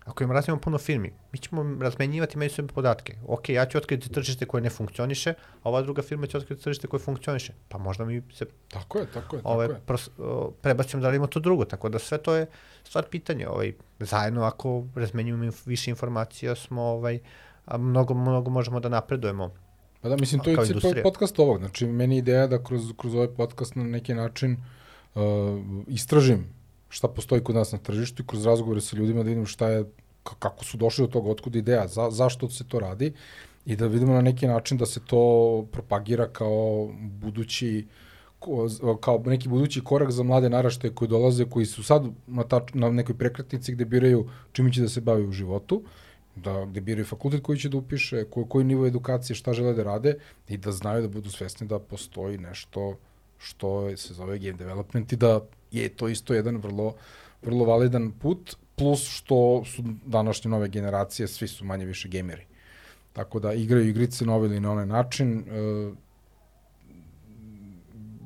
[0.06, 3.16] Ako im razvijemo puno firmi, mi ćemo razmenjivati međusobne podatke.
[3.28, 5.34] Ok, ja ću otkriti tržište koje ne funkcioniše,
[5.64, 7.54] a ova druga firma će otkriti tržište koje funkcioniše.
[7.70, 8.46] Pa možda mi se...
[8.68, 9.80] Tako je, tako je, tako ovaj, je.
[9.86, 10.10] Pros,
[10.62, 12.46] prebacimo da radimo to drugo, tako da sve to je
[12.84, 13.50] stvar pitanja.
[13.50, 17.20] Ovaj, zajedno ako razmenjujemo više informacija smo ovaj,
[17.66, 19.54] a mnogo, mnogo možemo da napredujemo.
[20.02, 21.60] Pa da, mislim, to je cilj podcast ovog.
[21.60, 24.58] Znači, meni ideja da kroz, kroz ovaj podcast na neki način
[25.16, 25.22] uh,
[25.88, 26.46] istražim
[26.90, 29.86] šta postoji kod nas na tržištu i kroz razgovore sa ljudima da vidim šta je,
[30.40, 33.14] kako su došli do toga, otkud ideja, za, zašto se to radi
[33.66, 37.88] i da vidimo na neki način da se to propagira kao budući
[39.02, 42.90] kao neki budući korak za mlade naraštaje koji dolaze, koji su sad na, ta, na
[42.90, 45.82] nekoj prekretnici gde biraju čime će da se bave u životu,
[46.36, 49.84] da, gde biraju fakultet koji će da upiše, koji, koji nivo edukacije, šta žele da
[49.84, 50.16] rade
[50.50, 52.96] i da znaju da budu svesni da postoji nešto
[53.38, 55.42] što se zove game development i da
[55.72, 56.94] je to isto jedan vrlo,
[57.42, 62.46] vrlo validan put, plus što su današnje nove generacije, svi su manje više gameri.
[63.14, 65.92] Tako da igraju igrice na ovaj ili na onaj način, e,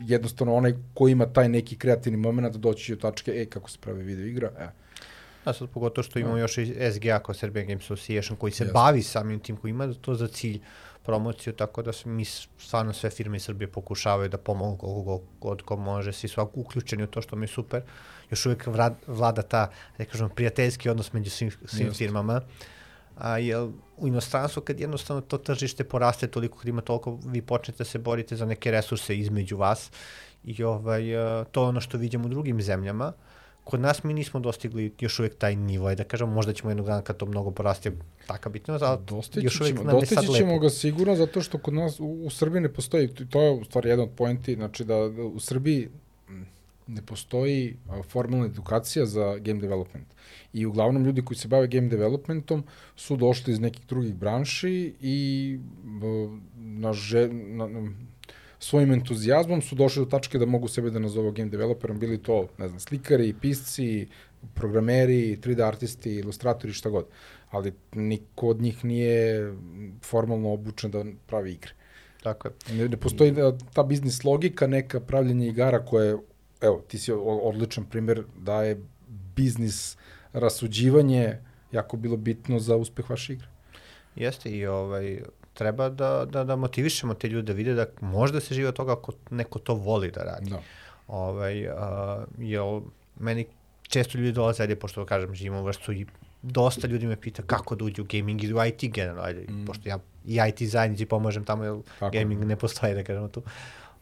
[0.06, 3.78] jednostavno onaj ko ima taj neki kreativni moment da doći do tačke, e, kako se
[3.82, 4.70] pravi video igra, e.
[5.46, 8.74] A sad pogotovo što imamo još i SGA kao Serbian Games Association koji se Jasne.
[8.74, 10.60] bavi samim tim, koji ima to za cilj
[11.06, 15.78] promociju, tako da mi stvarno sve firme iz Srbije pokušavaju da pomogu koliko god ko
[15.78, 17.82] može, svi su uključeni u to što mi je super.
[18.32, 22.42] Još uvijek vlada, vlada ta, da kažem, prijateljski odnos među svim, svim firmama.
[23.18, 27.78] A, jel, u inostranstvu kad jednostavno to tržište poraste toliko, kad ima toliko, vi počnete
[27.78, 29.92] da se borite za neke resurse između vas
[30.44, 31.04] i ovaj,
[31.52, 33.14] to je ono što vidimo u drugim zemljama.
[33.64, 37.02] Kod nas mi nismo dostigli još uvijek taj nivo, da kažemo, možda ćemo jednog dana
[37.02, 37.92] kad to mnogo poraste,
[38.28, 40.64] taka bitno, ali Dostići još uvijek ćemo, nam je sad dostići ćemo lepo.
[40.64, 43.90] ga sigurno zato što kod nas u, u Srbiji ne postoji, to je u stvari
[43.90, 44.96] jedan od poenti, znači da,
[45.34, 45.90] u Srbiji
[46.90, 47.78] ne postoji
[48.10, 50.08] formalna edukacija za game development.
[50.54, 52.64] I uglavnom ljudi koji se bave game developmentom
[52.96, 55.60] su došli iz nekih drugih branši i
[56.56, 57.92] na, že, na, na
[58.60, 62.48] svojim entuzijazmom su došli do tačke da mogu sebe da nazovu game developerom, bili to,
[62.58, 64.08] ne znam, slikari, pisci,
[64.54, 67.06] programeri, 3D artisti, ilustratori, šta god.
[67.50, 69.54] Ali niko od njih nije
[70.04, 71.72] formalno obučen da pravi igre.
[72.24, 72.54] Tako je.
[72.78, 76.18] Ne, ne postoji da, ta biznis logika, neka pravljenje igara koje,
[76.62, 78.82] evo, ti si odličan primer da je
[79.36, 79.98] biznis
[80.34, 81.38] rasuđivanje
[81.72, 83.48] jako bilo bitno za uspeh vaše igre.
[84.16, 85.22] Jeste i ovaj,
[85.54, 88.94] treba da, da, da motivišemo te ljude da vide da možda se žive od toga
[88.94, 90.50] ako neko to voli da radi.
[90.50, 90.62] Da.
[91.08, 92.82] Ovaj, a, jel,
[93.20, 93.46] meni
[93.82, 96.06] često ljudi dolaze, ajde, pošto kažem, živimo u vrstu i
[96.42, 99.66] dosta ljudi me pita kako da uđe u gaming ili u IT generalno, ajde, mm.
[99.66, 103.44] pošto ja i IT zajednici pomažem tamo, jer Tako gaming ne postoji, da kažemo tu.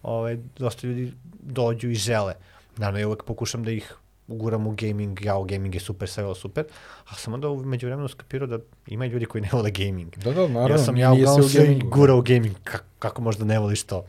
[0.03, 2.33] Ovaj, dosta ljudi dođu i žele.
[2.77, 3.95] Naravno, ja uvek pokušam da ih
[4.27, 6.65] uguram u gaming, ja, gaming je super, sve je super,
[7.05, 10.17] a sam onda umeđu vremenu skapirao da ima ljudi koji ne vole gaming.
[10.17, 10.69] Da, da, naravno.
[10.69, 11.85] ja sam ja nije uglavnom sve u da.
[11.85, 14.05] gurao u gaming, kako, kako možda ne voliš to.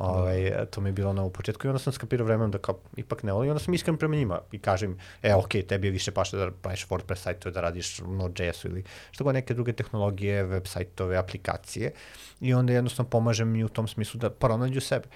[0.00, 2.78] Ovaj, to mi je bilo ono u početku i onda sam skapirao vremenom da kao
[2.96, 5.90] ipak ne volim i onda sam iskren prema njima i kažem, e, ok, tebi je
[5.90, 10.44] više paše da praviš WordPress sajtove, da radiš Node.js-u ili što god neke druge tehnologije,
[10.44, 11.92] web sajtove, aplikacije
[12.40, 15.08] i onda jednostavno pomažem i u tom smislu da pronađu sebe.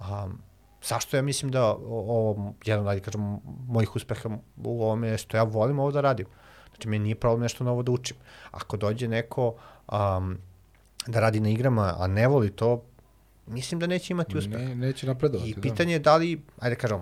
[0.00, 0.38] Um,
[0.82, 3.38] zašto ja mislim da ovo, jedan od, kažem,
[3.68, 4.30] mojih uspeha
[4.64, 6.26] u ovome je što ja volim ovo da radim.
[6.68, 8.16] Znači, meni nije problem nešto novo da učim.
[8.50, 9.54] Ako dođe neko
[9.92, 10.38] um,
[11.06, 12.84] da radi na igrama, a ne voli to,
[13.46, 14.52] mislim da neće imati uspeh.
[14.58, 15.50] Ne, neće napredovati.
[15.50, 16.98] I pitanje je da li, ajde kažem,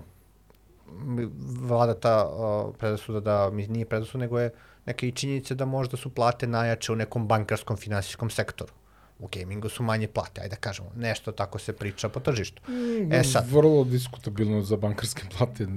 [1.61, 4.49] vlada ta uh, predrasuda da mi nije predrasuda, nego je
[4.85, 8.71] neke i činjenice da možda su plate najjače u nekom bankarskom finansijskom sektoru.
[9.19, 10.91] U gamingu su manje plate, ajde da kažemo.
[10.95, 12.61] Nešto tako se priča po tržištu.
[13.07, 13.15] Da.
[13.15, 15.67] E sad, Vrlo diskutabilno za bankarske plate.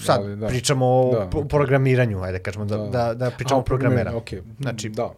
[0.00, 0.46] sad ali, da.
[0.46, 1.40] pričamo o Da.
[1.40, 1.48] da.
[1.48, 4.16] programiranju, ajde da kažemo, da, da, da, da pričamo o programera.
[4.16, 4.28] Ok,
[4.60, 5.12] Znači, da.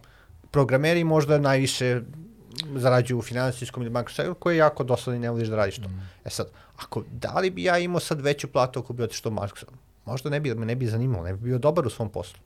[0.51, 2.01] Programeri možda najviše
[2.75, 5.75] zarađuju u finansijskom ili bankarskom sektoru, koji je jako dosadan i ne voliš da radiš
[5.75, 5.89] to.
[5.89, 6.09] Mm.
[6.25, 6.47] E sad,
[6.77, 9.71] ako, da li bi ja imao sad veću platu ako bi otišao u Microsoft?
[10.05, 12.39] Možda ne bi, me ne bi zanimalo, ne bi bio dobar u svom poslu.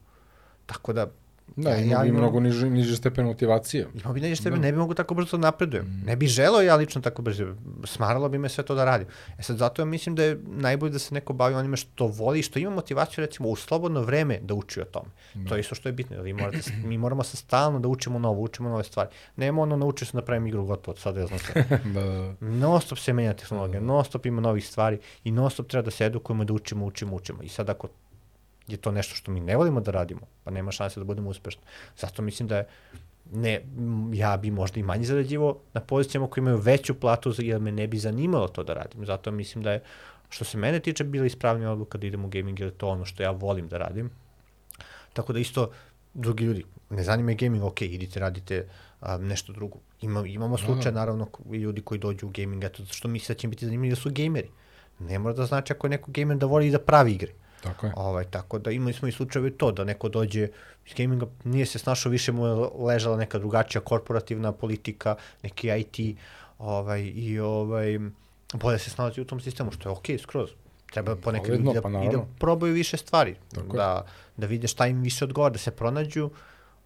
[0.65, 1.07] Tako da,
[1.55, 3.87] Da, Ja- ja bi mnogo niži, niži stepen motivacije.
[3.95, 4.55] imao bi nešto, da.
[4.55, 5.85] ne bi mogu tako brzo da napredujem.
[5.85, 6.05] Mm.
[6.05, 7.55] Ne bi želeo ja lično tako brzo.
[7.85, 9.07] Smaralo bi me sve to da radim.
[9.39, 12.41] E sad, zato ja mislim da je najbolje da se neko bavi onime što voli
[12.41, 15.09] što ima motivaciju, recimo, u slobodno vreme da uči o tome.
[15.33, 15.49] Da.
[15.49, 16.15] To je isto što je bitno.
[16.15, 19.09] jer Vi morate, mi moramo se stalno da učimo novo, učimo nove stvari.
[19.35, 21.63] Nema ono, naučio sam da pravim igru gotovo, sad ja znam sve.
[21.85, 22.35] da, da.
[22.41, 25.91] non stop se menja tehnologija, non stop ima novih stvari i non stop treba da
[25.91, 27.43] se edukujemo, da učimo, učimo, učimo.
[27.43, 27.87] I sad ako
[28.71, 31.61] je to nešto što mi ne volimo da radimo, pa nema šanse da budemo uspešni.
[31.97, 32.67] Zato mislim da je
[33.31, 33.61] ne,
[34.13, 37.87] ja bi možda i manje zarađivo na pozicijama koji imaju veću platu, jer me ne
[37.87, 39.05] bi zanimalo to da radim.
[39.05, 39.83] Zato mislim da je,
[40.29, 43.05] što se mene tiče, bila ispravnija odluka da idem u gaming, jer je to ono
[43.05, 44.09] što ja volim da radim.
[45.13, 45.71] Tako da isto,
[46.13, 48.67] drugi ljudi, ne zanima je gaming, ok, idite, radite
[49.01, 49.77] a, nešto drugo.
[50.01, 53.39] Ima, imamo slučaj, naravno, ko- i ljudi koji dođu u gaming, eto, što misle da
[53.39, 54.49] će im biti zanimljivi da su gameri.
[54.99, 57.33] Ne mora da znači ako je neko gamer da voli i da pravi igre.
[57.63, 57.93] Tako je.
[57.95, 60.47] Ovaj, tako da imali smo i slučajeve to, da neko dođe
[60.85, 66.17] iz gaminga, nije se snašao, više mu je ležala neka drugačija korporativna politika, neki IT,
[66.57, 67.99] ovaj, i ovaj,
[68.53, 70.49] bolje se snalazi u tom sistemu, što je okej, skroz.
[70.91, 74.05] Treba ponekad Validno, ljudi da, pa i da probaju više stvari, Tako da,
[74.37, 76.29] da vide šta im više odgovara, da se pronađu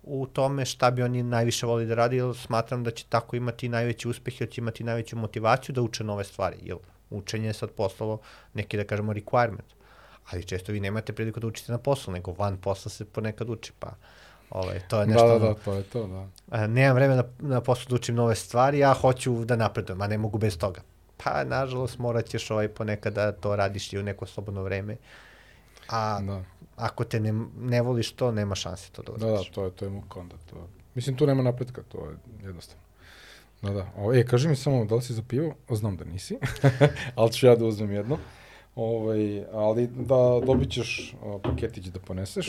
[0.03, 3.69] u tome šta bi oni najviše voli da radi, jer smatram da će tako imati
[3.69, 6.77] najveći uspeh, jer će imati najveću motivaciju da uče nove stvari, jer
[7.09, 8.19] učenje je sad postalo
[8.53, 9.82] neki, da kažemo, requirement.
[10.31, 13.71] Ali često vi nemate priliku da učite na poslu, nego van posla se ponekad uči,
[13.79, 13.91] pa
[14.49, 16.27] ovaj, to je nešto, Da, da, da, to je to, da.
[16.49, 20.07] a, nemam vremena na, na poslu da učim nove stvari, ja hoću da napredujem, a
[20.07, 20.81] ne mogu bez toga.
[21.23, 24.97] Pa, nažalost, morat ćeš ovaj ponekad da to radiš i u neko slobodno vreme.
[25.89, 26.43] A Da,
[26.75, 29.49] ako te ne, ne voliš to, nema šanse to da da, da, uradiš.
[29.49, 30.35] to je, to je muka onda.
[30.49, 30.67] To.
[30.95, 32.83] Mislim, tu nema napretka, to je jednostavno.
[33.61, 33.87] Da, da.
[33.97, 35.55] O, e, kaži mi samo, da li si za pivo?
[35.69, 36.37] O, znam da nisi,
[37.15, 38.17] ali ću ja da uzmem jedno.
[38.75, 42.47] Ovaj, ali da dobit ćeš uh, paketić da poneseš.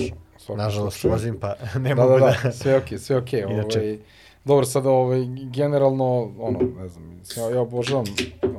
[0.57, 1.13] Nažalost, slučaju.
[1.13, 2.27] vozim pa ne da, mogu da.
[2.27, 2.37] da...
[2.43, 3.43] Da, sve okej, okay, sve okej.
[3.43, 3.53] Okay.
[3.53, 3.79] Inače.
[3.79, 3.99] Ovaj,
[4.45, 5.25] dobro, sada ovaj,
[5.55, 8.05] generalno, ono, ne znam, ja, ja obožavam,
[8.43, 8.51] uh,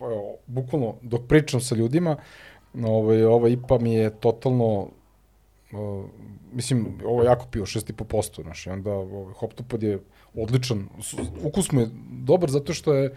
[0.00, 2.16] evo, bukvalno, dok pričam sa ljudima,
[2.84, 4.88] ovaj, ova IPA mi je totalno,
[5.72, 6.04] uh,
[6.52, 9.98] mislim, ovo je jako pivo, 6,5%, znaš, i onda ovaj, Hoptopad je
[10.34, 10.88] odličan,
[11.42, 13.16] ukus mu je dobar zato što je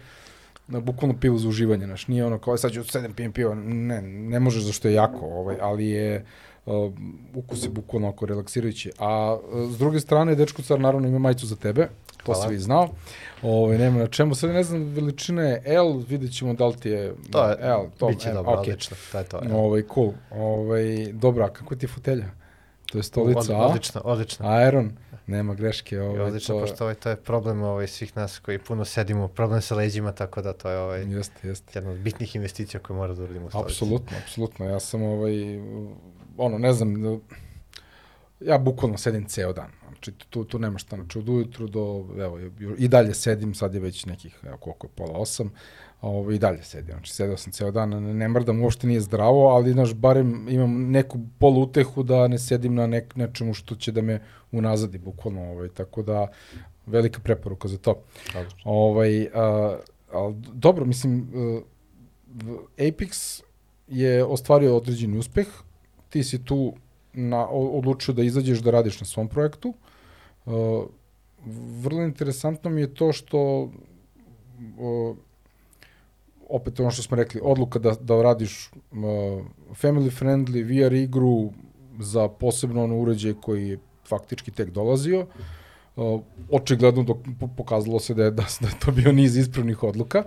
[0.70, 4.02] na bukvalno pivo za uživanje, znaš, nije ono kao sad ću sedem pijem pivo, ne,
[4.02, 6.24] ne možeš zašto je jako, ovaj, ali je
[6.66, 6.92] uh,
[7.34, 8.92] ukus je bukvalno oko relaksirajući.
[8.98, 11.88] A uh, s druge strane, Dečko car naravno ima majicu za tebe,
[12.24, 12.48] to Hvala.
[12.48, 12.88] svi znao.
[13.42, 16.88] Ovaj nema na čemu, sad ne znam veličina je L, vidjet ćemo da li ti
[16.88, 18.58] je To je, L, to biće M, dobro, okay.
[18.58, 19.40] odlično, to je to.
[19.48, 19.56] Ja.
[19.56, 20.12] Ovaj cool.
[20.30, 22.39] Ovaj dobro, a kako ti je fotelja?
[22.92, 24.48] To je stolica, Od, odlično, odlično.
[24.48, 24.92] Aeron,
[25.26, 26.60] nema greške, ovaj odlično, to.
[26.60, 30.42] pošto ovaj, to je problem ovaj, svih nas koji puno sedimo, problem sa leđima, tako
[30.42, 31.78] da to je ovaj, Jeste, jeste.
[31.78, 33.72] jedna od bitnih investicija koje mora da uradimo u stolici.
[33.72, 34.66] Apsolutno, apsolutno.
[34.66, 35.32] Ja sam ovaj,
[36.36, 37.20] ono, ne znam,
[38.40, 39.70] ja bukvalno sedim ceo dan.
[39.88, 42.38] Znači, tu, tu nema šta, znači, od ujutru do, evo,
[42.78, 45.52] i dalje sedim, sad je već nekih, evo, koliko je, pola osam,
[46.00, 49.48] ovo, i dalje sedim, znači, sedeo sam ceo dan, ne, ne mrdam, uopšte nije zdravo,
[49.48, 54.02] ali, znaš, barem imam neku polutehu da ne sedim na nek, nečemu što će da
[54.02, 54.20] me
[54.52, 56.26] unazadi, bukvalno, ovaj, tako da,
[56.86, 58.02] velika preporuka za to.
[58.36, 58.60] Odlično.
[58.64, 59.76] Ovaj, a,
[60.12, 61.62] ali dobro, mislim, uh,
[62.78, 63.42] Apex
[63.88, 65.46] je ostvario određeni uspeh,
[66.08, 66.74] ti si tu
[67.12, 69.74] na, odlučio da izađeš da radiš na svom projektu.
[70.46, 70.54] Uh,
[71.82, 75.16] vrlo interesantno mi je to što uh,
[76.50, 78.98] opet ono što smo rekli, odluka da, da radiš uh,
[79.82, 81.50] family friendly VR igru
[81.98, 83.78] za posebno ono uređaj koji je
[84.08, 85.26] faktički tek dolazio.
[85.96, 86.20] Uh,
[86.50, 90.24] očigledno dok po- pokazalo se da je, da, da je to bio niz ispravnih odluka.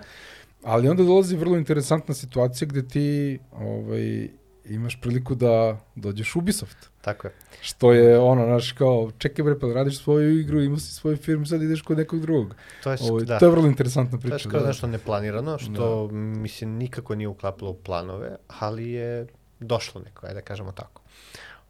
[0.64, 4.30] Ali onda dolazi vrlo interesantna situacija gde ti ovaj,
[4.65, 6.77] imaš priliku da dođeš u Ubisoft.
[7.02, 7.34] Tako je.
[7.61, 11.18] Što je ono, znaš, kao, čekaj bre, pa da radiš svoju igru, imaš si svoju
[11.18, 12.56] firmu, sad ideš kod nekog drugog.
[12.84, 13.40] To je, Ovo, da.
[13.40, 14.35] To je vrlo interesantna To priča.
[14.35, 14.68] je skoro da.
[14.68, 16.14] nešto neplanirano, što da.
[16.18, 19.27] mislim nikako nije uklapalo u planove, ali je
[19.60, 21.02] došlo neko, ajde da kažemo tako.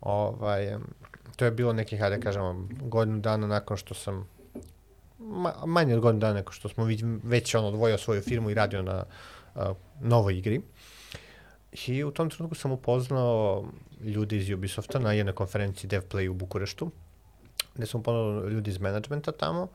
[0.01, 0.77] Ovaj,
[1.35, 4.27] to je bilo nekih, ajde da kažemo, godinu dana nakon što sam,
[5.19, 8.53] ma, manje od godinu dana nakon što smo već, već ono odvojio svoju firmu i
[8.53, 9.03] radio na
[9.55, 9.61] uh,
[10.01, 10.61] novoj igri.
[11.87, 13.65] I u tom trenutku sam upoznao
[14.03, 16.91] ljude iz Ubisofta na jednoj konferenciji DevPlay u Bukureštu,
[17.75, 19.67] gde sam upoznao ljudi iz menadžmenta tamo,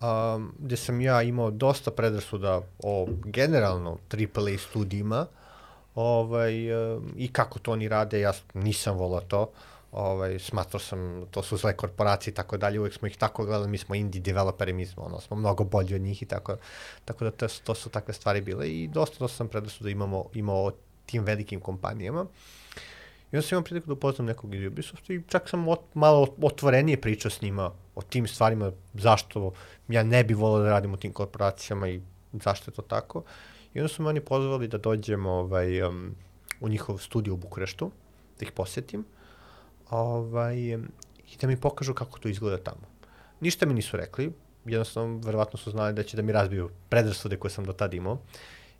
[0.00, 5.26] um, gde sam ja imao dosta predrasuda o generalno AAA studijima
[5.94, 9.50] ovaj, um, i kako to oni rade, ja nisam volao to.
[9.92, 13.68] Ovaj, smatrao sam, to su zle korporacije i tako dalje, uvek smo ih tako gledali,
[13.68, 16.56] mi smo indie developeri, mi smo, ono, smo mnogo bolji od njih i tako,
[17.04, 20.72] tako da to, to su takve stvari bile i dosta, dosta sam predrasuda imamo, imao
[21.12, 22.26] tim velikim kompanijama.
[23.32, 26.28] I onda sam imao priliku da upoznam nekog iz Ubisofta i čak sam ot, malo
[26.42, 29.52] otvorenije pričao s njima o tim stvarima, zašto
[29.88, 32.00] ja ne bi volao da radim u tim korporacijama i
[32.32, 33.22] zašto je to tako.
[33.74, 36.14] I onda su me oni pozvali da dođem ovaj, um,
[36.60, 37.90] u njihov studio u Bukureštu,
[38.38, 39.04] da ih posetim
[39.90, 42.88] ovaj, i da mi pokažu kako to izgleda tamo.
[43.40, 44.32] Ništa mi nisu rekli,
[44.64, 48.18] jednostavno verovatno su znali da će da mi razbiju predrasude koje sam do tada imao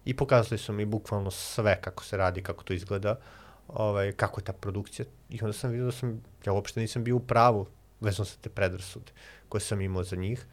[0.05, 3.19] i pokazali su mi bukvalno sve kako se radi, kako to izgleda,
[3.69, 7.17] ovaj, kako je ta produkcija i onda sam vidio da sam, ja uopšte nisam bio
[7.17, 7.67] u pravu
[8.01, 9.13] vezano sa te predrasude
[9.49, 10.47] koje sam imao za njih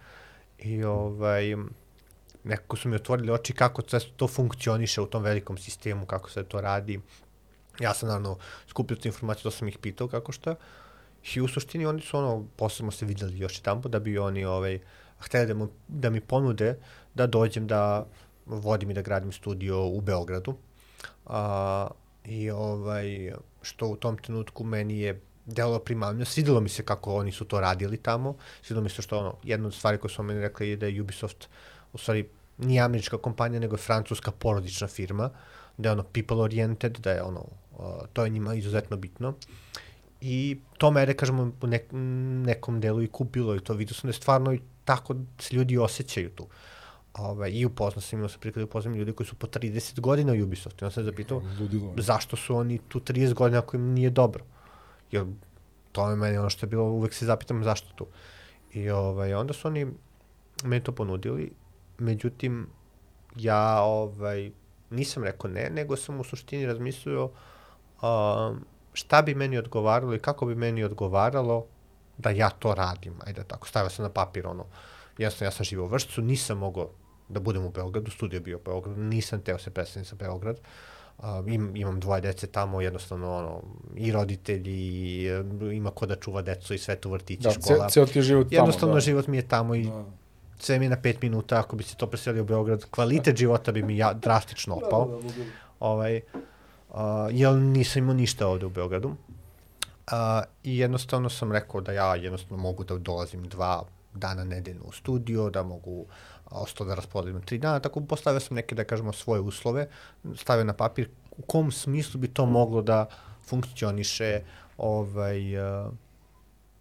[0.57, 1.55] i ovaj,
[2.43, 6.43] nekako su mi otvorili oči kako to, to funkcioniše u tom velikom sistemu, kako se
[6.43, 6.99] to radi.
[7.79, 10.55] Ja sam naravno skupio te informacije, to sam ih pitao kako šta.
[11.35, 14.45] I u suštini oni su ono, posle smo se videli još jedan da bi oni
[14.45, 14.79] ovaj,
[15.19, 16.79] hteli da, mu, da mi ponude
[17.13, 18.07] da dođem da
[18.49, 20.55] vodim i da gradim studio u Beogradu.
[21.25, 21.87] A,
[22.25, 26.25] I ovaj, što u tom trenutku meni je delo primamlja.
[26.25, 28.35] Svidelo mi se kako oni su to radili tamo.
[28.61, 31.01] Svidelo mi se što ono, jedna od stvari koje su meni rekli je da je
[31.01, 31.47] Ubisoft
[31.93, 35.29] u stvari nije američka kompanija, nego je francuska porodična firma,
[35.77, 37.45] da je ono people oriented, da je ono,
[37.77, 39.33] uh, to je njima izuzetno bitno.
[40.21, 41.83] I to me, da kažemo, u nek,
[42.45, 45.77] nekom delu i kupilo i to vidio sam da je stvarno i tako se ljudi
[45.77, 46.47] osjećaju tu.
[47.13, 50.43] Ove, I upoznao sam, imao sam prikada upoznam ljudi koji su po 30 godina u
[50.43, 50.83] Ubisoftu.
[50.83, 51.93] I onda sam zapitao Ludilo.
[51.97, 54.43] zašto su oni tu 30 godina ako im nije dobro.
[55.11, 55.25] Jer
[55.91, 58.07] to je meni ono što je bilo, uvek se zapitam zašto tu.
[58.73, 59.87] I ovaj, onda su oni
[60.63, 61.51] meni to ponudili,
[61.97, 62.67] međutim,
[63.35, 64.51] ja ovaj,
[64.89, 70.45] nisam rekao ne, nego sam u suštini razmislio um, šta bi meni odgovaralo i kako
[70.45, 71.65] bi meni odgovaralo
[72.17, 73.13] da ja to radim.
[73.25, 74.65] Ajde tako, stavio sam na papir ono,
[75.19, 76.89] Jasno, ja sam živao u Vršcu, nisam mogao
[77.29, 80.59] da budem u Beogradu, studio bio u Beogradu, nisam teo se predstaviti za Beograd.
[81.17, 83.61] Uh, im, imam dvoje dece tamo, jednostavno ono,
[83.95, 85.29] i roditelji, i,
[85.73, 87.89] ima ko da čuva decu i sve tu vrtići, Da, škola.
[87.89, 88.55] ce, ceo ti je život tamo.
[88.61, 88.99] Jednostavno da.
[88.99, 90.05] život mi je tamo i Da.
[90.59, 93.71] sve mi je na pet minuta, ako bi se to preselio u Beograd, kvalitet života
[93.71, 95.05] bi mi ja, drastično opao.
[95.05, 95.43] Da, da, da, da.
[95.79, 96.21] ovaj,
[96.89, 96.95] uh,
[97.31, 99.07] jer nisam imao ništa ovde u Beogradu.
[99.09, 99.15] Uh,
[100.63, 103.83] I jednostavno sam rekao da ja jednostavno mogu da dolazim dva
[104.19, 106.05] dana nedeljno u studio, da mogu
[106.45, 109.87] ostalo da raspodelim tri dana, tako postavio sam neke, da kažemo, svoje uslove,
[110.35, 113.05] stavio na papir u kom smislu bi to moglo da
[113.47, 114.41] funkcioniše
[114.77, 115.93] ovaj, uh,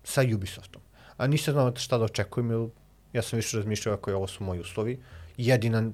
[0.05, 0.83] sa Ubisoftom.
[1.17, 2.69] A nisam znao šta da očekujem, jer
[3.13, 5.01] ja sam više razmišljao ako je ovo su moji uslovi.
[5.37, 5.91] Jedina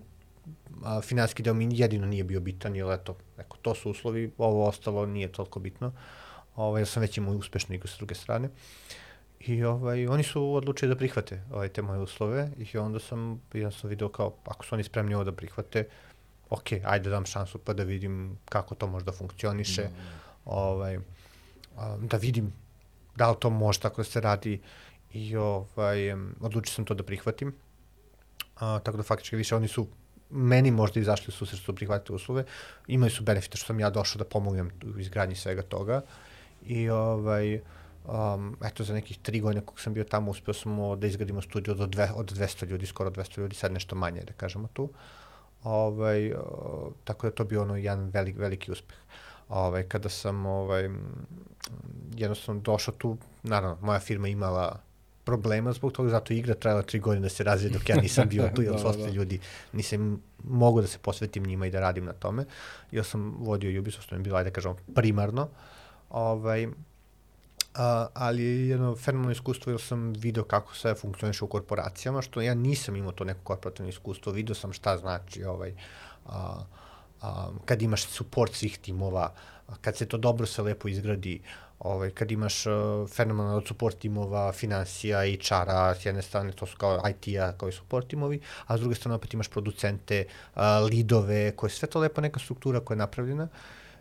[0.85, 4.67] a, finanski deo mi jedino nije bio bitan, jer eto, neko, to su uslovi, ovo
[4.69, 5.93] ostalo nije toliko bitno.
[6.57, 8.49] Ovaj, ja sam već imao uspešnu igru sa druge strane.
[9.47, 13.91] I ovaj, oni su odlučili da prihvate ovaj, te moje uslove i onda sam jednostavno
[13.91, 15.85] video kao, ako su oni spremni ovo da prihvate,
[16.51, 19.95] ok, ajde da dam šansu pa da vidim kako to može da funkcioniše, mm.
[20.45, 20.99] ovaj,
[21.77, 22.53] a, da vidim
[23.17, 24.61] da li to može tako da se radi
[25.13, 27.55] i ovaj, em, odlučio sam to da prihvatim.
[28.57, 29.87] A, tako da faktički više oni su
[30.31, 32.45] meni možda izašli u susret su prihvatili uslove.
[32.87, 36.03] Imali su benefite što sam ja došao da pomognem u izgradnji svega toga.
[36.67, 37.61] I ovaj,
[38.05, 41.75] um, eto za nekih tri godine kog sam bio tamo uspeo smo da izgradimo studio
[41.75, 44.91] od, dve, od 200 ljudi, skoro 200 ljudi, sad nešto manje da kažemo tu.
[45.65, 48.97] Ovaj, o, tako da to bio ono jedan velik, veliki uspeh.
[49.49, 50.91] Ovaj, kada sam ovaj,
[52.17, 54.81] jednostavno došao tu, naravno, moja firma imala
[55.25, 58.29] problema zbog toga, zato je igra trajala tri godine da se razvije dok ja nisam
[58.29, 59.17] bio tu, jer Da, ostali da.
[59.17, 59.41] ljudi,
[59.73, 62.45] nisam mogu da se posvetim njima i da radim na tome,
[62.91, 65.49] jer sam vodio Ubisoft, to je bilo, ajde da kažemo, primarno,
[66.11, 66.69] ovaj,
[67.75, 72.41] a, ali je jedno fenomenalno iskustvo jer sam video kako sve funkcioniše u korporacijama, što
[72.41, 75.75] ja nisam imao to neko korporativno iskustvo, video sam šta znači ovaj,
[76.27, 76.65] a,
[77.23, 79.33] a, kad imaš support svih timova,
[79.81, 81.41] kad se to dobro se lepo izgradi,
[81.79, 82.73] ovaj, kad imaš uh,
[83.11, 88.09] fenomenalno support timova, financija, HR-a, s jedne strane to su kao IT-a, kao i support
[88.09, 90.25] timovi, a s druge strane opet imaš producente,
[90.55, 93.49] uh, lidove, koje sve to lepo neka struktura koja je napravljena,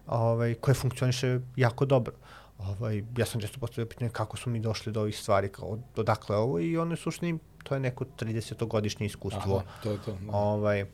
[0.07, 2.13] ovaj, koja funkcioniše jako dobro.
[2.63, 6.35] Ovaj, ja sam često postavio pitanje kako su mi došli do ovih stvari, kao odakle
[6.35, 10.11] ovo i ono je suštini, to je neko 30-godišnje iskustvo Aha, to je to.
[10.11, 10.37] Da.
[10.37, 10.85] ovaj,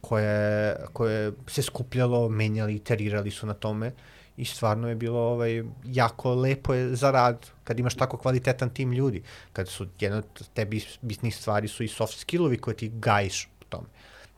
[0.00, 3.92] koje, koje se skupljalo, menjali, iterirali su na tome
[4.36, 8.92] i stvarno je bilo ovaj, jako lepo je za rad kad imaš tako kvalitetan tim
[8.92, 9.22] ljudi,
[9.52, 10.64] kad su jedna od te
[11.02, 13.86] bitnih stvari su i soft skillovi koje ti gajiš u tome.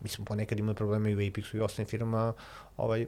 [0.00, 2.32] Mi smo ponekad imali probleme i u Apexu i ostalim firmama,
[2.76, 3.06] ovaj,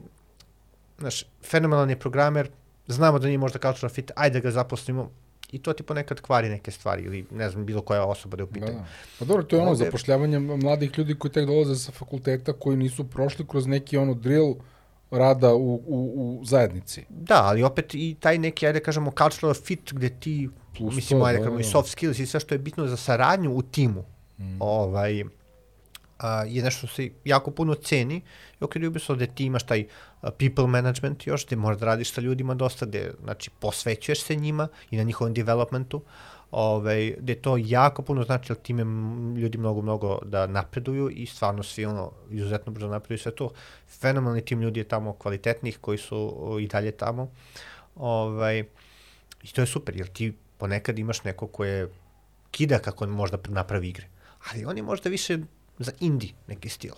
[0.99, 2.51] znaš, fenomenalan je programer,
[2.89, 5.11] znamo da nije možda cultural fit, ajde da ga zaposlimo,
[5.51, 8.45] i to ti ponekad kvari neke stvari ili ne znam bilo koja osoba da je
[8.45, 8.73] u Da, pitanju.
[8.75, 8.85] da.
[9.19, 12.77] Pa dobro, to je ono Ovde- zapošljavanje mladih ljudi koji tek dolaze sa fakulteta, koji
[12.77, 14.55] nisu prošli kroz neki ono drill
[15.11, 15.81] rada u, u,
[16.41, 17.05] u zajednici.
[17.09, 21.21] Da, ali opet i taj neki, ajde da kažemo, cultural fit gde ti, Plus mislim,
[21.21, 21.69] to, ajde da, da kažemo, i da.
[21.69, 24.05] soft skills i sve što je bitno za saradnju u timu,
[24.39, 24.57] mm.
[24.61, 25.25] ovaj,
[26.19, 28.21] a, je nešto što se jako puno ceni
[28.61, 29.87] i okred Ubisoft gde ti imaš taj
[30.23, 34.69] people management još, gde možeš da radiš sa ljudima dosta, gde, znači, posvećuješ se njima
[34.91, 36.03] i na njihovom developmentu,
[36.51, 38.85] ovaj, gde to jako puno znači, jer time
[39.41, 43.51] ljudi mnogo, mnogo da napreduju i stvarno svi ono, izuzetno brzo napreduju sve to.
[44.01, 47.31] Fenomenalni tim ljudi je tamo kvalitetnih koji su i dalje tamo.
[47.97, 48.65] Ovaj,
[49.43, 51.89] I to je super, jer ti ponekad imaš neko ko je
[52.51, 54.07] kida kako on možda napravi igre,
[54.51, 55.39] ali on je možda više
[55.79, 56.95] za indie neki stil.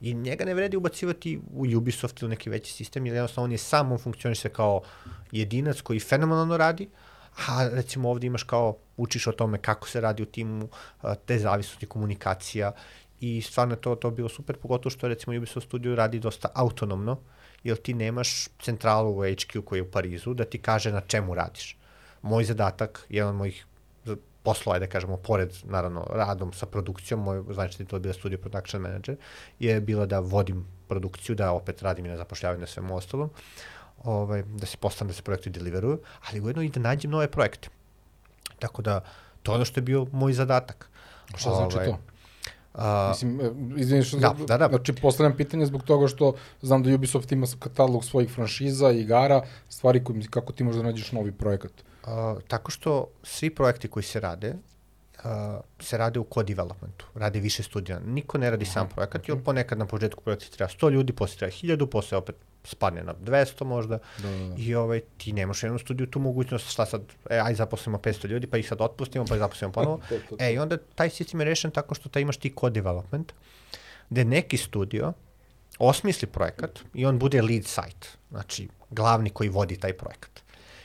[0.00, 3.58] I njega ne vredi ubacivati u Ubisoft ili neki veći sistem, jer jednostavno on je
[3.58, 4.82] sam, on funkcioniše kao
[5.32, 6.88] jedinac koji fenomenalno radi,
[7.48, 10.68] a recimo ovde imaš kao, učiš o tome kako se radi u timu,
[11.26, 12.72] te zavisnosti komunikacija
[13.20, 17.18] i stvarno to, to bilo super, pogotovo što recimo Ubisoft Studio radi dosta autonomno,
[17.64, 21.34] jer ti nemaš centralu u HQ koji je u Parizu da ti kaže na čemu
[21.34, 21.76] radiš.
[22.22, 23.66] Moj zadatak, jedan od mojih
[24.44, 28.82] poslova, da kažemo, pored, naravno, radom sa produkcijom, moj znači titul je bila Studio Production
[28.82, 29.16] Manager,
[29.58, 33.30] je bila da vodim produkciju, da opet radim i na zapošljavanju na svemu ostalom,
[34.04, 35.98] ovaj, da se postavim da se projekti deliveruju,
[36.28, 37.68] ali ujedno i da nađem nove projekte.
[38.58, 39.00] Tako da,
[39.42, 40.88] to je ono što je bio moj zadatak.
[41.36, 41.98] Šta znači Ovaj, to?
[42.74, 43.50] A, Mislim, e,
[43.80, 44.18] izvini što...
[44.18, 44.68] Da, da, da.
[44.68, 50.04] Znači, postavljam pitanje zbog toga što znam da Ubisoft ima katalog svojih franšiza, igara, stvari
[50.04, 51.72] koji, kako ti možda nađeš novi projekat.
[52.06, 54.54] A, tako što svi projekti koji se rade,
[55.24, 57.98] a, se rade u co-developmentu, rade više studija.
[57.98, 61.52] Niko ne radi sam projekat, jer ponekad na početku projekta treba 100 ljudi, posle treba
[61.52, 64.54] 1000, posle opet spadne na 200 možda Da, da, da.
[64.58, 68.26] i ovaj, ti nemaš u jednom studiju tu mogućnost šta sad, e, aj zaposlimo 500
[68.28, 70.00] ljudi, pa ih sad otpustimo, pa ih zaposlimo ponovo.
[70.08, 70.44] To, to, to.
[70.44, 73.32] E, i onda taj sistem je rešen tako što ta imaš ti code development,
[74.10, 75.12] gde neki studio
[75.78, 80.43] osmisli projekat i on bude lead site, znači glavni koji vodi taj projekat.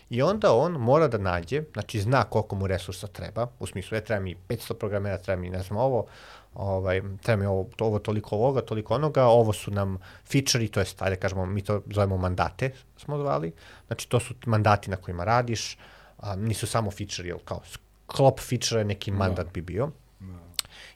[0.10, 4.06] I onda on mora da nađe, znači zna koliko mu resursa treba, u smislu, je
[4.06, 6.06] treba mi 500 programera, treba mi ne znam ovo,
[6.53, 9.98] ovaj, treba mi ovo, to, ovo toliko ovoga, toliko onoga, ovo su nam
[10.31, 13.52] feature to jest, ajde kažemo, mi to zovemo mandate, smo zvali,
[13.88, 15.77] znači to su mandati na kojima radiš,
[16.18, 19.91] a, nisu samo feature, jel kao sklop feature neki mandat bi bio,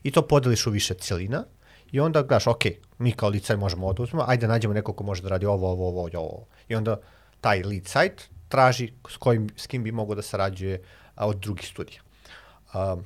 [0.02, 1.44] i to podeliš u više celina
[1.92, 2.62] i onda gledaš, ok,
[2.98, 5.46] mi kao lead site možemo ovo da uzmemo, ajde nađemo nekog ko može da radi
[5.46, 6.46] ovo, ovo, ovo, ovo.
[6.68, 6.96] I onda
[7.40, 10.80] taj lead site traži s, kojim, s kim bi mogao da sarađuje
[11.14, 12.00] a, od drugih studija.
[12.74, 13.04] Um,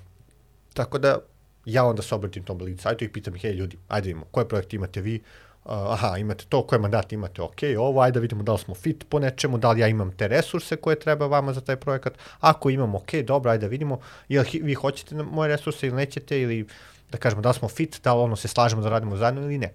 [0.74, 1.18] tako da
[1.64, 4.48] ja onda se obratim tom lead sajtu i pitam ih, hej ljudi, ajde vidimo, koje
[4.48, 5.22] projekte imate vi,
[5.68, 8.74] Uh, aha, imate to, koje mandate imate, ok, ovo, ajde da vidimo da li smo
[8.74, 12.14] fit po nečemu, da li ja imam te resurse koje treba vama za taj projekat,
[12.40, 13.98] ako imam, ok, dobro, ajde da vidimo,
[14.28, 16.62] jel vi hoćete moje resurse ili nećete, ili
[17.10, 19.58] da kažemo da li smo fit, da li ono se slažemo da radimo zajedno ili
[19.58, 19.72] ne.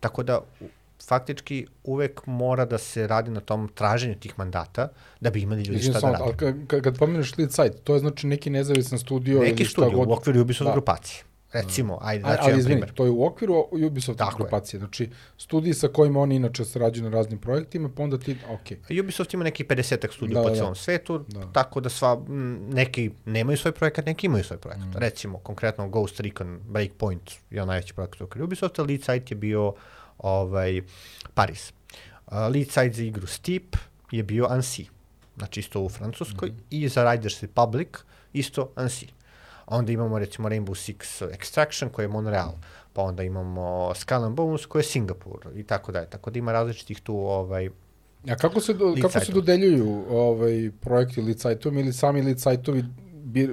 [0.00, 0.40] Tako da,
[1.06, 4.88] faktički uvek mora da se radi na tom traženju tih mandata
[5.20, 6.24] da bi imali ljudi Izvim šta da rade.
[6.24, 9.64] ali ka- ka- kad pomeneš lead site, to je znači neki nezavisan studio Neki ili
[9.64, 10.08] šta studio god.
[10.08, 10.72] u okviru Ubisoft Da.
[10.72, 11.22] grupacije.
[11.52, 12.94] Recimo, ajde, A, znači ali izvini, primer.
[12.94, 13.54] to je u okviru
[13.86, 14.36] Ubisoft Tako je.
[14.38, 15.08] grupacije, znači
[15.38, 18.60] studiji sa kojima oni inače sarađuju na raznim projektima, pa onda ti, ok,
[19.02, 20.56] Ubisoft ima neki 50 studija Da, po da, da.
[20.56, 21.52] celom svetu, Da.
[21.52, 24.86] tako da sva, m, neki nemaju svoj projekat, neki imaju svoj projekat.
[24.86, 24.96] Mm.
[24.96, 29.74] Recimo, konkretno Ghost Recon Breakpoint je najveći projekat u okviru Ubisofta, lead site je bio
[30.18, 30.82] ovaj,
[31.34, 31.72] Paris.
[32.26, 33.76] Uh, lead site za igru Steep
[34.10, 34.84] je bio Annecy,
[35.36, 36.58] znači isto u Francuskoj, Mhm.
[36.70, 37.88] i za Riders Republic
[38.32, 39.06] isto Annecy.
[39.66, 42.52] Onda imamo recimo Rainbow Six Extraction koji je Montreal,
[42.92, 46.10] pa onda imamo Skull and Bones koji je Singapur i tako dalje.
[46.10, 47.70] Tako da ima različitih tu ovaj,
[48.30, 52.84] A kako se, do, kako se dodeljuju ovaj, projekti lead site-om ili sami lead site-ovi
[53.24, 53.48] bi,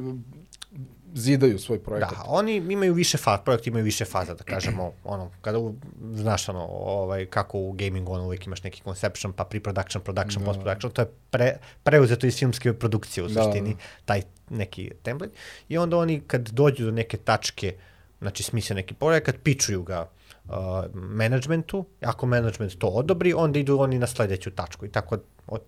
[1.15, 2.09] zidaju svoj projekat?
[2.11, 5.75] Da, oni imaju više faza, projekti imaju više faza, da kažemo, ono, kada u,
[6.13, 10.51] znaš ono, ovaj, kako u gamingu ono uvijek imaš neki conception, pa pre-production, production, Da.
[10.51, 13.75] post-production, to je pre, preuzeto iz filmske produkcije u Da, suštini,
[14.05, 15.33] taj neki template.
[15.69, 17.75] I onda oni kad dođu do neke tačke,
[18.21, 20.09] znači smisle neki projekat, pičuju ga
[20.45, 20.53] uh,
[20.93, 25.17] managementu, ako management to odobri, onda idu oni na sledeću tačku i tako
[25.47, 25.61] od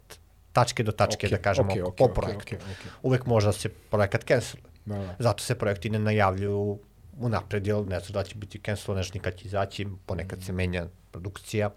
[0.54, 2.56] tačke do tačke, Ok, da kažemo, ok, ok, po projektu.
[2.56, 2.92] ok, ok.
[3.04, 4.75] Uvek može da se projekat canceluje.
[4.86, 5.16] Da, da.
[5.20, 6.80] Zato se projekti ne najavljuju
[7.20, 10.88] unapred, jer ne znaš da će biti cancel, nešto nikad će izaći, ponekad se menja
[11.12, 11.70] produkcija.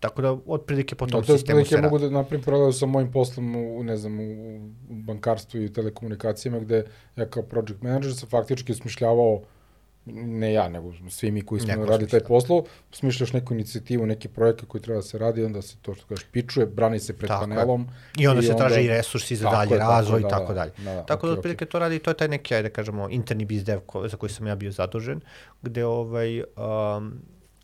[0.00, 1.84] Tako da, otprilike po tom Da, to je sistemu se radi.
[1.84, 4.58] mogu da napravim paralelu sa mojim poslom u, ne znam, u,
[4.88, 6.84] bankarstvu i telekomunikacijama, gde
[7.16, 9.42] ja kao project manager sam faktički osmišljavao
[10.06, 14.28] ne ja, nego svi mi koji smo Neko radili taj posao, smišljaš neku inicijativu, neki
[14.28, 17.28] projekat koji treba da se radi, onda se to što kažeš pičuje, brani se pred
[17.28, 17.48] Tako je.
[17.48, 17.88] panelom.
[18.18, 20.52] I onda se traže i resursi za dalji je, tako razvoj je, i da, tako
[20.52, 20.72] da, dalje.
[20.78, 23.08] da, da, Tako da, okej, otprilike to radi, to je taj neki, ajde da kažemo,
[23.10, 25.20] interni biz dev ko, za koji sam ja bio zadužen,
[25.62, 27.12] gde ovaj, um,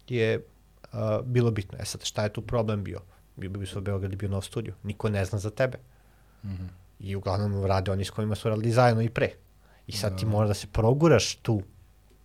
[0.08, 1.78] je uh, bilo bitno.
[1.80, 3.00] E sad, šta je tu problem bio?
[3.36, 4.74] Bio bi u Beograd je bio nov studio.
[4.82, 5.78] Niko ne zna za tebe.
[6.44, 6.64] Mhm.
[7.00, 9.30] I uglavnom rade oni s kojima su radili zajedno i pre.
[9.86, 10.18] I sad Da.
[10.18, 11.62] ti moraš da se proguraš tu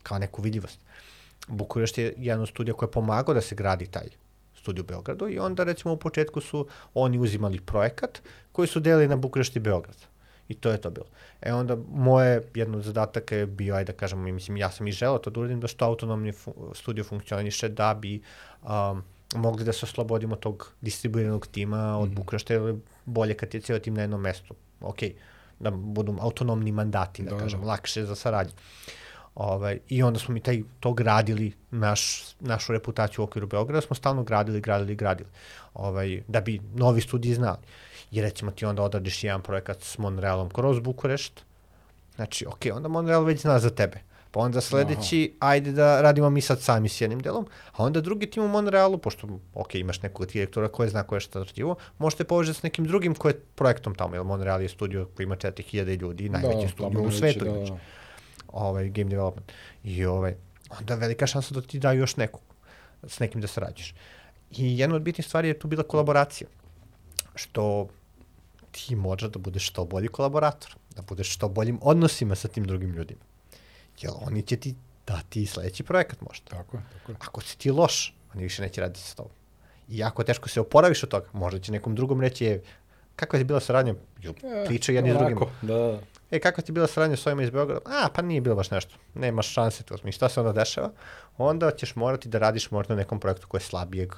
[0.07, 0.79] kao neku vidljivost.
[1.47, 4.07] Bukurešt je jedan od studija koji je pomagao da se gradi taj
[4.55, 8.21] studij u Beogradu i onda recimo u početku su oni uzimali projekat
[8.51, 9.97] koji su delili na Bukurešt i Beograd.
[10.47, 11.05] I to je to bilo.
[11.41, 14.91] E onda moje jedno od zadataka je bio, ajde da kažemo, mislim, ja sam i
[14.91, 18.21] želeo to da uradim da što autonomni fu studio funkcioniše da bi
[18.63, 19.03] um,
[19.35, 23.79] mogli da se oslobodimo tog distribuiranog tima od Bukurešta, jer je bolje kad je cijel
[23.79, 24.55] tim na jednom mestu.
[24.81, 24.99] Ok,
[25.59, 27.41] da budu autonomni mandati, da, Da, da.
[27.41, 28.53] kažem, lakše za saradnju.
[29.37, 33.95] Ovaj, I onda smo mi taj, to gradili, naš, našu reputaciju u okviru Beograda, smo
[33.95, 35.29] stalno gradili, gradili, gradili,
[35.73, 37.57] ovaj, da bi novi studiji znali.
[38.11, 41.41] I recimo ti onda odradiš jedan projekat s Monrealom kroz Bukurešt,
[42.15, 43.99] znači, ok, onda Monreal već zna za tebe.
[44.31, 48.29] Pa onda sledeći, ajde da radimo mi sad sami s jednim delom, a onda drugi
[48.29, 52.23] tim u Monrealu, pošto, ok, imaš nekog direktora koji zna ko je šta radivo, možete
[52.23, 56.01] povežati s nekim drugim koji je projektom tamo, jer Monreal je studio koji ima 4000
[56.01, 57.45] ljudi, najveći Da, studio u svetu.
[57.45, 57.77] da, da.
[58.47, 59.51] Ovaj, game development.
[59.83, 60.35] I ovaj,
[60.79, 62.41] onda velika šansa da ti daju još nekog,
[63.07, 63.93] s nekim da sarađuješ.
[64.51, 66.47] I jedna od bitnih stvari je tu bila kolaboracija,
[67.35, 67.87] što
[68.71, 72.91] ti možeš da budeš što bolji kolaborator, da budeš što boljim odnosima sa tim drugim
[72.91, 73.21] ljudima.
[74.01, 74.75] Jer oni će ti
[75.07, 76.45] dati sledeći projekat možda.
[76.45, 77.17] Tako je, tako je.
[77.19, 79.31] Ako si ti loš, oni više neće raditi sa tobom.
[79.89, 82.63] I ako teško se oporaviš od toga, možda će nekom drugom reći, je,
[83.17, 83.95] kakva je bila saradnja?
[84.21, 84.33] Ju,
[84.65, 85.41] Pričaju jedni s drugima.
[85.41, 85.99] Ovako, Da, da.
[86.31, 87.81] E, kakva ti je bila saradnja s ovima iz Beograda?
[87.85, 88.95] A, pa nije bilo baš nešto.
[89.13, 89.95] Nemaš šanse to.
[90.05, 90.91] I šta se onda dešava?
[91.37, 94.13] Onda ćeš morati da radiš možda na nekom projektu koji je slabijeg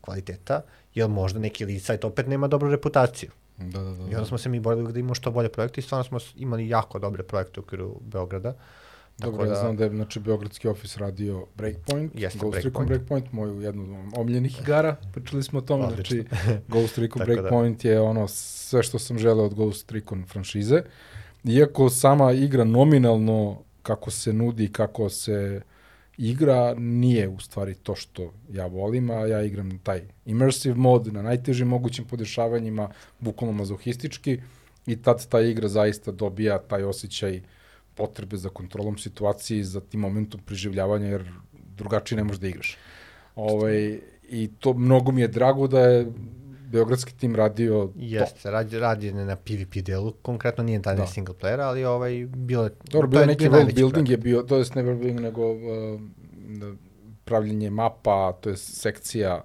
[0.00, 0.60] kvaliteta,
[0.94, 3.30] jer možda neki lead site opet nema dobru reputaciju.
[3.56, 4.10] Da, da, da.
[4.10, 6.68] I onda smo se mi borili da imamo što bolje projekte i stvarno smo imali
[6.68, 8.54] jako dobre projekte u okviru Beograda.
[9.18, 12.88] Dobro, ja znam da je znači, Beogradski ofis radio Breakpoint, Jeste, Ghost Recon Breakpoint.
[12.88, 16.16] Breakpoint, moju jednu od omiljenih igara, pričali smo o tome, Odlično.
[16.16, 17.24] znači Ghost Recon da.
[17.24, 20.82] Breakpoint je ono sve što sam želeo od Ghost Recon franšize.
[21.44, 25.60] Iako sama igra nominalno kako se nudi, kako se
[26.18, 31.22] igra, nije u stvari to što ja volim, a ja igram taj immersive mod na
[31.22, 32.88] najtežim mogućim podešavanjima,
[33.20, 34.40] bukvalno mazohistički,
[34.86, 37.42] i tad ta igra zaista dobija taj osjećaj
[37.94, 42.76] potrebe za kontrolom situacije i za tim momentom preživljavanja, jer drugačije ne možeš da igraš.
[43.36, 46.06] Ovaj, I to mnogo mi je drago da je
[46.74, 47.92] Beogradski tim radio to.
[47.96, 51.06] Jeste, radi, radi na PvP delu, konkretno nije taj Da.
[51.06, 52.70] single player, ali ovaj, bilo je...
[52.84, 55.52] Dobro, to bio je neki world building je bio, to je ne world building, nego
[55.52, 56.00] uh,
[56.48, 56.72] da,
[57.24, 59.42] pravljenje mapa, to je sekcija,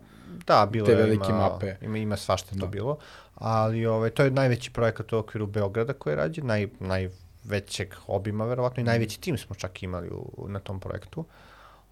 [0.47, 1.76] Da, bilo te velike ima, mape.
[1.81, 2.59] Ima, ima svašta Da.
[2.59, 2.97] to bilo,
[3.35, 7.09] ali ovaj, to je najveći projekat u okviru Beograda koji je rađen, naj,
[7.44, 11.26] najvećeg obima verovatno i najveći tim smo čak imali u, na tom projektu.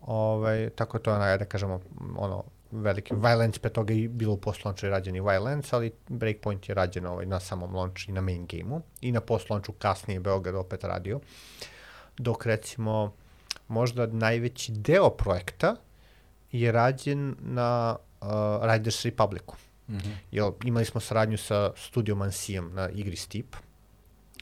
[0.02, 1.82] Ovaj, tako je to, onaj, da kažemo,
[2.18, 6.70] ono, veliki Violence, pre toga i bilo u post-launchu je rađen i Violence, ali Breakpoint
[6.70, 10.56] je rađen ovaj, na samom launchu i na main gameu i na post-launchu kasnije Beograd
[10.56, 11.20] opet radio.
[12.18, 13.14] Dok recimo
[13.68, 15.76] možda najveći deo projekta
[16.52, 18.28] je rađen na uh,
[18.62, 19.56] Riders Republicu.
[19.90, 20.16] mm -hmm.
[20.32, 23.56] Jel, imali smo saradnju sa studijom Ansijem na igri Steep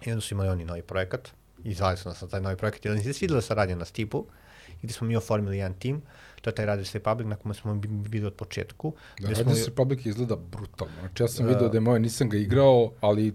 [0.05, 1.29] i onda su imali oni novi projekat
[1.63, 4.25] i zvali su nas na taj novi projekat jer im se svidela saradnja na Steepu
[4.73, 6.01] i gde smo mi oformili jedan tim,
[6.41, 8.93] to je taj Riders Republic na kome smo bi- bili od početku.
[9.19, 10.93] Da, gde smo- Republic izgleda brutalno.
[10.99, 11.51] Znači ja sam Da.
[11.51, 13.33] video da je moje, nisam ga igrao, ali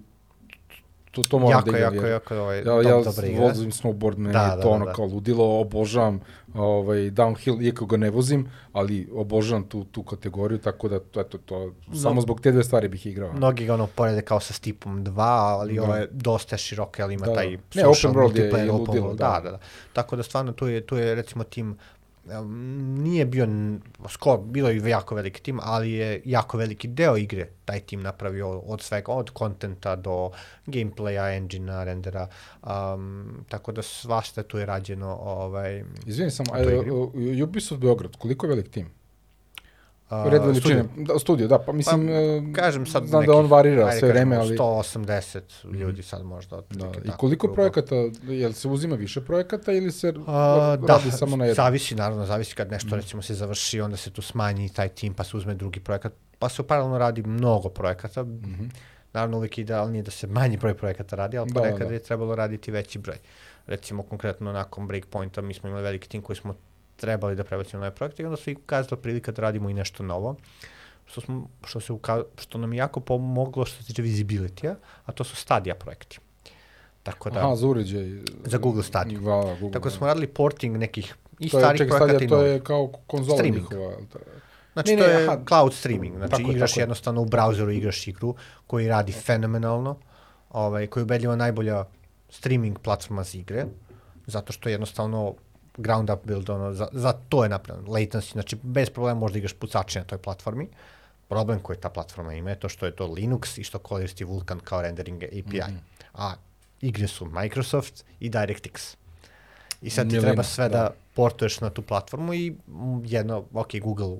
[1.11, 1.95] to, to moram jako, da igram.
[1.95, 2.97] jako, jer- jako, ovaj, Ja, ja
[3.41, 4.93] vozim snowboard, meni Da, je da, to da, ono da.
[4.93, 6.21] kao ludilo, obožavam
[6.55, 8.43] ovaj, downhill, iako ga ne vozim,
[8.73, 12.89] ali obožavam tu, tu kategoriju, tako da to, eto, to, samo zbog te dve stvari
[12.89, 13.33] bih igrao.
[13.33, 15.21] Mnogi ga ono porede kao sa Steepom 2,
[15.53, 15.83] ali Da.
[15.83, 17.37] ovo je dosta širok, ali ima Da, da.
[17.37, 19.29] taj Ne, open social world je- multiplayer, je open ludilo, da.
[19.29, 19.59] da, da, da.
[19.93, 21.77] Tako da stvarno tu je, tu je recimo tim
[22.99, 23.49] nije bio
[24.09, 28.59] skoro, bilo je jako veliki tim, ali je jako veliki deo igre taj tim napravio
[28.59, 30.31] od svega, od kontenta do
[30.67, 32.29] gameplaya, engina, rendera,
[32.63, 38.51] um, tako da svašta tu je rađeno ovaj, Izvini samo, uh, Ubisoft Beograd, koliko je
[38.51, 39.00] velik tim?
[40.11, 43.47] Red veličine, da, studio, da, pa mislim, Pa, e, kažem sad znam nekih, da on
[43.47, 44.57] varira ajde sve vreme, ali...
[44.57, 45.41] 180
[45.73, 46.57] ljudi sad možda.
[46.57, 47.55] Da, otprilike I tako, koliko grubo.
[47.55, 51.65] projekata, jel se uzima više projekata ili se A, radi samo na jednom?
[51.65, 55.25] zavisi, naravno, zavisi kad nešto recimo se završi, onda se tu smanji taj tim, pa
[55.25, 58.23] se uzme drugi projekat, pa se paralelno radi mnogo projekata.
[58.23, 58.65] Mhm.
[59.13, 61.95] Naravno, uvijek idealnije da se manji broj projekata radi, ali Da, da, ponekad da.
[61.95, 63.17] je trebalo raditi veći broj.
[63.67, 66.55] Recimo, konkretno nakon Breakpointa mi smo imali veliki tim koji smo
[67.01, 69.75] trebali da prebacimo na ovaj projekt i onda su i ukazala prilika da radimo i
[69.75, 70.37] nešto novo
[71.07, 74.75] što, smo, što, se uka, što nam je jako pomoglo što se tiče visibility-a,
[75.05, 76.19] a to su Stadia projekti.
[77.03, 78.05] Tako da, Aha, za uređaj.
[78.45, 79.19] Za Google Stadia.
[79.19, 79.71] Hvala, Google.
[79.71, 82.51] tako da smo radili porting nekih i to je, starih čekaj, projekata i to novih.
[82.51, 83.63] je kao konzola Streaming.
[83.65, 83.93] njihova.
[84.73, 85.39] Znači, Ne, to ne, je aha.
[85.49, 86.83] cloud streaming, znači Tako igraš tako je.
[86.83, 88.35] jednostavno u brauzeru igraš igru
[88.67, 89.97] koji radi fenomenalno,
[90.51, 91.85] ovaj, koji je ubedljivo najbolja
[92.29, 93.65] streaming platforma za igre,
[94.27, 95.35] zato što je jednostavno
[95.81, 99.53] ground up build, ono, za, za to je napravljeno, latency, znači bez problema možda igraš
[99.53, 100.69] pucače na toj platformi,
[101.29, 104.61] problem koji ta platforma ima je to što je to Linux i što koristi Vulkan
[104.61, 105.77] kao rendering API, Mhm.
[106.15, 106.35] a
[106.81, 108.97] igre su Microsoft i DirectX.
[109.83, 110.79] I sad ti treba sve da.
[110.79, 114.17] da, portuješ na tu platformu i mm, jedno, ok, Google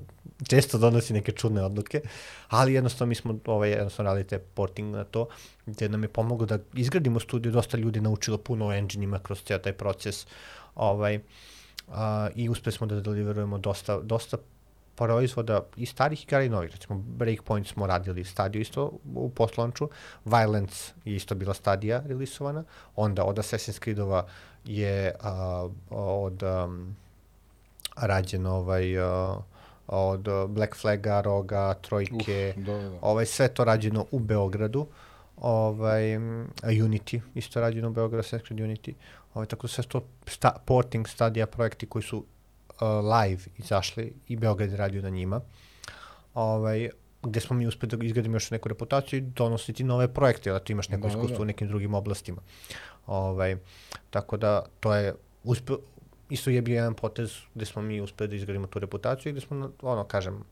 [0.47, 2.01] često donosi neke čudne odluke,
[2.47, 5.27] ali jednostavno mi smo ovaj, jednostavno radili te porting na to,
[5.65, 9.59] gde nam je pomoglo da izgradimo studiju, dosta ljudi naučilo puno o engine-ima kroz cijel
[9.59, 10.27] taj proces,
[10.75, 11.19] ovaj,
[11.87, 14.37] a, i uspeli smo da deliverujemo dosta, dosta
[14.95, 16.71] proizvoda i starih igara i novih.
[16.71, 19.89] Recimo, Breakpoint smo radili stadiju isto u post-launchu,
[20.25, 22.63] Violence je isto bila stadija relisovana,
[22.95, 24.25] onda od Assassin's Creed-ova
[24.65, 26.95] je a, od um,
[27.95, 29.37] rađen ovaj a,
[29.87, 32.97] od Black Flaga, Roga, Trojke, Uf, da, da, da.
[33.01, 34.87] ovaj, sve to rađeno u Beogradu,
[35.37, 36.03] ovaj,
[36.63, 38.93] Unity, isto rađeno u Beogradu, Assassin's Creed Unity,
[39.33, 42.25] ovaj, tako da sve to sta, porting stadija projekti koji su uh,
[42.81, 45.41] live izašli i Beograd radio na njima,
[46.33, 46.89] ovaj,
[47.23, 50.71] gde smo mi uspeli da izgradimo još neku reputaciju i donositi nove projekte, da tu
[50.71, 51.41] imaš neko Da, da, iskustvo da.
[51.41, 52.41] u nekim drugim oblastima.
[53.07, 53.57] Ovaj,
[54.09, 55.13] tako da to je
[55.43, 55.73] uspe,
[56.29, 59.41] isto je bio jedan potez gde smo mi uspeli da izgradimo tu reputaciju i gde
[59.41, 60.43] smo, ono, kažem,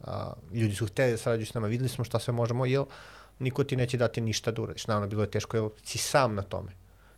[0.00, 2.84] a, ljudi su hteli da sarađuju s nama, videli smo šta sve možemo, jer
[3.38, 4.86] niko ti neće dati ništa da uradiš.
[4.86, 6.72] Naravno, bilo je teško, jer si sam na tome.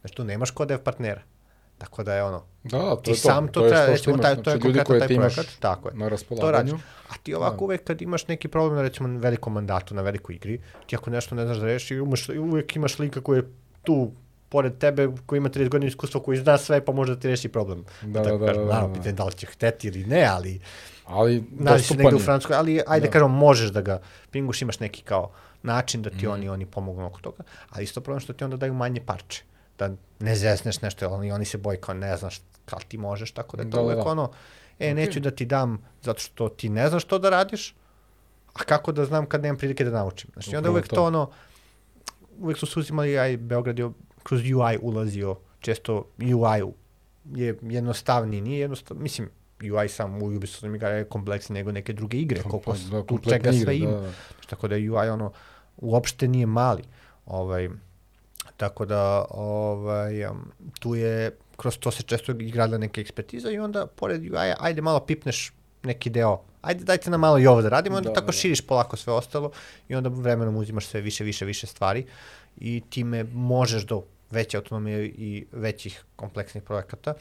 [0.07, 1.21] Znači, tu nemaš ko dev partnera.
[1.79, 3.15] Tako da je ono, Da, da, to je to.
[3.17, 5.89] sam to, je treba, što recimo, taj, to je znači, ljudi konkretno taj projekat, tako
[5.89, 5.95] je.
[5.95, 6.79] na To raspolaganju.
[7.09, 7.65] A ti ovako Da.
[7.65, 11.35] uvek kad imaš neki problem recimo na velikom mandatu, na velikoj igri, ti ako nešto
[11.35, 13.45] ne znaš da reši, imaš, uvek imaš lika koji je
[13.83, 14.13] tu
[14.49, 17.49] pored tebe, koji ima 30 godina iskustva, koji zna sve, pa može da ti reši
[17.49, 17.85] problem.
[18.03, 18.95] Da, tako da, da, kažem, da, Naravno, da.
[18.95, 20.61] pitanje da li će hteti ili ne, ali
[21.07, 22.25] Ali nalazi se negde u je.
[22.25, 23.07] Francuskoj, ali ajde Da.
[23.07, 23.13] da.
[23.13, 24.01] kažemo, možeš da ga
[24.31, 25.31] pinguš, imaš neki kao
[25.63, 26.29] način da ti Mhm.
[26.29, 29.43] oni oni pomognu oko toga, ali isto problem što ti onda daju manje parče,
[29.79, 29.91] da
[30.21, 33.57] ne zezneš nešto, jer oni, oni se boje kao ne znaš kao ti možeš, tako
[33.57, 34.11] da je to Da, da, uvek da.
[34.11, 34.31] ono,
[34.79, 34.95] e, Okej.
[34.95, 37.75] neću da ti dam zato što ti ne znaš to da radiš,
[38.53, 40.31] a kako da znam kad nemam prilike da naučim.
[40.33, 40.97] Znači, onda Upravo uvek to.
[40.97, 41.31] to ono,
[42.39, 43.91] uvek su se uzimali, aj, Beograd je
[44.23, 46.73] kroz UI ulazio, često UI
[47.35, 49.31] je jednostavniji, nije jednostavno, mislim,
[49.73, 53.53] UI sam u Ubisoftom igara je kompleksniji nego neke druge igre, koliko da, tu čega
[53.53, 53.91] sve ima.
[53.91, 54.13] da, da.
[54.47, 55.33] Tako da UI ono,
[55.77, 56.83] uopšte nije mali.
[57.27, 57.69] Ovaj,
[58.57, 60.13] tako da ovaj,
[60.81, 65.01] tu je, kroz to se često igrala neka ekspertiza i onda pored UI ajde malo
[65.01, 65.53] pipneš
[65.83, 68.39] neki deo, ajde dajte nam malo i ovo da radimo, onda Da, tako da, da.
[68.39, 69.51] širiš polako sve ostalo
[69.89, 72.07] i onda vremenom uzimaš sve više, više, više stvari
[72.57, 77.15] i time možeš do veće autonomije i većih kompleksnih projekata.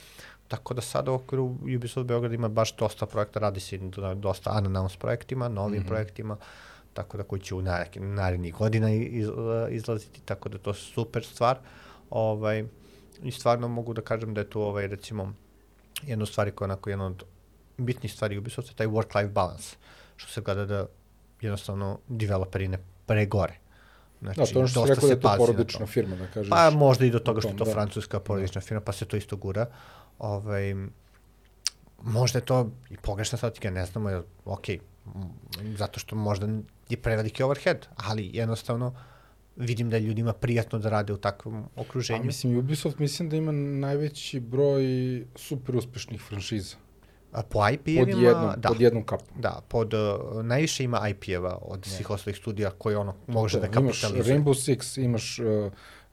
[0.47, 1.43] Tako da sada u okviru
[1.75, 3.79] Ubisoft Beograd ima baš dosta projekta, radi se
[4.15, 5.87] dosta unannounced projektima, novim Mhm.
[5.87, 6.37] projektima,
[6.95, 7.61] tako da koji će u
[7.97, 9.27] narednih, godina iz,
[9.69, 11.59] izlaziti, tako da to je super stvar.
[12.09, 12.65] Ovaj,
[13.23, 15.33] I stvarno mogu da kažem da je tu ovaj, recimo
[16.03, 17.23] jedna stvari koja je onako jedna od
[17.77, 19.75] bitnih stvari Ubisofta, taj work-life balance,
[20.15, 20.85] što se gleda da
[21.41, 23.59] jednostavno developeri ne pregore.
[24.21, 26.49] Znači, Da, to ono što si dosta rekao da je to porodična firma, da kažeš.
[26.49, 27.71] Pa možda i do toga što u je tom, to da.
[27.71, 29.65] francuska porodična firma, pa se to isto gura.
[30.19, 30.75] Ovaj,
[32.03, 34.65] možda je to i pogrešna strategija, ne znamo, jer, ok,
[35.77, 36.47] zato što možda
[36.89, 38.95] je preveliki overhead, ali jednostavno
[39.55, 42.23] vidim da je ljudima prijatno da rade u takvom A, okruženju.
[42.23, 44.83] mislim, Ubisoft mislim da ima najveći broj
[45.35, 46.75] super uspešnih franšiza.
[47.31, 48.69] A po Pod IP-evima, da.
[48.69, 49.41] pod jednom kapom.
[49.41, 54.01] Da, pod, uh, najviše ima IP-eva od svih ostalih studija koji ono može da imaš
[54.01, 54.37] kapitalizuje.
[54.37, 55.45] Rainbow Six, imaš uh,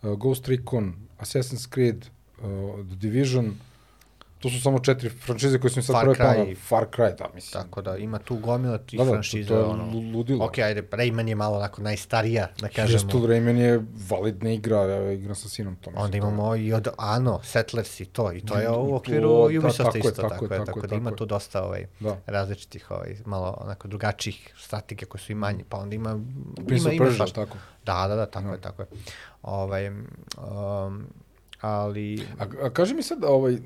[0.02, 2.06] uh, Ghost Recon, Assassin's Creed,
[2.38, 3.54] uh, The Division,
[4.42, 6.56] to su samo četiri franšize koje su mi sad Far prve Cry.
[6.58, 7.62] Far Cry, da, mislim.
[7.62, 9.48] Tako da ima tu gomila tih Da, da, to- franšiza.
[9.48, 9.84] to je ono.
[9.84, 10.44] lu- ludilo.
[10.44, 12.92] Ok, ajde, Rayman je malo onako najstarija, da kažemo.
[12.94, 15.90] Jeste, Rayman je validna igra, ja igram sa sinom to.
[15.90, 19.28] Onda to imamo i od Ano, Settlers i to, i to je u to, okviru
[19.28, 22.16] da, Ubisofta isto, tako tako, je, tako tako, da ima tu dosta ovaj, Da.
[22.26, 26.20] različitih, ovaj, malo onako drugačijih strategija koje su i manje, pa onda ima,
[26.66, 27.56] Prince ima, Persia, tako.
[27.84, 28.52] Da, da, da, tako Da.
[28.52, 28.88] je, tako je.
[29.42, 31.06] Ovaj, um,
[31.60, 33.58] ali, A, a kaži mi sad, ovaj,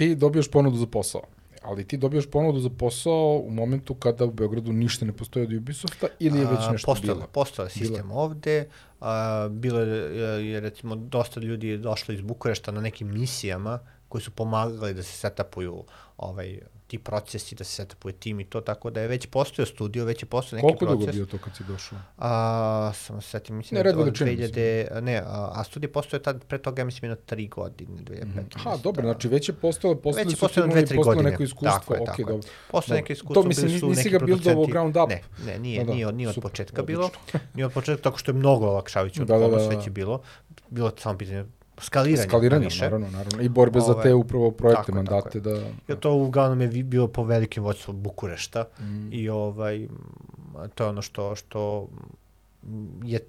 [0.00, 1.22] ti dobijaš ponudu za posao,
[1.62, 5.52] ali ti dobijaš ponudu za posao u momentu kada u Beogradu ništa ne postoji od
[5.52, 7.28] Ubisofta ili je već nešto postojala, bilo?
[7.32, 8.68] postojala sistem ovde,
[9.00, 13.78] a, bilo je, je, recimo, dosta ljudi je došlo iz Bukurešta na nekim misijama
[14.08, 15.84] koji su pomagali da se setapuju
[16.16, 16.60] ovaj,
[16.90, 20.22] ti procesi, da se setapuje tim i to, tako da je već postojao studio, već
[20.22, 21.06] je postojao neki Koliko proces.
[21.06, 21.98] dugo bio to kad si došao?
[22.18, 26.22] A, samo se setim, mislim Ne, da od veličine, 2000, ne, a, a studij postoje
[26.22, 28.24] tad, pre toga, mislim, jedno tri godine, 2015.
[28.26, 28.38] Mhm.
[28.56, 31.30] Aha, dobro, znači već je postalo, postali Već je postojalo dve, tri godine.
[31.30, 32.48] neko iskustvo, Tako je, ok, tako dobro.
[32.70, 33.02] Postoje Dobro.
[33.02, 35.08] neke iskustva, To mislim, bili su nisi neki ga ground up.
[35.08, 36.98] Ne, ne, nije, Da, da, nije, nije od početka odlično.
[36.98, 37.10] bilo.
[37.54, 39.68] Nije od početka, tako što je mnogo olakšavajuće Da, da, da, da.
[39.68, 40.22] već je bilo.
[40.70, 41.44] Bilo samo pitanje
[41.80, 42.84] Skaliranje, na više.
[42.84, 43.42] naravno, naravno.
[43.42, 45.62] I borbe za Ove, te upravo projekte, tako je, mandate, da...
[45.88, 49.12] Jer to uglavnom je bilo po velikim vođstvom Bukurešta Mm.
[49.12, 49.88] i ovaj,
[50.74, 51.88] to je ono što, što
[53.04, 53.20] je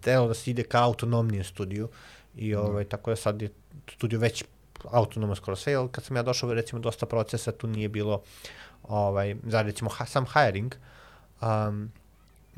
[0.00, 1.88] telo da se ide ka autonomnijem studiju
[2.36, 3.50] i ovaj, tako da sad je
[3.92, 4.44] studio već
[4.84, 8.22] autonomno skoro sve, jer kad sam ja došao, recimo, dosta procesa, tu nije bilo,
[8.82, 10.74] ovaj, za recimo, ha, sam hiring,
[11.40, 11.92] um,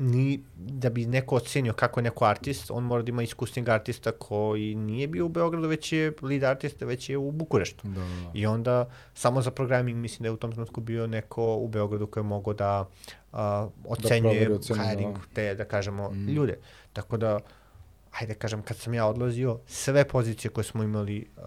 [0.01, 4.11] ni, da bi neko ocenio kako je neko artist, on mora da ima iskusnijeg artista
[4.11, 7.87] koji nije bio u Beogradu, već je lead artista, već je u Bukureštu.
[7.87, 8.31] Da, da, da.
[8.33, 12.07] I onda samo za programming mislim da je u tom trenutku bio neko u Beogradu
[12.07, 12.85] koji je mogao da
[13.31, 13.39] uh,
[13.85, 15.21] ocenjuje oceni, hiring da.
[15.33, 16.27] te, da kažemo, Mm.
[16.29, 16.57] ljude.
[16.93, 17.39] Tako da,
[18.19, 21.43] ajde kažem, kad sam ja odlazio, sve pozicije koje smo imali, uh,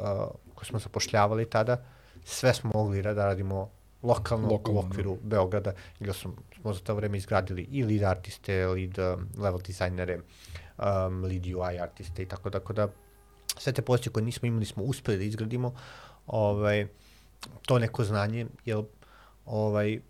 [0.55, 1.85] koje smo zapošljavali tada,
[2.25, 3.71] sve smo mogli da radimo
[4.03, 6.35] lokalno, Lokalno, u okviru Beograda, jer smo,
[6.65, 10.19] smo za to vreme izgradili i lead artiste, lead um, level dizajnere,
[10.79, 12.89] um, lead UI artiste i tako da, tako da
[13.59, 15.75] sve te pozicije koje nismo imali smo uspeli da izgradimo,
[16.27, 16.87] ovaj,
[17.67, 18.81] to neko znanje, jer
[19.45, 20.01] ovaj,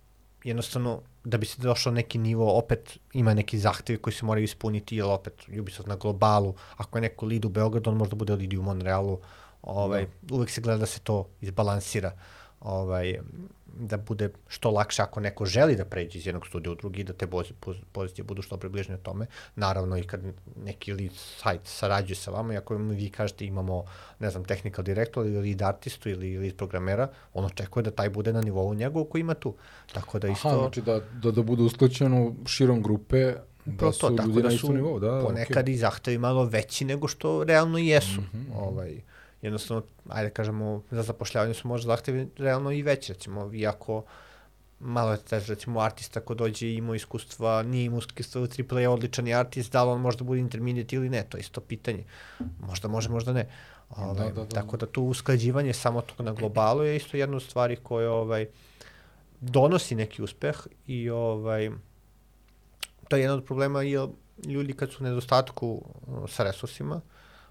[0.44, 4.44] jednostavno da bi se došao na neki nivo, opet ima neki zahtevi koji se moraju
[4.44, 8.36] ispuniti, jer opet Ubisoft na globalu, ako je neko lead u Beogradu, on možda bude
[8.36, 9.18] lead u Monrealu,
[9.62, 12.12] ovaj, uvek se gleda da se to izbalansira.
[12.60, 13.18] ovaj,
[13.78, 17.12] da bude što lakše ako neko želi da pređe iz jednog studija u drugi, da
[17.12, 17.26] te
[17.92, 19.26] pozicije budu što približne tome.
[19.56, 20.20] Naravno i kad
[20.64, 23.84] neki lead sajt sarađuje sa vama i ako vi kažete imamo,
[24.18, 28.32] ne znam, technical director ili lead artistu ili lead programera, on očekuje da taj bude
[28.32, 29.54] na nivou njegov koji ima tu.
[29.92, 30.48] Tako da isto...
[30.48, 33.34] Aha, znači da, da, da bude usklađeno širom grupe
[33.64, 35.70] da su to, ljudi da na istom nivou, da, ponekad okay.
[35.70, 38.20] i zahtevi malo veći nego što realno jesu.
[38.20, 38.46] Mm -hmm.
[38.54, 39.00] ovaj,
[39.44, 44.04] jednostavno, ajde kažemo, za zapošljavanje su možda zahtevi realno i veći, recimo, iako
[44.80, 48.90] malo je teže, recimo, artista ko dođe i ima iskustva, nije imao iskustva u AAA,
[48.90, 52.04] odličan je artist, da li on možda bude intermediate ili ne, to je isto pitanje.
[52.60, 53.48] Možda može, možda ne.
[53.90, 54.60] Ovaj, da, da, da.
[54.60, 58.46] Tako da tu usklađivanje samo to na globalu je isto jedna od stvari koje ovaj,
[59.40, 61.70] donosi neki uspeh i ovaj,
[63.08, 63.96] to je jedan od problema i
[64.46, 65.82] ljudi kad su u nedostatku
[66.28, 67.00] sa resursima,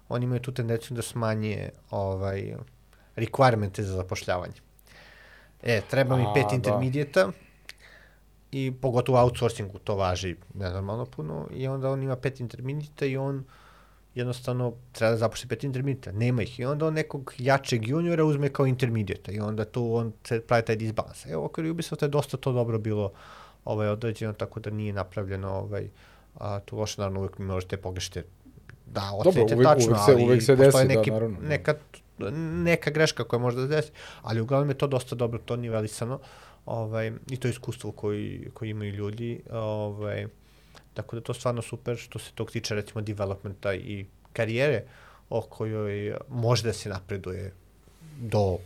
[0.08, 2.54] oni imaju tu tendenciju da smanje ovaj,
[3.16, 4.54] requiremente za zapošljavanje.
[5.62, 6.56] E, treba mi pet da.
[6.56, 7.32] intermedijeta
[8.52, 13.16] i pogotovo u outsourcingu to važi nenormalno puno i onda on ima pet intermedijeta i
[13.16, 13.44] on
[14.14, 18.48] jednostavno treba da zapošlje pet intermedijeta, nema ih i onda on nekog jačeg juniora uzme
[18.48, 21.26] kao intermedijeta i onda tu on se pravi taj disbalans.
[21.26, 23.12] Evo, okviru Ubisoft je dosta to dobro bilo
[23.64, 25.88] ovaj, određeno, tako da nije napravljeno ovaj,
[26.34, 28.24] a, tu loše, naravno uvek možete pogrešite
[28.86, 31.38] da ocenite tačno, uvek se, uvek se desi, neki, da, naravno.
[31.42, 31.74] Neka,
[32.64, 33.90] neka greška koja može da desi,
[34.22, 36.20] ali uglavnom je to dosta dobro to nivelisano
[36.66, 39.42] ovaj, i to iskustvo koji, koji imaju ljudi.
[39.52, 40.26] Ovaj,
[40.94, 44.82] tako da to stvarno super što se tog tiče recimo developmenta i karijere
[45.30, 47.52] o kojoj može da se napreduje
[48.20, 48.58] do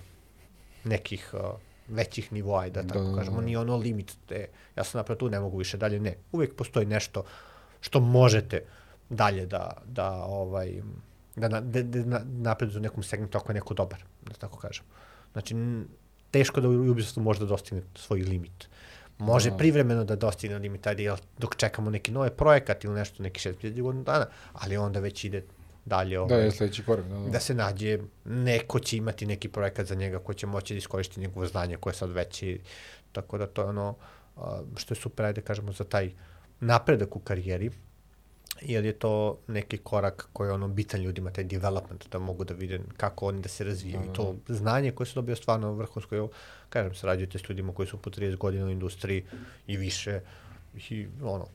[0.85, 1.41] nekih uh,
[1.89, 3.47] većih nivoa, da tako da, kažemo, da.
[3.47, 6.15] nije ono limit, te, ja sam napravio tu, ne mogu više dalje, ne.
[6.33, 7.25] Uvek postoji nešto
[7.81, 8.65] što možete
[9.11, 10.83] dalje da, da ovaj,
[11.37, 14.85] da, na, da, da napredu u nekom segmentu ako je neko dobar, da tako kažem.
[15.33, 15.55] Znači,
[16.31, 18.69] teško da Ubisoft može da dostigne svoj limit.
[19.19, 19.57] Može da.
[19.57, 24.05] privremeno da dostigne limit, ajde, dok čekamo neki nove projekat ili nešto, neki 6 godina
[24.05, 25.43] dana, ali onda već ide
[25.85, 26.21] dalje.
[26.21, 27.07] Ovaj, da, je sledeći korak.
[27.07, 27.29] Da, da.
[27.29, 31.21] da se nađe, neko će imati neki projekat za njega ko će moći da iskoristi
[31.21, 32.61] njegovo znanje koje je sad veći.
[33.13, 33.95] Tako da to je ono
[34.77, 36.11] što je super, ajde kažemo, za taj
[36.61, 37.71] napredak u karijeri,
[38.63, 42.55] jer je to neki korak koji je ono bitan ljudima, taj development, da mogu da
[42.55, 44.07] vide kako oni da se razvijaju.
[44.07, 46.31] Da, to znanje koje se dobio stvarno vrhunsko, evo,
[46.69, 49.25] kažem, sarađujete s ljudima koji su po 30 godina u industriji
[49.67, 50.21] i više,
[50.91, 51.47] i ono,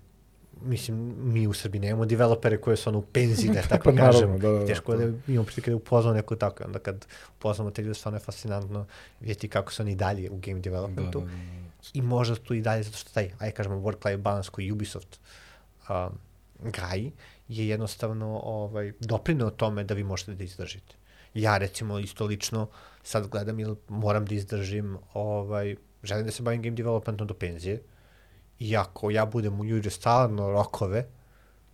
[0.61, 4.37] mislim, mi u Srbiji nemamo developere koje su ono u penziji, da tako pa, kažemo.
[4.37, 6.63] Da, da, da, Teško da, da imamo prilike da upoznamo neko tako.
[6.63, 7.05] Onda kad
[7.37, 8.85] upoznamo te ljude, stvarno je fascinantno
[9.19, 11.19] vidjeti kako su oni dalje u game developmentu.
[11.19, 11.89] Da, da, da, da.
[11.93, 15.19] I možda tu i dalje, zato što taj, aj kažemo, work-life balance koji Ubisoft
[15.89, 16.17] um,
[16.71, 17.11] gaji,
[17.47, 20.95] je jednostavno ovaj, doprineo tome da vi možete da izdržite.
[21.33, 22.67] Ja recimo isto lično
[23.03, 27.81] sad gledam ili moram da izdržim, ovaj, želim da se bavim game developmentom do penzije,
[28.59, 31.05] I ako ja budem u juđe stalno rokove,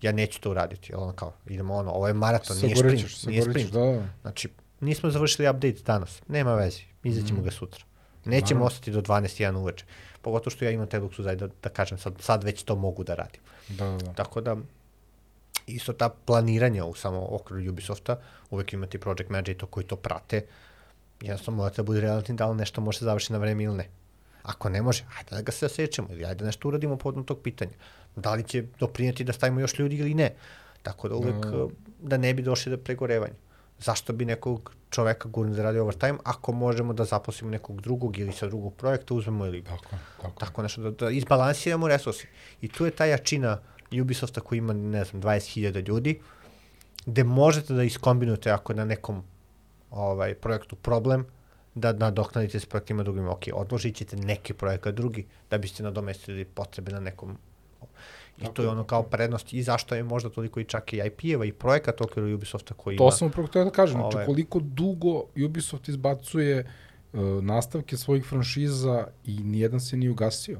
[0.02, 0.94] ja neću to uraditi.
[0.96, 3.02] Ono kao, idemo ono, ovo je maraton, nije sprint.
[3.02, 3.72] Ćeš, nije sprint.
[3.72, 4.08] Da.
[4.22, 4.50] Znači,
[4.80, 7.44] nismo završili update danas, nema veze, izaćemo mm.
[7.44, 7.84] ga sutra.
[8.26, 8.66] Nećemo Naravno.
[8.66, 9.86] ostati do 12.1 uveče.
[10.22, 13.16] Pogotovo što ja imam taj luksuz, da, da kažem, sad, sad već to mogu da
[13.16, 13.42] radim.
[13.70, 13.98] Da, da.
[13.98, 14.14] da.
[14.14, 14.58] Tako da,
[15.76, 18.20] isto ta planiranja u samo okru Ubisofta,
[18.50, 20.46] uvek imati project manager i to koji to prate,
[21.22, 23.90] jednostavno morate da bude relativni da li nešto može završiti na vreme ili ne.
[24.44, 27.40] Ako ne može, ajde da ga se sećemo ili ajde da nešto uradimo povodom tog
[27.44, 27.72] pitanja.
[28.16, 30.34] Da li će doprinjeti da stavimo još ljudi ili ne.
[30.84, 31.68] Tako da uvek da,
[32.00, 33.34] da ne bi došli do pregorevanja.
[33.80, 38.34] Zašto bi nekog čoveka gurno da radi overtime ako možemo da zaposlimo nekog drugog ili
[38.34, 40.40] sa drugog projekta uzmemo ili tako, tako.
[40.40, 42.28] tako nešto, da, da izbalansiramo resursi.
[42.62, 43.60] I tu je ta jačina
[43.92, 46.20] Ubisofta koji ima, ne znam, 20.000 ljudi,
[47.06, 49.24] gde možete da iskombinujete ako na nekom
[49.92, 51.26] ovaj, projektu problem,
[51.76, 53.28] da nadoknadite s projektima drugim.
[53.28, 57.38] Ok, odložit ćete neki projekat drugi da biste nadomestili potrebe na nekom
[58.42, 61.46] I to je ono kao prednost i zašto je možda toliko i čak i IP-eva
[61.46, 63.12] i projekat okviru Ubisofta koji to ima...
[63.12, 64.26] To sam upravo da kažem, znači ove...
[64.26, 66.72] koliko dugo Ubisoft izbacuje
[67.14, 70.60] uh, nastavke svojih franšiza i nijedan se nije ugasio.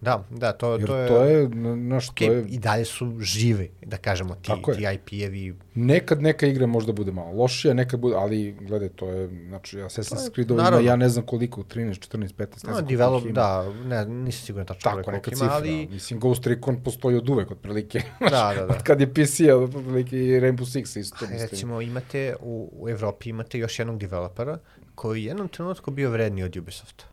[0.00, 1.08] Da, da, to, Jer to je...
[1.08, 1.48] to je,
[1.86, 2.44] znaš, okay, to je...
[2.48, 5.54] I dalje su žive, da kažemo, ti, ti IP-evi.
[5.74, 10.34] Nekad neka igra možda bude malo lošija, nekad bude, ali gledaj, to je, znači, Assassin's
[10.34, 13.32] Creed ima, ja ne znam koliko, 13, 14, 15, ne znam no, develop, ima.
[13.32, 15.86] Da, ne, nisam siguran tačno Tako, neka cifra, ali...
[15.86, 15.92] Da.
[15.92, 18.02] mislim, Ghost Recon postoji od uvek, otprilike.
[18.20, 18.74] da, da, da.
[18.74, 21.24] Od kad je PC, otprilike i Rainbow Six isto.
[21.24, 21.48] A, mislim.
[21.50, 24.58] Recimo, imate, u, u Evropi imate još jednog developera
[24.94, 27.04] koji je jednom trenutku bio vredniji od Ubisofta.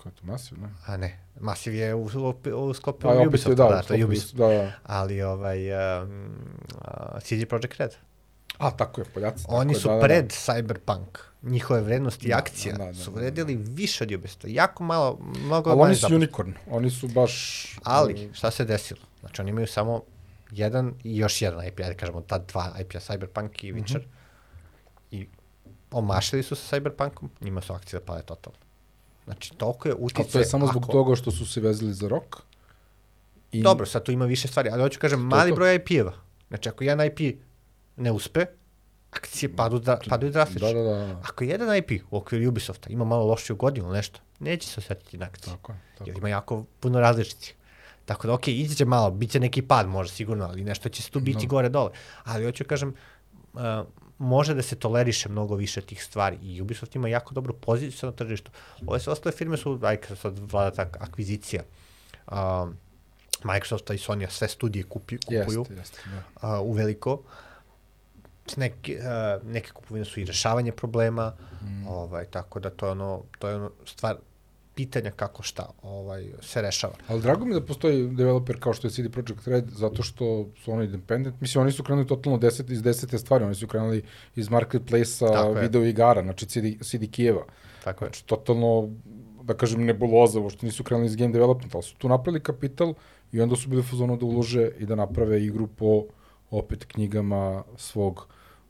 [0.00, 0.68] Ko je to Masiv, ne?
[0.86, 4.34] A ne, Masiv je u, u, u sklopu da, Ubisoft, da, da, to je Ubisoft.
[4.34, 4.72] Da, da.
[4.82, 5.72] Ali ovaj,
[6.02, 6.30] um,
[6.74, 7.96] uh, CD Projekt Red.
[8.58, 9.42] A, tako je, Poljaci.
[9.42, 10.06] Tako Oni je, su da, da, da.
[10.06, 11.18] pred Cyberpunk.
[11.42, 13.20] Njihove vrednosti i Da, akcija da, da, su da, da.
[13.20, 14.48] vredili više od Ubisofta.
[14.50, 17.66] Jako malo, mnogo Ali oni su unicorn, oni su baš...
[17.84, 19.00] Ali, šta se desilo?
[19.20, 20.02] Znači, oni imaju samo
[20.50, 24.02] jedan i još jedan IP, ajde kažemo, ta dva IP-a, Cyberpunk i Witcher.
[25.10, 25.26] I
[25.90, 28.69] omašili su sa Cyberpunkom, njima su akcije pale totalno.
[29.30, 30.30] Znači, toliko je Ali utice...
[30.30, 32.36] to je samo zbog ako- toga što su se vezali za rok.
[33.52, 35.54] I, Dobro, sad tu ima više stvari, ali hoću kažem, mali to.
[35.54, 36.12] broj IP-eva.
[36.48, 37.20] Znači, ako jedan IP
[37.96, 38.46] ne uspe,
[39.10, 40.68] akcije padu, dra, padaju drastično.
[40.68, 40.96] Da, da, da.
[40.96, 41.20] da.
[41.22, 45.18] Ako jedan IP u okviru Ubisofta ima malo lošiju godinu ili nešto, neće se osjetiti
[45.18, 45.52] na akciji.
[45.52, 45.74] Tako.
[45.98, 46.10] Tako.
[46.10, 47.54] Jer ima jako puno različitih.
[48.04, 51.10] Tako da, okej, izađe malo, bit će neki pad možda sigurno, ali nešto će se
[51.10, 51.48] tu biti No.
[51.48, 51.90] gore dole.
[52.24, 52.94] Ali hoću kažem,
[53.52, 53.60] uh,
[54.20, 58.12] može da se toleriše mnogo više tih stvari i Ubisoft ima jako dobru poziciju na
[58.16, 58.50] tržištu.
[58.86, 61.62] Ove sve ostale firme su, aj kad sad vlada ta akvizicija,
[62.32, 62.76] um,
[63.44, 65.98] Microsofta i Sony sve studije kupi, kupuju Jeste, jeste.
[66.42, 66.60] Da.
[66.60, 67.22] uh, u veliko.
[68.56, 71.32] Neke, uh, neke kupovine su i rešavanje problema,
[71.62, 71.86] Mm.
[71.88, 74.16] ovaj, tako da to je ono, to je ono stvar
[74.80, 76.94] pitanja kako šta ovaj, se rešava.
[77.08, 80.72] Ali drago mi da postoji developer kao što je CD Projekt Red, zato što su
[80.72, 81.40] oni independent.
[81.40, 84.02] Mislim, oni su krenuli totalno deset, iz desete stvari, oni su krenuli
[84.36, 87.44] iz marketplace-a video igara, znači CD, CD Kijeva.
[87.84, 88.08] Tako je.
[88.08, 88.88] Znači, totalno,
[89.42, 92.94] da kažem, nebuloza, što nisu krenuli iz game development, ali su tu napravili kapital
[93.32, 96.04] i onda su bili u fazonu da ulože i da naprave igru po
[96.50, 98.26] opet knjigama svog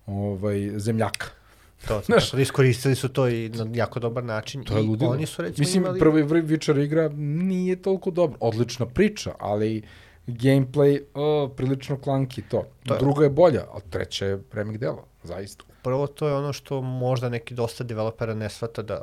[0.07, 1.40] ovaj, zemljaka.
[1.89, 4.65] To, znaš, iskoristili su to i na jako dobar način.
[4.65, 5.11] To je I ludilo.
[5.11, 5.99] Oni su recimo Mislim, imali...
[5.99, 8.37] prvi Vri- Witcher igra nije toliko dobra.
[8.41, 9.83] Odlična priča, ali
[10.27, 12.65] gameplay uh, prilično klanki to.
[12.87, 15.65] To je- Druga je bolja, a treća je remake dela, zaista.
[15.83, 19.03] Prvo to je ono što možda neki dosta developera ne shvata da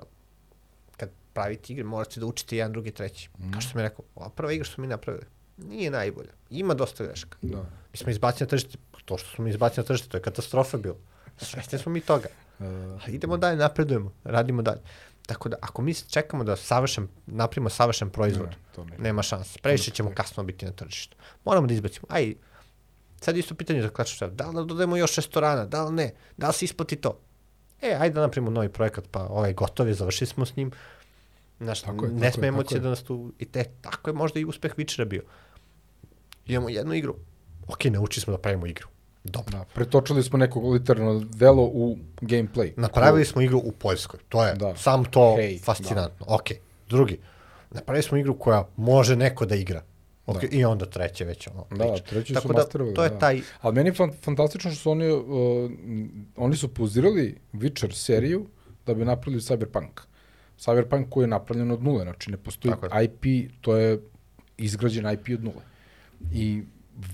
[0.98, 3.30] kad pravite igre morate da učite jedan, drugi, treći.
[3.40, 3.52] Mm.
[3.52, 5.26] Kao što sam rekao, ova prva igra što mi napravili
[5.60, 6.30] nije najbolja.
[6.50, 7.38] Ima dosta grešaka.
[7.42, 7.58] Da.
[7.92, 10.96] Mi smo izbacili na tržište, to što smo izbacili na tržište, to je katastrofa bilo.
[11.38, 12.28] Svesni smo mi toga.
[12.60, 12.66] Uh,
[13.08, 14.82] idemo dalje, napredujemo, radimo dalje.
[15.26, 18.98] Tako da, ako mi čekamo da savršen, napravimo savršen proizvod, ne, to ne.
[18.98, 19.60] nema šanse.
[19.62, 21.18] Previše ćemo kasno biti na tržištu.
[21.46, 22.08] Moramo da izbacimo.
[22.10, 22.36] Aj,
[23.22, 24.34] sad isto pitanje za of Clans.
[24.36, 27.20] Da li da dodajemo još restorana, da li ne, da li se isplati to?
[27.82, 30.72] E, ajde da napravimo novi projekat, pa ovaj gotov je, završili smo s njim.
[31.60, 32.82] Znaš, Tako je, ne tako sme je, emocije tako je.
[32.82, 33.34] da nas tu...
[33.40, 35.24] I te, tako je možda i uspeh Witchera bio.
[36.46, 37.16] Imamo jednu igru.
[37.68, 38.88] Ok, naučili smo da pravimo igru.
[39.32, 39.52] Dobro.
[39.58, 42.74] Da, pretočili smo neko literalno delo u gameplay.
[42.78, 44.20] Napravili smo igru u Poljskoj.
[44.30, 44.76] To je Da.
[44.76, 46.26] sam to Hej, fascinantno.
[46.30, 46.46] Ok.
[46.90, 47.20] Drugi.
[47.72, 49.84] Napravili smo igru koja može neko da igra.
[50.26, 51.66] Ok, I onda treće već ono.
[51.70, 52.04] Da, priča.
[52.04, 52.96] treći Tako su da, masterovali.
[52.96, 53.20] to je da.
[53.20, 53.42] taj...
[53.62, 55.72] Ali meni je fan, fantastično što su oni, uh,
[56.36, 58.46] oni su pauzirali Witcher seriju
[58.86, 60.02] da bi napravili Cyberpunk.
[60.60, 63.02] Cyberpunk koji je napravljen od nule, znači ne postoji Tako.
[63.02, 64.00] IP, to je
[64.58, 65.62] izgrađen IP od nule.
[66.34, 66.64] I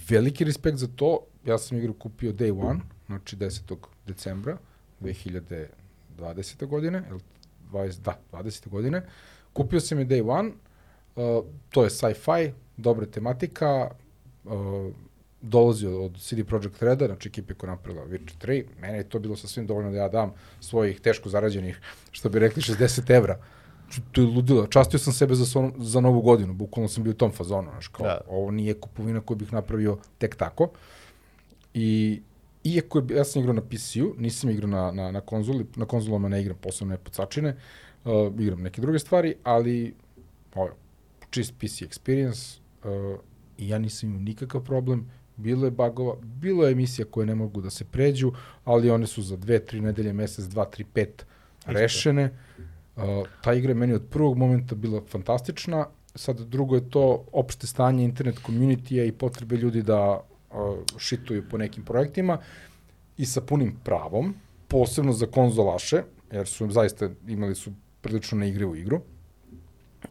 [0.10, 3.76] veliki respekt za to, ja sam igru kupio day one, znači 10.
[4.08, 4.58] decembra
[5.02, 5.68] 2020.
[6.68, 7.20] godine, jel,
[7.72, 8.70] 20, da, 20.
[8.70, 9.02] godine.
[9.54, 10.50] Kupio sam je day one,
[11.16, 13.92] uh, to je sci-fi, dobra tematika,
[14.44, 14.52] uh,
[15.42, 18.64] dolazi od, CD Projekt Reda, znači ekipe koja napravila Witcher 3.
[18.80, 21.80] Mene je to bilo sasvim dovoljno da ja dam svojih teško zarađenih,
[22.12, 23.38] što bi rekli, 60 evra.
[23.84, 24.68] Znači, To je ludilo.
[24.68, 27.70] Častio sam sebe za, son, za novu godinu, bukvalno sam bio u tom fazonu.
[27.72, 28.22] Znaš, kao, Da.
[28.28, 30.70] ovo nije kupovina koju bih napravio tek tako.
[31.74, 32.22] I
[32.64, 36.30] iako je, ja sam igrao na PC-u, nisam igrao na, na, na konzoli, na konzolama
[36.30, 37.56] ne igram posebno ne pucačine,
[38.06, 39.96] uh, igram neke druge stvari, ali
[40.56, 40.70] ovo,
[41.30, 43.20] čist PC experience uh,
[43.58, 47.62] i ja nisam imao nikakav problem, bilo je bagova, bilo je emisija koje ne mogu
[47.62, 48.32] da se pređu,
[48.66, 51.26] ali one su za dve, tri nedelje, mesec, dva, tri, pet
[51.66, 52.30] rešene.
[52.96, 53.04] Uh,
[53.42, 55.86] ta igra je meni od prvog momenta bila fantastična,
[56.16, 60.22] sad drugo je to opšte stanje internet community i potrebe ljudi da
[60.98, 62.38] šituju po nekim projektima
[63.18, 64.36] i sa punim pravom,
[64.68, 67.72] posebno za konzolaše, jer su zaista imali su
[68.02, 69.02] prilično neigrivu igru,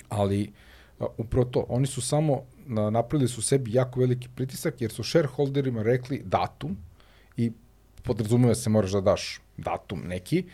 [0.08, 0.52] ali
[1.00, 5.02] a, upravo to, oni su samo na, napravili su sebi jako veliki pritisak, jer su
[5.04, 6.76] shareholderima rekli datum
[7.36, 7.52] i
[8.02, 10.44] podrazumeva se moraš da daš datum neki,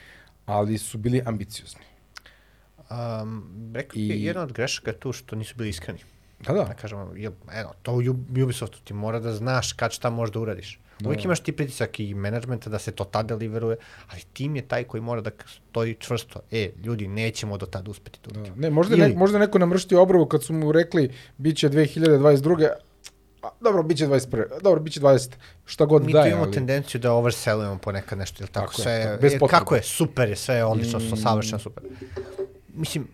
[0.46, 1.80] ali su bili ambiciozni.
[2.90, 4.24] Um, rekao I- I...
[4.24, 5.98] jedna od grešaka je tu što nisu bili iskreni.
[6.40, 9.92] Da, Da da, kažemo, jel, eno, to u Ub- Ubisoftu ti mora da znaš kad
[9.92, 10.80] šta možeš da uradiš.
[11.00, 11.24] Da, Uvijek da.
[11.24, 13.76] imaš ti pritisak i menadžmenta da se to tad deliveruje,
[14.08, 16.40] ali tim je taj koji mora da stoji čvrsto.
[16.50, 18.30] E, ljudi, nećemo do tada uspeti to.
[18.30, 18.40] da.
[18.56, 22.68] Ne, možda, Ili- ne, možda neko namrštio obravu kad su mu rekli bit će 2022.
[23.42, 24.44] A, dobro, bit će 21.
[24.62, 25.30] Dobro, bit će 20.
[25.64, 26.52] Šta god Mi da tu je, imamo ali...
[26.52, 29.50] tendenciju da oversellujemo ponekad nešto, ili tako, Tako je, sve, tako, bez potrebe.
[29.50, 31.16] kako je, super je, sve je odlično, mm.
[31.16, 31.82] savršeno super.
[32.74, 33.08] Mislim,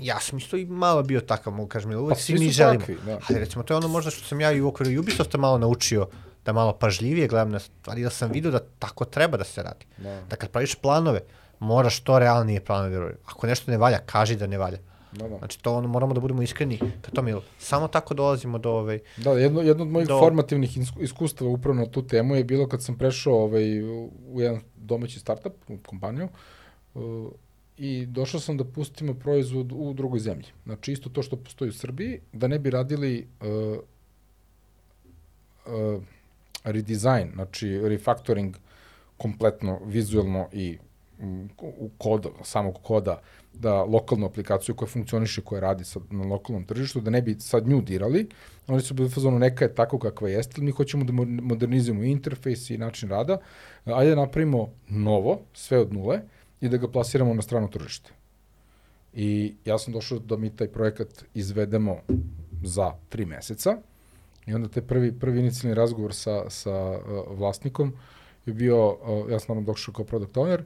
[0.00, 2.80] ja sam isto i malo bio takav, mogu kažem, uvek Pa svi mi želimo.
[2.80, 3.18] takvi, da.
[3.28, 6.06] Ali recimo, to je ono možda što sam ja i u okviru Ubisofta malo naučio,
[6.44, 9.86] da malo pažljivije gledam na stvari, da sam vidio da tako treba da se radi.
[9.98, 10.20] Da.
[10.22, 11.20] Da kad praviš planove,
[11.60, 13.10] moraš to realnije planove da.
[13.24, 14.78] Ako nešto ne valja, kaži da ne valja.
[15.12, 15.38] Da, da.
[15.38, 18.98] Znači to ono, moramo da budemo iskreni ka tome, jer samo tako dolazimo do ovaj,
[19.16, 22.68] Da, jedno, jedno od mojih Do- formativnih isku- iskustava upravo na tu temu je bilo
[22.68, 26.28] kad sam prešao ovaj, u u jedan domaći startup, u kompaniju,
[26.94, 27.30] uh,
[27.78, 30.46] i došao sam da pustimo proizvod u drugoj zemlji.
[30.64, 33.78] Znači, isto to što postoji u Srbiji, da ne bi radili uh,
[35.66, 36.02] uh,
[36.64, 38.56] redesign, znači refactoring
[39.16, 40.78] kompletno vizuelno i
[41.20, 43.20] mm, u koda, samog koda,
[43.54, 47.68] da lokalnu aplikaciju koja funkcioniše, koja radi sad na lokalnom tržištu, da ne bi sad
[47.68, 48.28] nju dirali,
[48.66, 52.04] oni su bili fazonu neka je tako kakva jeste, ali mi hoćemo da mo- modernizujemo
[52.04, 53.38] interfejs i način rada,
[53.84, 56.20] ajde da napravimo novo, sve od nule,
[56.60, 58.10] i da ga plasiramo na strano tržište.
[59.12, 61.96] I ja sam došao da mi taj projekat izvedemo
[62.62, 63.78] za tri meseca,
[64.48, 67.92] I onda taj prvi, prvi inicijalni razgovor sa, sa uh, vlasnikom
[68.46, 70.62] je bio, uh, ja sam naravno došao kao product owner,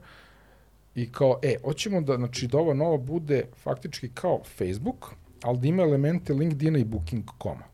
[0.95, 5.11] i kao, e, hoćemo da, znači, da ova nova bude faktički kao Facebook,
[5.41, 7.67] ali da ima elemente LinkedIna i Booking.com-a.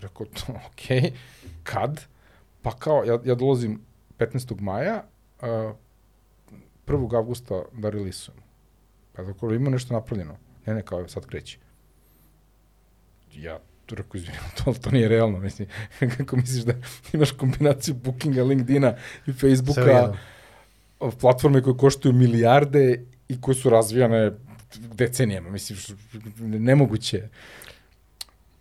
[0.00, 1.12] Rekao, to, ok,
[1.62, 2.00] kad?
[2.62, 3.80] Pa kao, ja, ja dolazim
[4.18, 4.60] 15.
[4.60, 5.04] maja,
[5.42, 5.48] uh,
[6.86, 7.16] 1.
[7.16, 8.42] avgusta da relisujemo.
[9.12, 10.36] Pa tako, ima nešto napravljeno.
[10.66, 11.58] Ne, ne, kao, sad kreće.
[13.34, 15.68] Ja tu rekao, izvinim, to, to nije realno, mislim,
[16.16, 16.74] kako misliš da
[17.12, 18.96] imaš kombinaciju Bookinga, LinkedIna
[19.26, 20.16] i Facebooka,
[21.20, 24.32] platforme koje koštuju milijarde i koje su razvijane
[24.74, 25.78] decenijama, mislim,
[26.38, 27.28] nemoguće.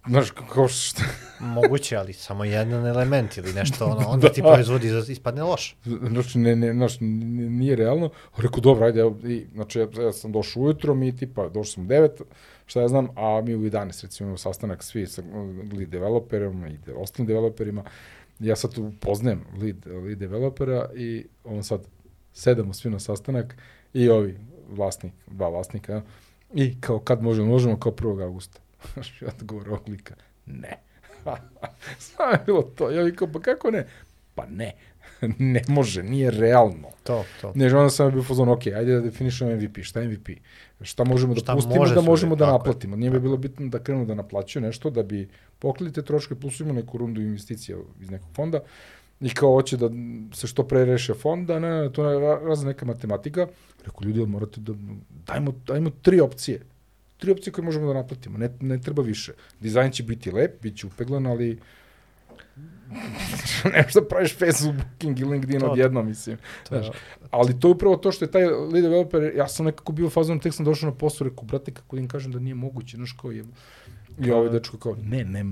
[0.07, 1.01] Znaš, kao što,
[1.39, 5.75] moguće, ali samo jedan element ili nešto, ono, onda ti proizvod iz- ispadne loš.
[5.85, 8.09] znači, ne, ne, znaš, nije realno.
[8.37, 11.83] Rekao, dobro, ajde, evo, i, znači, ja, ja sam došao ujutro, mi tipa, došao sam
[11.83, 12.09] u 9,
[12.65, 15.21] šta ja znam, a mi u 11, recimo, imamo sastanak svi sa
[15.77, 17.83] lead developerima i de, ostalim developerima.
[18.39, 19.75] Ja sad tu poznajem lead,
[20.05, 21.81] lead developera i on sad
[22.33, 23.55] sedamo svi na sastanak
[23.93, 24.37] i ovi
[24.69, 26.01] vlasnik, dva vlasnika,
[26.53, 28.23] i kao kad možemo, možemo kao 1.
[28.23, 28.59] augusta.
[28.93, 30.77] Znaš, odgovor ovog lika, ne.
[31.99, 32.89] Samo je bilo to.
[32.91, 33.87] Ja vikao, pa kako ne?
[34.35, 34.73] Pa ne.
[35.39, 36.87] ne može, nije realno.
[37.03, 37.51] To, to.
[37.55, 39.77] Ne, onda sam bio u fazonu, ok, ajde da definišemo MVP.
[39.81, 40.29] Šta je MVP?
[40.81, 42.51] Šta možemo Šta da pustimo može da možemo da je.
[42.51, 42.95] naplatimo?
[42.95, 45.29] Nije mi bilo bitno da krenu da naplaćuju nešto da bi
[45.59, 48.59] pokrili te troške, plus ima neku rundu investicija iz nekog fonda
[49.21, 49.89] i kao hoće da
[50.33, 53.47] se što pre reše fonda, ne, ne, to je ra- razna neka matematika.
[53.85, 54.73] Rekao, ljudi, morate da,
[55.27, 56.59] dajmo, dajmo tri opcije.
[57.21, 59.33] Tri opcije koje možemo da naplatimo, ne, ne treba više.
[59.59, 61.59] Dizajn će biti lep, bit će upeglan, ali
[63.73, 66.37] ne možeš da praviš Facebook, Booking i LinkedIn To- odjedno, mislim.
[66.37, 66.87] to Znaš,
[67.31, 70.09] ali to je upravo to što je taj lead developer, ja sam nekako bio u
[70.09, 72.97] fazonu, tek sam došao na posao, rekao, brate, kako da im kažem da nije moguće,
[72.97, 73.43] znaš, kao je...
[74.19, 75.43] I ovaj dečko kao, ne, ne,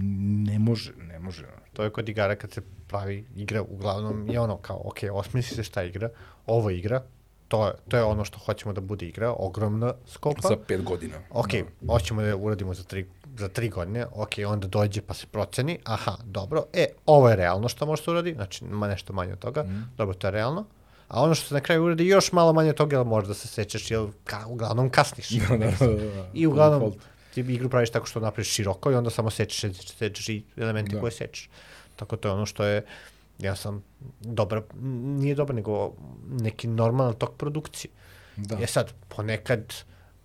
[0.51, 1.45] ne može, ne može.
[1.73, 5.63] To je kod igara kad se pravi igra, uglavnom je ono kao, ok, osmisli se
[5.63, 6.09] šta igra,
[6.45, 7.03] ovo igra,
[7.49, 10.47] to je, to je ono što hoćemo da bude igra, ogromna skopa.
[10.47, 11.15] Za pet godina.
[11.31, 11.49] Ok,
[11.87, 13.05] hoćemo da je uradimo za tri,
[13.37, 17.69] za tri godine, ok, onda dođe pa se proceni, aha, dobro, e, ovo je realno
[17.69, 19.81] što može se uradi, znači ma nešto manje od toga, Mhm.
[19.97, 20.65] dobro, to je realno,
[21.07, 23.47] a ono što se na kraju uradi još malo manje od toga, jer možda se
[23.47, 25.29] sećaš, jer ka, uglavnom kasniš.
[25.49, 26.29] Da, da, da, da.
[26.33, 26.93] I uglavnom,
[27.33, 30.95] ti igru praviš tako što napraviš široko i onda samo sečeš, sečeš, sečeš i elementi
[30.95, 30.99] Da.
[30.99, 31.49] koje sečeš.
[31.95, 32.85] Tako to je ono što je,
[33.39, 33.83] ja sam
[34.19, 34.61] dobar,
[35.21, 35.93] nije dobar, nego
[36.29, 37.91] neki normalan tok produkcije.
[38.35, 38.57] Da.
[38.61, 39.73] E sad, ponekad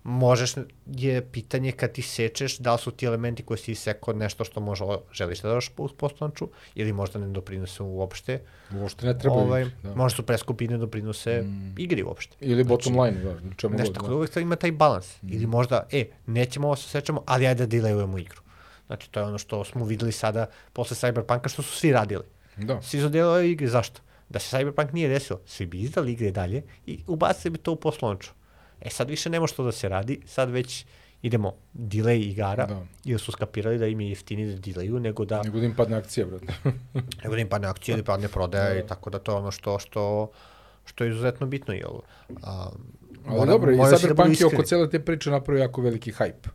[0.05, 0.53] možeš,
[0.85, 4.59] je pitanje kad ti sečeš, da li su ti elementi koji si isekao nešto što
[4.59, 8.41] možda želiš da daš uz postanču, ili možda ne doprinose uopšte.
[8.73, 9.95] Uopšte ne treba ovaj, više, da.
[9.95, 11.75] Možda su preskupi ne doprinose mm.
[11.77, 12.35] igri uopšte.
[12.39, 13.93] Ili bottom line, da, čemu Nešto, god.
[13.93, 14.15] tako Da.
[14.15, 15.21] uvek ima taj balans.
[15.21, 15.33] Mm.
[15.33, 18.41] Ili možda, e, nećemo ovo se sečemo, ali ajde da delejujemo igru.
[18.87, 22.23] Znači, to je ono što smo videli sada posle Cyberpunka, što su svi radili.
[22.57, 22.81] Da.
[22.81, 24.01] Svi su delali igre, zašto?
[24.29, 27.75] Da se Cyberpunk nije desilo, svi bi izdali igre dalje i ubacili bi to u
[27.77, 28.31] poslovniču.
[28.81, 30.85] E sad više ne može to da se radi, sad već
[31.21, 32.81] idemo delay igara, Da.
[33.03, 35.97] jer su skapirali da im je jeftini da delayu nego da, Nego da im padne
[35.97, 36.53] akcija, brate.
[37.23, 38.75] nego da im padne akcija, da padne prodaja Da.
[38.75, 40.31] i tako da to je ono što, što,
[40.85, 41.91] što je izuzetno bitno, jel?
[42.43, 42.69] A,
[43.25, 46.49] Ali mora- dobro, i da Cyberpunk je oko cele te priče napravio jako veliki hype.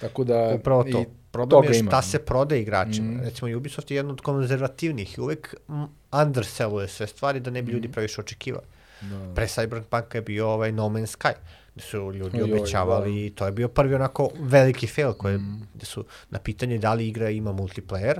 [0.00, 0.52] Tako da...
[0.54, 1.00] Upravo to.
[1.00, 1.90] i Problem je ima.
[1.90, 3.06] šta se prode igračima.
[3.06, 3.16] Mhm.
[3.16, 3.20] Mm.
[3.20, 5.82] Recimo, Ubisoft je jedan od konzervativnih i uvek mm,
[6.12, 7.74] underselluje sve stvari da ne bi Mhm.
[7.74, 8.64] ljudi previše očekivali.
[9.00, 9.32] Da.
[9.34, 11.32] Pre Cyberpunka je bio ovaj No Man's Sky,
[11.74, 15.54] gde su ljudi Ojoj, obećavali i to je bio prvi onako veliki fail, koje, Mhm.
[15.74, 18.18] gde su na pitanje da li igra ima multiplayer,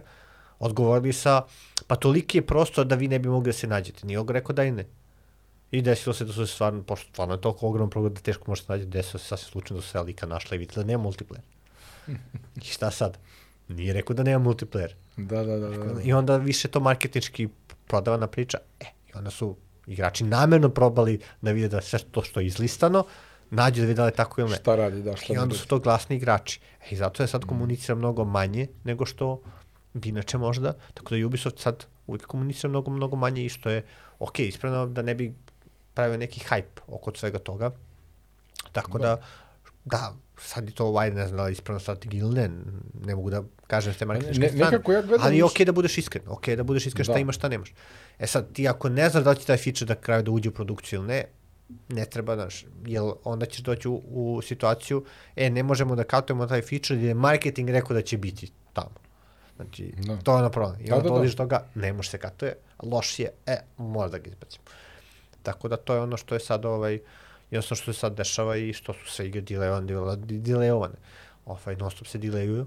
[0.58, 1.42] odgovorili sa,
[1.86, 4.06] pa toliki je prostor da vi ne bi mogli da se nađete.
[4.06, 4.84] Nije rekao da i ne.
[5.70, 8.44] I desilo se da su se stvarno, pošto stvarno je toliko ogroman program da teško
[8.46, 11.04] možete naći, desilo se sasvim slučajno da su se lika našla i vidjela da nema
[11.04, 11.55] multiplayer.
[12.56, 13.18] I šta sad?
[13.68, 14.92] Nije rekao da nema multiplayer.
[15.16, 15.68] Da, da, da.
[15.68, 16.02] da.
[16.02, 17.48] I onda više to marketinčki
[17.86, 18.58] prodavana priča.
[18.80, 19.56] E, i onda su
[19.86, 23.04] igrači namerno probali da vide da sve to što je izlistano,
[23.50, 24.56] nađu da vide da li je tako ili ne.
[24.56, 26.60] Šta radi, da, šta I onda ne su to glasni igrači.
[26.80, 29.40] E, I zato je sad komunicira mnogo manje nego što
[29.94, 30.72] bi inače možda.
[30.94, 33.84] Tako da Ubisoft sad uvijek komunicira mnogo, mnogo manje i što je
[34.18, 35.34] ok, ispravno da ne bi
[35.94, 37.70] pravio neki hype oko svega toga.
[38.72, 39.20] Tako da,
[39.84, 42.50] da, sad je to, ajde, ne znam da ispravna strategija ili ne,
[43.00, 44.72] ne mogu da kažem s te marketinške Ne- strane.
[44.72, 47.18] ja gledam ali je okej da budeš iskren, okej da budeš iskren šta Da.
[47.18, 47.74] imaš, šta nemaš.
[48.18, 50.48] E sad, ti ako ne znaš da li će taj feature da kraju da uđe
[50.48, 51.24] u produkciju ili ne,
[51.88, 55.04] ne treba, znaš, jel onda ćeš doći u, u situaciju,
[55.36, 58.94] e, ne možemo da katujemo taj feature jer je marketing rekao da će biti tamo.
[59.56, 60.16] Znači, Da.
[60.16, 60.80] to je ono problem.
[60.80, 61.22] I Da, onda da, da.
[61.22, 64.64] do toga, ne može se katuje, loš je, e, mora da ga izbacimo.
[65.42, 67.00] Tako da to je ono što je sad ovaj,
[67.50, 70.94] jednostavno što se sad dešava i što su sve igre dilejovane, dilejovane, dilejovane.
[71.46, 72.66] Ovaj, non stop se dilejuju.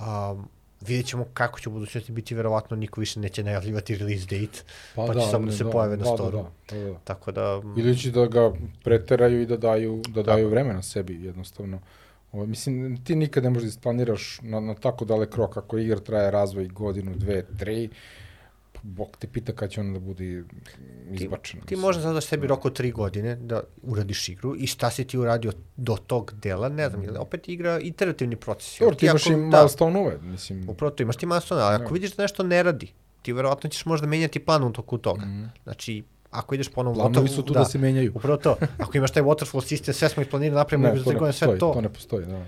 [0.00, 0.48] Um,
[0.80, 4.62] vidjet ćemo kako će u budućnosti biti, verovatno niko više neće najavljivati release date,
[4.94, 6.38] pa, pa će samo da se pojave na da, storu.
[6.38, 6.98] Da, da, da, da.
[7.04, 8.52] Tako da, Ili će da ga
[8.84, 11.80] preteraju i da daju, da daju vremena sebi jednostavno.
[12.32, 16.00] Ovo, mislim, ti nikad ne možeš da isplaniraš na, na tako dalek rok, ako igra
[16.00, 17.88] traje razvoj godinu, dve, tri,
[18.82, 20.44] Bog te pita kad će ona da bude
[21.10, 21.62] izbačena.
[21.64, 21.80] ti mislim.
[21.80, 25.52] možda zadaš sebi rok od tri godine da uradiš igru i šta si ti uradio
[25.76, 28.78] do tog dela, ne znam, ili opet igra iterativni proces.
[28.78, 30.68] Dobro, ti imaš i da, milestone ove, mislim.
[30.68, 32.92] Upravo to, imaš ti milestone, ali ako vidiš da nešto ne radi,
[33.22, 35.22] ti verovatno ćeš možda menjati plan u toku toga.
[35.62, 38.12] Znači, ako ideš po onom Planovi su tu da se menjaju.
[38.14, 38.56] Upravo to.
[38.78, 41.60] Ako imaš taj waterfall sistem, sve smo isplanirali, napravimo Ne, to ne godine, sve postoji,
[41.60, 42.44] to, to ne postoji, da.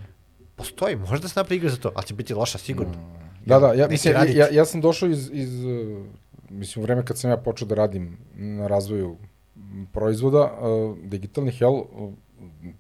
[0.57, 3.21] postoji, možda se napravi igra za to, ali će biti loša sigurno.
[3.47, 4.39] Da, da, ja, mislim, raditi.
[4.39, 6.05] ja, ja sam došao iz, iz, uh,
[6.51, 9.17] mislim, u vreme kad sam ja počeo da radim na razvoju
[9.93, 12.13] proizvoda uh, digitalnih, jel, uh,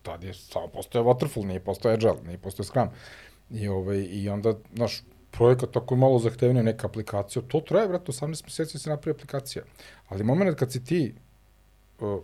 [0.02, 2.88] tad je samo postoje Waterfall, nije postoje Agile, nije postoje Scrum.
[3.50, 8.12] I, ovaj, I onda, znaš, projekat tako je malo zahtevnije neka aplikacija, to traje, vrati,
[8.12, 9.64] 18 meseci se napravi aplikacija.
[10.08, 11.14] Ali moment kad si ti
[12.00, 12.20] uh,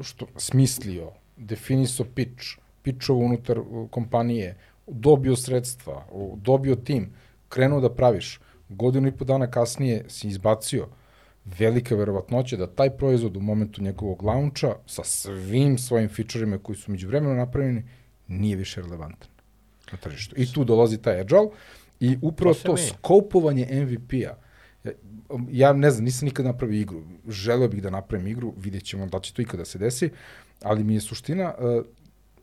[0.00, 2.46] što, smislio, definisao pitch,
[2.82, 7.12] pitchovo unutar uh, kompanije, dobio sredstva, dobio tim,
[7.50, 10.88] krenuo da praviš, godinu i po dana kasnije si izbacio
[11.58, 16.90] velika verovatnoća da taj proizvod u momentu njegovog launcha sa svim svojim featureima koji su
[16.90, 17.84] među vremenu napravljeni
[18.28, 19.28] nije više relevantan
[19.92, 20.34] na tržištu.
[20.38, 21.48] I tu dolazi taj agile
[22.00, 24.36] i upravo To to, skopovanje MVP-a.
[24.84, 24.92] Ja,
[25.50, 27.02] ja ne znam, nisam nikad napravio igru.
[27.28, 30.10] Želeo bih da napravim igru, vidjet ćemo da će to ikada se desi,
[30.62, 31.84] ali mi je suština, uh,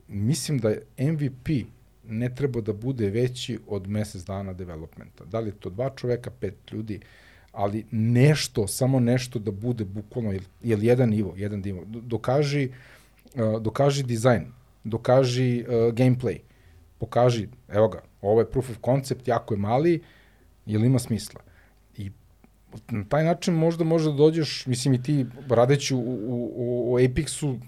[0.07, 1.49] mislim da je MVP
[2.09, 5.25] ne treba da bude veći od mesec dana developmenta.
[5.25, 6.99] Da li je to dva čoveka, pet ljudi,
[7.51, 11.85] ali nešto, samo nešto da bude bukvalno, jel, jel jedan nivo, jedan nivo.
[11.85, 12.69] Do- Dokaži,
[13.35, 14.45] uh, dokaži dizajn,
[14.83, 16.39] dokaži uh, gameplay,
[16.97, 20.01] pokaži, evo ga, ovo je proof of concept, jako je mali,
[20.65, 21.41] jel ima smisla.
[21.97, 22.11] I
[22.89, 27.59] na taj način možda možda dođeš, mislim i ti radeći u, u, u, u Apexu,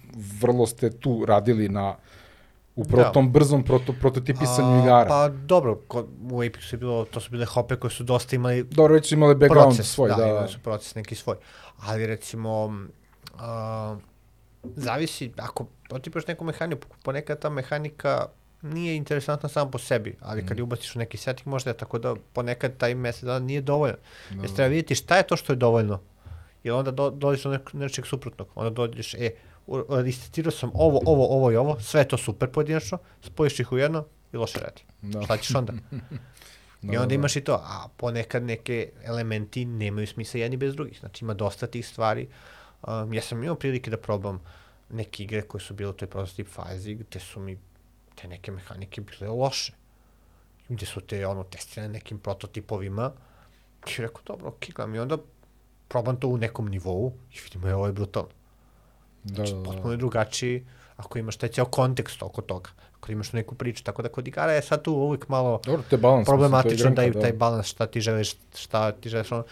[0.41, 1.95] vrlo ste tu radili na
[2.75, 3.11] upravo Da.
[3.11, 5.07] tom brzom proto, prototipisanju igara.
[5.07, 8.63] Pa dobro, kod, u Apexu je bilo, to su bile hope koje su dosta imali
[8.63, 10.27] Dobro, već su imali background proces, svoj, da, da.
[10.27, 11.35] imali su proces neki svoj.
[11.81, 13.97] Ali recimo, uh,
[14.75, 18.25] zavisi, ako potipaš neku mehaniku, ponekad ta mehanika
[18.61, 21.99] nije interesantna sama po sebi, ali kad je ubaciš u neki setting možda je tako
[21.99, 23.97] da ponekad taj mesec dana nije dovoljno.
[24.29, 24.41] Da.
[24.41, 25.99] Jer treba vidjeti šta je to što je dovoljno.
[26.63, 28.47] Jer onda do, dođeš do nečeg suprotnog.
[28.55, 29.31] Onda dođeš, e,
[29.69, 33.77] u- isticirao sam ovo, ovo, ovo i ovo, sve to super pojedinačno, spojiš ih u
[33.77, 34.81] jedno i loše radi.
[35.03, 35.21] Da.
[35.21, 35.73] Šta ćeš onda?
[36.81, 37.15] I Da, onda da.
[37.15, 40.99] imaš i to, a ponekad neke elementi nemaju smisla jedni bez drugih.
[40.99, 42.27] Znači ima dosta tih stvari.
[42.83, 44.39] Um, ja sam imao prilike da probam
[44.89, 47.57] neke igre koje su bile u toj prototip fazi, gde su mi
[48.15, 49.73] te neke mehanike bile loše.
[50.69, 53.11] Gde su te ono testirane nekim prototipovima.
[53.89, 54.95] I rekao, dobro, ok, gledam.
[54.95, 55.17] I onda
[55.87, 58.29] probam to u nekom nivou i vidimo je ovo je brutalno.
[59.23, 59.63] Da, Znači, da, da.
[59.63, 60.65] potpuno je drugačiji
[60.97, 62.69] ako imaš taj ceo kontekst oko toga.
[62.97, 65.95] Ako imaš neku priču, tako da kod igara je sad tu uvijek malo Dobro, to
[65.95, 66.25] je balans.
[66.25, 67.21] problematičan taj, da.
[67.21, 69.43] taj balans šta ti želiš, šta ti želiš, ono,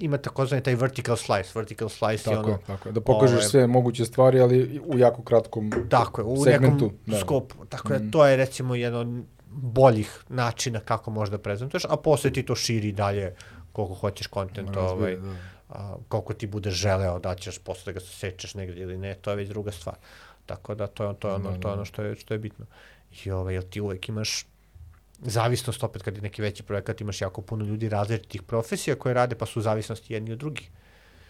[0.00, 2.92] ima takozvani taj vertical slice, vertical slice Tako ono, je, tako je.
[2.92, 6.84] Da pokažeš ovaj, sve moguće stvari, ali u jako kratkom tako je, u segmentu.
[6.84, 7.18] nekom da.
[7.18, 11.96] skopu, tako da to je recimo jedan od boljih načina kako možeš da prezentuješ, a
[11.96, 13.34] posle ti to širi dalje
[13.72, 15.34] koliko hoćeš kontent, ovaj, da.
[15.68, 19.30] A, koliko ti bude želeo da ćeš posle da ga sečeš negdje ili ne, to
[19.30, 19.96] je već druga stvar.
[20.46, 21.72] Tako da to je, to je ono, Da, to je da.
[21.72, 22.66] ono što je, što je bitno.
[23.24, 24.46] I ovaj, jel ti uvek imaš
[25.18, 29.34] zavisnost opet kad je neki veći projekat, imaš jako puno ljudi različitih profesija koje rade
[29.34, 30.70] pa su u zavisnosti jedni od drugih.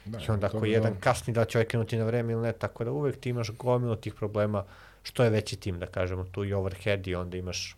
[0.04, 1.00] Da, I onda ako to- jedan da.
[1.00, 3.96] kasni da će ovaj krenuti na vreme ili ne, tako da uvek ti imaš gomilu
[3.96, 4.64] tih problema,
[5.02, 7.76] što je veći tim, da kažemo, tu i overhead i onda imaš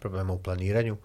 [0.00, 0.96] problema u planiranju,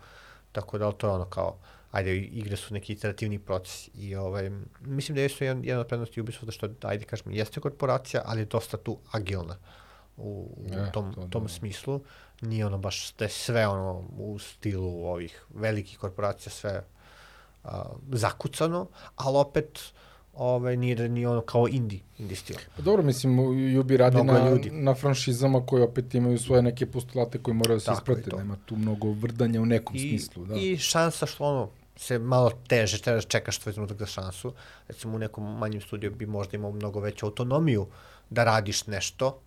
[0.52, 1.58] tako da ali to je ono kao,
[1.92, 4.52] ajde, igre su neki iterativni proces i ovaj,
[4.82, 8.46] mislim da jesu jedan, jedan od prednosti Ubisofta što, ajde kažem, jeste korporacija, ali je
[8.46, 9.58] dosta tu agilna
[10.18, 11.28] u, u E, tom, to da.
[11.30, 12.02] tom smislu.
[12.42, 16.84] Nije ono baš da je sve ono u stilu ovih velikih korporacija, sve
[17.64, 19.80] a, zakucano, ali opet
[20.34, 22.56] ovaj, nije da nije ono kao indie, indie stil.
[22.76, 23.40] Pa dobro, mislim,
[23.80, 24.70] Ubi radi Mnogo na, ljudi.
[24.72, 28.30] na franšizama koje opet imaju svoje neke postulate koje moraju da se je isprate.
[28.30, 28.38] to.
[28.38, 30.46] Nema tu mnogo vrdanja u nekom I, smislu.
[30.46, 30.56] Da.
[30.56, 31.70] I šansa što ono,
[32.02, 34.54] se malo teže, teže čekaš tvoj trenutak za šansu.
[34.88, 37.88] Recimo u nekom manjem studiju bi možda imao mnogo veću autonomiju
[38.30, 39.40] da radiš nešto,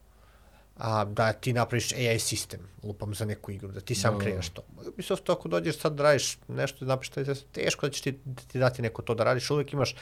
[0.77, 4.25] a da ti napraviš AI sistem, lupam za neku igru, da ti sam Da, da.
[4.25, 4.63] kreiraš to.
[4.89, 8.19] Ubisoft, ako dođeš sad da radiš nešto, da napraviš to, je teško da će ti,
[8.25, 9.95] da ti dati neko to da radiš, uvek imaš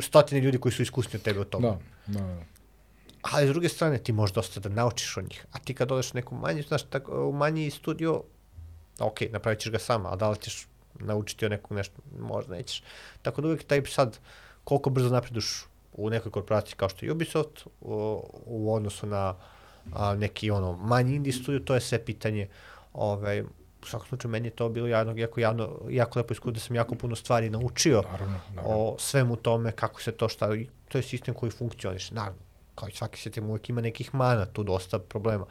[0.00, 1.68] stotine ljudi koji su iskusni od tebe u tome.
[1.68, 2.42] Da, da, da.
[3.22, 5.46] Ali s druge strane ti možeš dosta da naučiš od njih.
[5.52, 8.22] A ti kad odeš u neku manji, znaš, tako, u manji studio,
[9.00, 10.66] ok, napravit ćeš ga sama, a da li ćeš
[11.06, 12.82] naučiti od nekog nešto, možda nećeš.
[13.22, 14.18] Tako da uvijek taj sad,
[14.64, 19.34] koliko brzo napreduš u nekoj korporaciji kao što je Ubisoft, u, u odnosu na
[19.92, 22.48] a, neki ono manji indie studio, to je sve pitanje
[22.92, 23.42] ovaj,
[23.82, 26.76] u svakom slučaju meni je to bilo javno, jako, javno, jako lepo iskustvo da sam
[26.76, 28.76] jako puno stvari naučio Naravno, naravno.
[28.76, 30.48] o svemu tome, kako se to šta,
[30.88, 32.38] to je sistem koji funkcioniše, naravno,
[32.74, 35.46] kao i svaki sistem uvek ima nekih mana, tu dosta problema.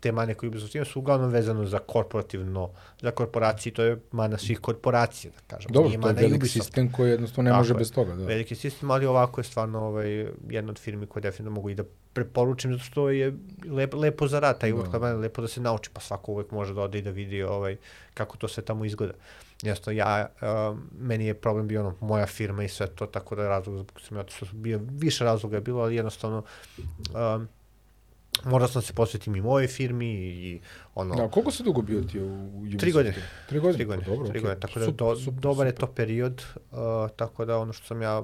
[0.00, 2.70] Te mane koje Ubisoft ima su uglavnom vezano za korporativno,
[3.02, 5.72] za korporacije, to je mana svih korporacija, da kažem.
[5.72, 6.64] Dobro, Nije to je veliki Ubisofta.
[6.64, 7.78] sistem koji jednostavno ne Tako može je.
[7.78, 8.14] bez toga.
[8.14, 8.24] Da.
[8.24, 11.84] Veliki sistem, ali ovako je stvarno ovaj, jedna od firmi koje definitivno mogu i da
[12.12, 13.36] preporučim, zato što je
[13.70, 15.12] lepo, lepo za rad, taj uvek da.
[15.12, 17.76] lepo da se nauči, pa svako uvek može da ode i da vidi ovaj,
[18.14, 19.12] kako to sve tamo izgleda.
[19.62, 23.48] Jasno, ja, um, meni je problem bio ono, moja firma i sve to, tako da
[23.48, 26.42] razlog zbog sam ja bio, više razloga je bilo, ali jednostavno
[26.78, 27.48] um,
[28.44, 30.60] morao sam se posvetim i mojoj firmi i
[30.94, 32.78] ono, Da, koliko si dugo bio ti u Ubisoftu?
[32.78, 33.14] Tri godine.
[33.48, 33.76] Tri godine?
[33.76, 34.42] Tri godine, Pa dobro, tri okej.
[34.42, 35.88] godine, tako da do, super, dobar je super.
[35.88, 36.78] to period, uh,
[37.16, 38.22] tako da ono što sam ja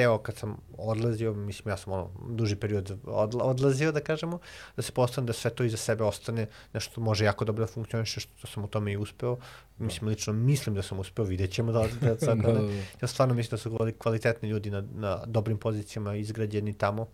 [0.00, 4.38] teo kad sam odlazio, mislim ja sam ono duži period odla, odlazio da kažemo,
[4.76, 7.72] da se postavim da sve to iza sebe ostane, nešto što može jako dobro da
[7.72, 9.36] funkcioniše, što sam u tome i uspeo.
[9.78, 12.72] Mislim, lično mislim da sam uspeo, vidjet ćemo da, da, da, Da, da, da.
[13.02, 17.06] Ja stvarno mislim da su kvali- kvalitetni ljudi na, na dobrim pozicijama izgrađeni tamo,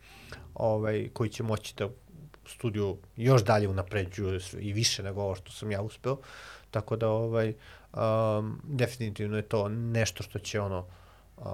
[0.55, 1.89] ovaj, koji će moći da
[2.47, 6.17] studiju još dalje unapređuju i više nego ovo što sam ja uspeo.
[6.71, 7.55] Tako da ovaj
[7.95, 10.87] um, definitivno je to nešto što će ono
[11.37, 11.47] um,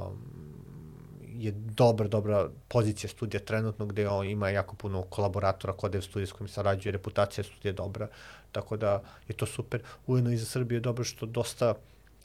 [1.34, 2.38] je dobra, dobra
[2.68, 6.92] pozicija studija trenutno gde on ima jako puno kolaboratora kod dev studija s kojim sarađuje,
[6.92, 8.08] reputacija studija je dobra,
[8.52, 8.92] tako da
[9.28, 9.82] je to super.
[10.06, 11.74] Ujedno i za Srbiju je dobro što dosta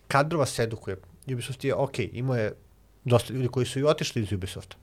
[0.08, 0.98] kadrova se edukuje.
[1.28, 2.54] Ubisoft je, ok, imao je
[3.06, 4.76] dosta ljudi koji su i otišli iz Ubisofta.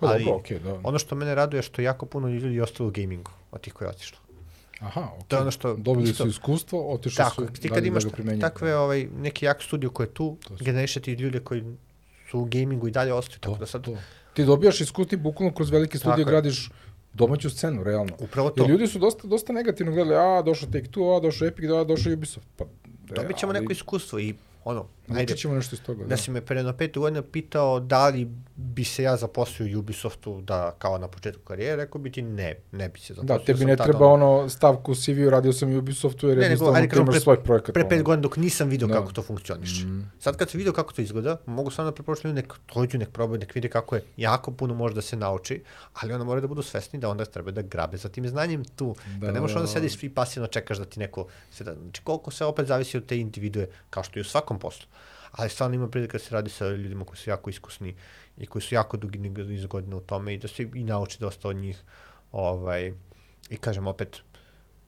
[0.00, 0.80] Pa ali dobro, okej, da.
[0.82, 3.72] ono što mene raduje je što jako puno ljudi je ostalo u gamingu od tih
[3.72, 4.18] koji je otišlo.
[4.80, 5.24] Aha, okej.
[5.28, 8.08] To je ono što Dobili isto- su iskustvo, otišli Tako, su ti kad imaš da
[8.08, 8.40] ga primenjuju.
[8.40, 11.64] takve ovaj, neki jak studio koji je tu, To su- generiše ti ljude koji
[12.32, 13.96] su u gamingu i dalje ostaju, To, tako da sad to.
[14.34, 16.70] Ti dobijaš iskustvo, bukvalno kroz velike studije gradiš
[17.12, 18.12] domaću scenu, realno.
[18.18, 18.62] upravo to.
[18.62, 22.12] Jer ljudi su dosta, dosta negativno gledali, a, došao Take-Two, a, došao Epic, a, došao
[22.12, 22.46] Ubisoft.
[22.56, 22.64] Pa,
[23.14, 24.34] Dobit ćemo ali neko iskustvo i
[24.64, 26.04] ono, ajde, ćemo nešto iz toga.
[26.04, 29.80] da si me pre jedno pet godina pitao da li bi se ja zaposlio u
[29.80, 33.38] Ubisoftu da kao na početku karijere, rekao bi ti ne, ne bi se zaposlio.
[33.38, 36.52] Da, tebi ne treba ono stavku u CV-u, radio sam u Ubisoftu, jer Ne, nego,
[36.52, 37.72] jednostavno ajde ti imaš pre- svoj projekat.
[37.74, 37.88] Pre ono.
[37.88, 38.94] pet godina dok nisam video Da.
[38.94, 39.84] kako to funkcioniše.
[39.84, 40.10] Mm.
[40.18, 43.40] Sad kad sam video kako to izgleda, mogu samo da preporučim nek dođu, nek probaju,
[43.40, 44.02] nek vide kako je.
[44.16, 45.62] Jako puno može da se nauči,
[45.94, 48.94] ali onda moraju da budu svesni da onda treba da grabe za tim znanjem tu.
[49.18, 49.72] Da, Da, ne možeš onda da, da.
[49.72, 51.26] sediš i pasivno čekaš da ti neko...
[51.50, 54.51] Se da, znači koliko se opet zavisi od te individue, kao što i u svakom
[54.58, 54.86] poslu.
[55.32, 57.94] Ali stvarno ima prilika da se radi sa ljudima koji su jako iskusni
[58.36, 61.48] i koji su jako dugi niz godina u tome i da se i nauči dosta
[61.48, 61.82] od njih.
[62.32, 62.92] Ovaj,
[63.50, 64.22] I kažem opet,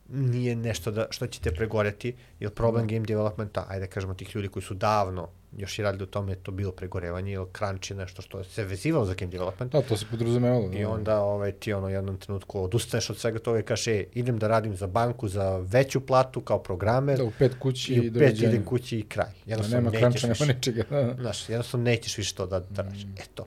[0.08, 4.36] nije nešto da, što će te pregoreti, jer problem game developmenta, ajde da kažemo tih
[4.36, 7.90] ljudi koji su davno još i radili u tome, je to bilo pregorevanje, jer crunch
[7.90, 9.72] je nešto što se vezivalo za game development.
[9.72, 10.68] Da, to se podrazumevalo.
[10.68, 10.78] Da.
[10.78, 14.38] I onda ovaj, ti ono jednom trenutku odustaneš od svega toga i kažeš, e, idem
[14.38, 18.10] da radim za banku za veću platu kao programer Da, u pet kući i i
[18.10, 19.26] u pet idem kući i kraj.
[19.26, 20.82] Da, Jednostavno nema nećeš kranča, nema ničega.
[20.90, 21.02] Da.
[21.02, 21.14] da.
[21.22, 23.06] Znaš, jednostavno nećeš više to da, da radiš.
[23.18, 23.46] Eto.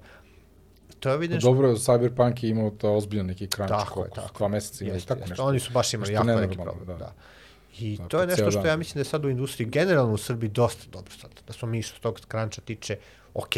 [0.99, 1.43] To je vidiš.
[1.43, 4.37] Dobro, Cyberpunk je imao to ozbiljan neki kranč, Tako je, koliko, tako.
[4.37, 5.43] dva meseca ima i Jeste, tako nešto.
[5.43, 6.87] Oni su baš imali jako nenormalno, problem.
[6.87, 7.05] Da.
[7.05, 7.13] da.
[7.79, 10.17] I Tako, to je nešto što ja mislim da je sad u industriji, generalno u
[10.17, 11.31] Srbiji, dosta dobro sad.
[11.47, 12.97] Da smo mi što tog kranča tiče,
[13.33, 13.55] ok.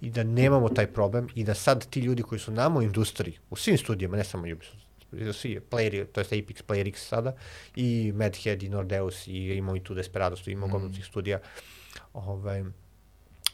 [0.00, 3.38] I da nemamo taj problem i da sad ti ljudi koji su nama u industriji,
[3.50, 4.88] u svim studijama, ne samo Ubisoft,
[5.32, 7.34] svi playeri, to je Apex, Player X sada,
[7.76, 10.92] i Madhead, i Nordeus, i imamo i tu Desperados, imamo mm.
[10.94, 11.40] tih studija,
[12.12, 12.64] ovaj,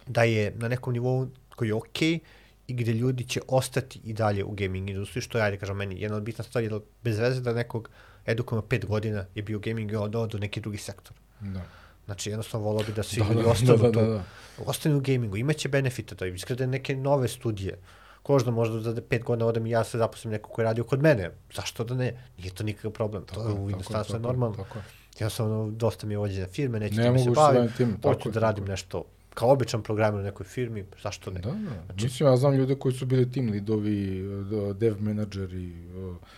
[0.07, 2.19] da je na nekom nivou koji je okej okay,
[2.67, 6.01] i gde ljudi će ostati i dalje u gaming industriji, što ja, da kažem, meni
[6.01, 7.91] jedna od bitna stvari je da bez veze da nekog
[8.27, 11.17] edukujemo pet godina je bio gaming i onda do neki drugi sektor.
[11.41, 11.61] Da.
[12.05, 14.23] Znači, jednostavno volao bi da svi Da, ljudi da, ostanu da, tu, da, da.
[14.67, 17.79] ostanu u gamingu, imaće benefita, da iskrede neke nove studije.
[18.23, 21.03] Kožda možda za pet godina odem i ja se zaposlim neko ko je radio kod
[21.03, 21.31] mene.
[21.55, 22.13] Zašto da ne?
[22.39, 23.25] Nije to nikakav problem.
[23.25, 24.57] to je u inostranstvu normalno.
[24.57, 24.85] Tako je.
[25.19, 27.69] Jednostavno, dosta mi je vođenja firme, neću Ne time se bavim.
[27.69, 28.69] tako Hoću da tako radim je.
[28.71, 31.41] nešto kao običan programer u nekoj firmi, zašto ne?
[31.41, 32.03] Da, da.
[32.03, 35.73] Mislim, ja znam ljude koji su bili tim lidovi, eh, dev menadžeri,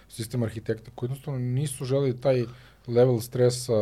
[0.09, 2.45] sistem arhitekta, koji jednostavno nisu želeli taj
[2.89, 3.73] level stresa,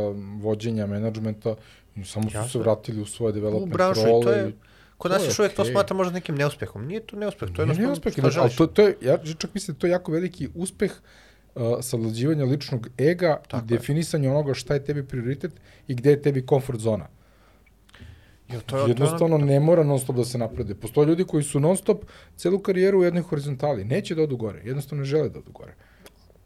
[0.40, 1.54] vođenja, menadžmenta,
[1.96, 2.60] samo su se Jasno.
[2.60, 4.22] vratili u svoje u development branšu i role.
[4.22, 4.52] to je,
[4.98, 5.72] kod to nas još uvijek to okej.
[5.72, 6.86] smatra možda nekim neuspehom.
[6.86, 8.56] Nije to neuspeh, to je Nije jednostavno uspeh, šta nego- ali želiš.
[8.56, 10.92] to, to je, ja čak mislim da to je jako veliki uspeh
[11.54, 13.78] uh, savlađivanja ličnog ega Tako i je.
[13.78, 15.52] definisanja onoga šta je tebi prioritet
[15.88, 17.06] i gde je tebi komfort zona.
[18.60, 20.74] To je, to je Jednostavno ne mora non stop da se naprede.
[20.74, 22.05] Postoje ljudi koji su non stop
[22.36, 23.85] celu karijeru u jednoj horizontali.
[23.85, 24.60] Neće da odu gore.
[24.64, 25.74] Jednostavno ne žele da odu gore.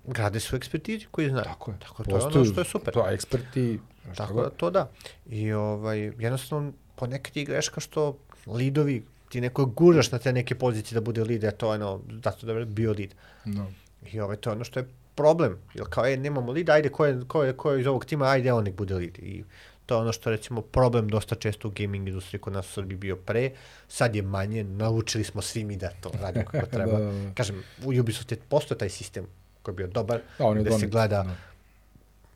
[0.06, 1.44] grade su ekspertizi koji znaju.
[1.44, 1.76] Tako je.
[1.78, 2.94] Tako, to je ono što je super.
[2.94, 3.78] To, eksperti,
[4.16, 4.90] Tako da, to da.
[5.30, 8.16] I ovaj, jednostavno, ponekad je greška što
[8.46, 12.00] lidovi, ti neko guraš na te neke pozicije da bude lead, a to je ono,
[12.24, 13.14] zato da bi bio lead.
[13.44, 13.66] Da.
[14.12, 15.58] I ovaj, to je ono što je problem.
[15.74, 18.26] Jer kao, e, nemamo lead, ajde, ko je, ko je, ko je iz ovog tima,
[18.26, 19.18] ajde, on nek bude lead.
[19.18, 19.44] I
[19.88, 22.98] to je ono što recimo, problem dosta često u gaming industriji kod nas u Srbiji
[22.98, 23.50] bio pre.
[23.88, 26.92] Sad je manje, naučili smo svi mi da to radimo kako treba.
[26.92, 27.34] Da, da, da.
[27.34, 29.26] Kažem, u Ubisoftu je postoje taj sistem
[29.62, 31.34] koji je bio dobar, Da, on je gde se gleda da.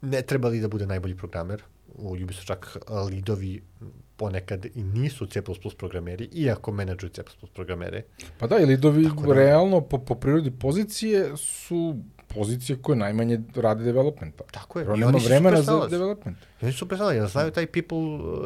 [0.02, 1.62] ne treba li da bude najbolji programer.
[1.94, 3.62] U Ubisoftu čak a, lidovi
[4.16, 5.42] ponekad i nisu C++
[5.78, 7.22] programeri, iako menadžuju C++
[7.54, 8.02] programere.
[8.38, 11.96] Pa da, i lidovi da- realno po, po prirodi pozicije su
[12.34, 14.44] pozicije koje najmanje rade developmenta.
[14.44, 14.86] Tako je.
[14.86, 16.36] Jer nema vremena za development.
[16.62, 17.98] I oni su predstavljali, jer znaju taj people,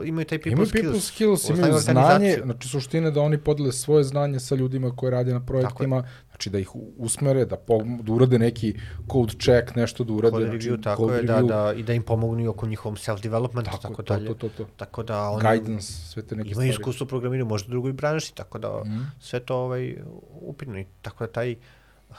[0.04, 0.82] imaju taj people Imaju skills.
[0.84, 5.10] people skills, imaju znanje, znači suština je da oni podele svoje znanje sa ljudima koji
[5.10, 7.56] rade na projektima, znači da ih usmere, da,
[8.02, 8.74] da urade neki
[9.12, 10.32] code check, nešto da urade.
[10.32, 12.66] Code znači, review, tako code je, da, review, da, i da im pomognu i oko
[12.66, 14.26] njihovom self-developmentu, tako, Tako, to, dalje.
[14.26, 14.66] to, to, to.
[14.76, 18.58] Tako da oni Guidance, sve te neke imaju iskustvo u programiranju, možda drugoj branši, tako
[18.58, 19.00] da Mhm.
[19.20, 19.96] sve to ovaj,
[20.32, 20.78] upitno.
[20.78, 21.56] I tako da taj,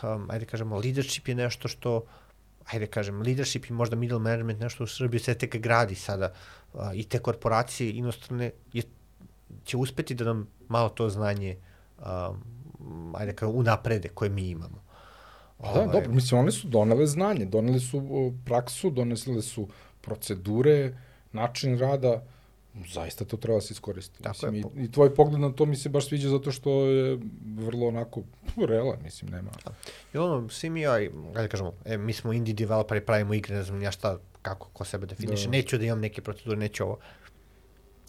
[0.04, 2.04] um, ajde kažemo, leadership je nešto što
[2.72, 6.34] ajde kažem, leadership i možda middle management, nešto u Srbiji se tek gradi sada
[6.74, 8.84] a, i te korporacije inostrane je,
[9.64, 11.58] će uspeti da nam malo to znanje
[11.98, 14.84] um, ajde kažem, unaprede koje mi imamo.
[15.58, 19.68] Pa da, Ovaj, dobro, mislim, one su donele znanje, donele su praksu, donesle su
[20.02, 20.98] procedure,
[21.32, 22.24] način rada,
[22.94, 24.24] zaista to treba da se iskoristi.
[24.24, 24.84] Tako mislim, je.
[24.84, 27.20] i, I tvoj pogled na to mi se baš sviđa zato što je
[27.56, 28.22] vrlo onako
[28.70, 29.52] realan, mislim, nema.
[30.14, 33.64] I ono, svi mi, aj, ajde kažemo, e, mi smo indie developeri, pravimo igre, ne
[33.64, 35.52] znam ja šta, kako, ko sebe definiše, Da.
[35.52, 36.98] neću da imam neke procedure, neću ovo.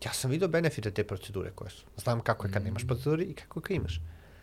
[0.05, 1.85] Ja sam vidio benefite te procedure koje su.
[1.97, 4.01] Znam kako je kad nemaš procedure i kako je kad imaš.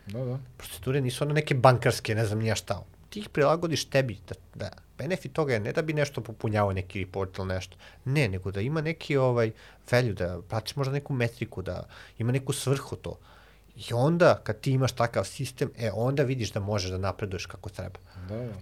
[0.07, 0.39] Da, da.
[0.57, 2.84] Procedure nisu ono neke bankarske, ne znam ni ja šta.
[3.10, 4.18] Ti ih prilagodiš tebi.
[4.27, 4.72] Da, da.
[4.97, 7.77] Benefit toga je ne da bi nešto popunjavao neki report ili nešto.
[8.05, 9.51] Ne, nego da ima neki ovaj
[9.91, 13.19] value, da pratiš možda neku metriku, da ima neku svrhu to.
[13.76, 17.69] I onda, kad ti imaš takav sistem, e, onda vidiš da možeš da napreduješ kako
[17.69, 17.99] treba.
[18.30, 18.53] Da, da.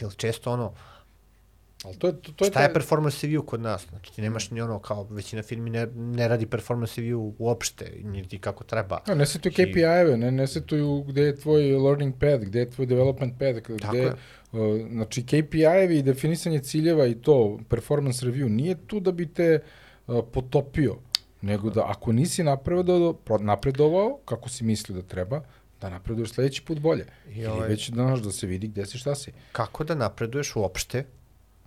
[0.00, 0.72] Jer često ono,
[1.84, 3.86] Ali to je, to, to je, šta je taj- performance review kod nas?
[3.88, 8.38] Znači ti nemaš ni ono kao većina firmi ne, ne radi performance review uopšte, niti
[8.38, 9.00] kako treba.
[9.08, 12.70] Ja, ne setuju Znači- KPI-eve, ne, ne setuju gde je tvoj learning path, gde je
[12.70, 14.12] tvoj development path, gde, Tako je.
[14.52, 19.60] uh, znači KPI-evi i definisanje ciljeva i to, performance review, nije tu da bi te
[20.06, 20.96] uh, potopio,
[21.42, 25.42] nego da ako nisi napredovao, napredovao kako si mislio da treba,
[25.80, 27.06] da napreduješ sledeći put bolje.
[27.28, 29.32] I Ili ovaj- već da, znaš, da se vidi gde si, šta si.
[29.52, 31.04] Kako da napreduješ uopšte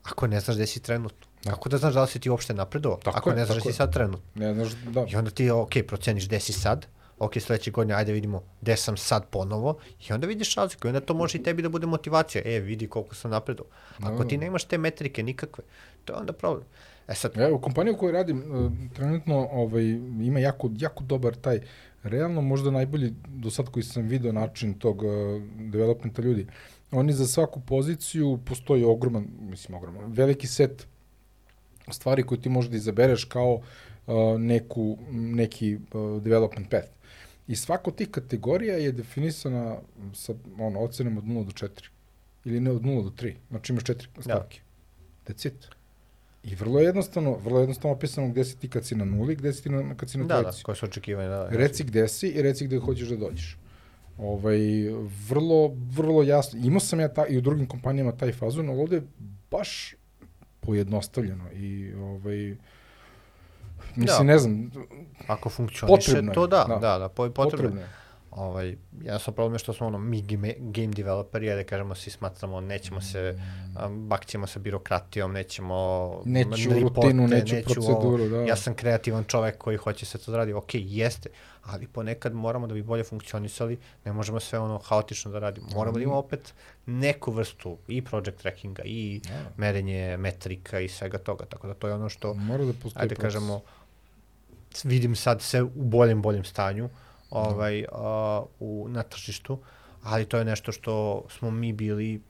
[0.06, 1.28] ako ne znaš gde si trenutno?
[1.44, 3.00] Kako da znaš da li si ti uopšte napredovao?
[3.06, 4.26] Ako je, ne znaš gde si sad trenutno.
[4.36, 5.06] Ne znaš, da.
[5.10, 6.88] I onda ti, ok, proceniš gde si sad,
[7.20, 9.78] ok, sledeće godine, ajde vidimo gde sam sad ponovo,
[10.10, 12.88] i onda vidiš razliku, i onda to može i tebi da bude motivacija, e, vidi
[12.88, 13.72] koliko sam napredovao.
[13.98, 14.44] Ako Da, ti da.
[14.44, 15.64] nemaš te metrike nikakve,
[16.06, 16.64] to je onda problem.
[17.08, 19.84] E sad, Evo, kompanija u kojoj radim uh, trenutno ovaj,
[20.22, 21.60] ima jako, jako dobar taj,
[22.04, 25.10] realno možda najbolji do sad koji sam video način tog uh,
[25.60, 26.48] developmenta ljudi.
[26.92, 30.88] Oni za svaku poziciju postoji ogroman, mislim ogroman, veliki set
[31.92, 36.88] stvari koje ti možeš da izabereš kao uh, neku, neki uh, development path.
[37.48, 39.78] I svako od tih kategorija je definisana
[40.14, 41.70] sa ono, ocenom od 0 do 4.
[42.46, 43.34] Ili ne od 0 do 3.
[43.50, 44.60] Znači imaš četiri stavke.
[45.28, 45.68] That's it.
[46.44, 49.36] I vrlo je jednostavno, vrlo je jednostavno opisano gde si ti kad si na nuli,
[49.36, 50.64] gde si ti na, kad si na da, da, trojici.
[50.64, 51.50] koje su očekivanja, da.
[51.50, 53.58] Reci gde si i reci gde hoćeš da dođeš.
[54.18, 54.58] Ovaj,
[55.30, 56.60] vrlo, vrlo jasno.
[56.60, 59.04] Imao sam ja ta, i u drugim kompanijama taj fazon, ali ovde je
[59.52, 59.96] baš
[60.60, 62.56] pojednostavljeno i ovaj,
[63.96, 64.24] mislim, Da.
[64.24, 64.72] ne znam,
[65.28, 66.76] Ako funkcioniše, Potrebno je, to da, da.
[66.76, 67.44] da, da, po- potrebno.
[67.52, 67.88] potrebno je.
[68.36, 68.76] Ovaj,
[69.20, 73.02] sam problem je što smo ono, mi game, game developeri, da kažemo, svi smatramo, nećemo
[73.02, 73.40] se,
[73.86, 76.22] um, bakćemo sa birokratijom, nećemo...
[76.26, 78.42] Neću ripote, rutinu, neću, neću proceduru, ovo, da.
[78.42, 81.30] Ja sam kreativan čovek koji hoće se to da radi, ok, jeste,
[81.62, 85.68] ali ponekad moramo da bi bolje funkcionisali, ne možemo sve ono haotično da radimo.
[85.76, 86.54] Moramo da imamo opet
[86.86, 89.32] neku vrstu i project trackinga i ja.
[89.32, 89.52] Da.
[89.58, 93.16] merenje metrika i svega toga, tako da to je ono što, Mora da postoji ajde
[93.16, 93.34] proces.
[93.34, 93.62] kažemo,
[94.84, 96.90] vidim sad sve u boljem, boljem stanju,
[97.30, 99.60] ovaj, a, u, na tržištu,
[100.04, 102.22] ali to je nešto što smo mi bili,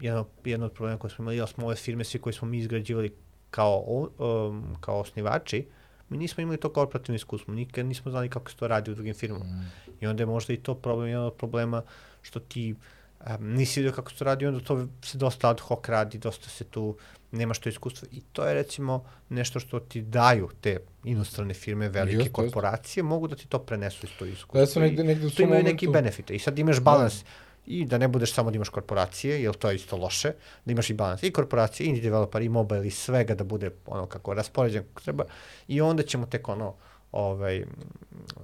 [0.00, 2.58] jedno, jedno od problema koje smo imali, ali smo ove firme, svi koji smo mi
[2.58, 3.14] izgrađivali
[3.50, 5.66] kao, um, kao osnivači,
[6.08, 9.14] mi nismo imali to korporativno iskustvo, nikad nismo znali kako se to radi u drugim
[9.14, 9.44] firmama.
[9.44, 9.72] Mm.
[10.00, 11.82] I onda je možda i to problem, jedan od problema
[12.22, 15.88] što ti um, nisi vidio kako se to radi, onda to se dosta ad hoc
[15.88, 16.96] radi, dosta se tu
[17.32, 18.08] nemaš to iskustvo.
[18.12, 23.08] I to je recimo nešto što ti daju te inostrane firme, velike just, korporacije, just.
[23.08, 24.60] mogu da ti to prenesu iz to iskustvo.
[24.60, 26.34] Da su negde, negde to imaju neki benefite.
[26.34, 27.28] I sad imaš balans da.
[27.66, 30.32] i da ne budeš samo da imaš korporacije, jer to je isto loše,
[30.64, 34.06] da imaš i balans i korporacije, i developer, i mobile, i svega da bude ono
[34.06, 35.24] kako raspoređen kako treba.
[35.68, 36.74] I onda ćemo tek ono,
[37.12, 37.64] ovaj,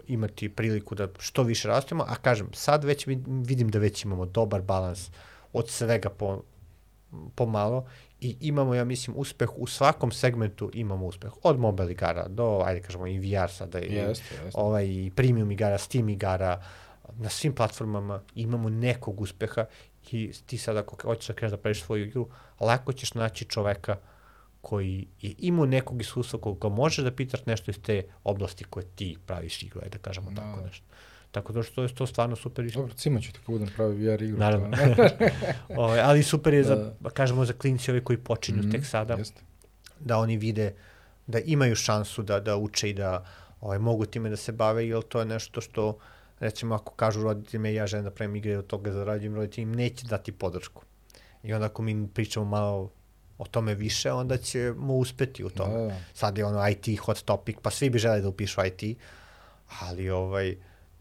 [0.07, 4.63] imati priliku da što više rastemo, a kažem, sad već vidim da već imamo dobar
[4.63, 5.11] balans
[5.53, 6.43] od svega po,
[7.35, 7.87] pomalo
[8.21, 11.31] i imamo, ja mislim, uspeh u svakom segmentu imamo uspeh.
[11.43, 14.51] Od mobile igara do, ajde kažemo, i VR sada, i, jeste.
[14.55, 16.63] Ovaj, i premium igara, Steam igara,
[17.17, 19.65] na svim platformama imamo nekog uspeha
[20.11, 22.29] i ti sad ako hoćeš da kreneš da praviš svoju igru,
[22.61, 23.97] lako ćeš naći čoveka
[24.61, 29.17] koji je imao nekog iskustva koga možeš da pitaš nešto iz te oblasti koje ti
[29.27, 30.43] praviš igru, ajde da kažemo da.
[30.43, 30.85] tako nešto.
[31.31, 32.71] Tako da što je to stvarno super.
[32.71, 34.39] Dobro, cima ću ti kad budem pravi VR igru.
[34.39, 34.77] Naravno.
[35.69, 37.11] o, ovaj, ali super je za, da.
[37.11, 39.41] kažemo, za klinci ovi koji počinju mm -hmm, tek sada, jeste.
[40.01, 40.75] da oni vide
[41.27, 43.25] da imaju šansu da, da uče i da
[43.61, 45.99] ovaj, mogu time da se bave, jer to je nešto što,
[46.41, 50.07] recimo, ako kažu roditeljima ja želim da pravim igre od toga zarađujem, roditelji im neće
[50.07, 50.83] dati podršku.
[51.43, 52.91] I onda ako mi pričamo malo
[53.39, 55.81] o tome više, onda ćemo uspeti u tome.
[55.81, 56.01] Da, da.
[56.15, 58.99] Sad je ono IT hot topic, pa svi bi želeli da upišu IT,
[59.81, 60.57] ali ovaj,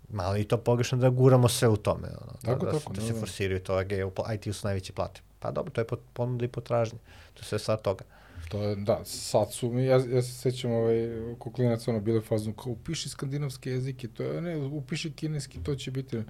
[0.09, 2.07] malo i to pogrešno da guramo sve u tome.
[2.07, 5.21] Ono, tako, da, tako, da, da se forsiraju to, da u IT-u su najveće plate.
[5.39, 6.99] Pa dobro, to je ponuda i potražnje.
[7.33, 8.03] To je sve sad toga.
[8.49, 10.95] To je, da, sad su mi, ja, ja se sećam ovaj,
[11.39, 15.75] ko klinac, ono, bile fazno, kao upiši skandinavske jezike, to je, ne, upiši kineski, to
[15.75, 16.21] će biti,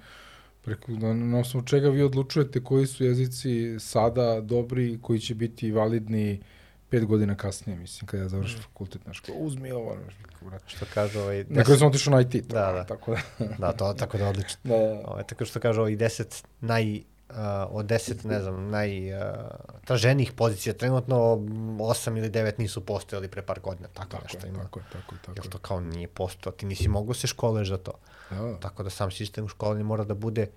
[0.62, 5.72] preko, na, na osnovu čega vi odlučujete koji su jezici sada dobri, koji će biti
[5.72, 6.42] validni,
[6.90, 8.62] pet godina kasnije, mislim, kada ja završim mm.
[8.62, 10.64] fakultet, znaš, kao, uzmi ovo, znaš, vrat.
[10.68, 11.44] Što kaže ovaj...
[11.44, 11.58] Deset...
[11.58, 12.84] Neko sam otišao na IT, to, da, da.
[12.84, 13.46] tako da.
[13.58, 14.60] da, to, tako da odlično.
[14.64, 15.08] Da, da.
[15.08, 17.36] Ovaj, tako što kaže ovaj deset naj, uh,
[17.70, 21.46] od deset, ne znam, najtraženijih uh, pozicija, trenutno
[21.80, 24.64] osam ili devet nisu postojali pre par godina, tako, tako nešto ima.
[24.64, 27.68] Tako je, tako je, tako Jer to kao nije postojao, ti nisi mogo se školeš
[27.68, 27.92] za to.
[28.30, 28.60] Da.
[28.60, 30.48] Tako da sam sistem u školani mora da bude,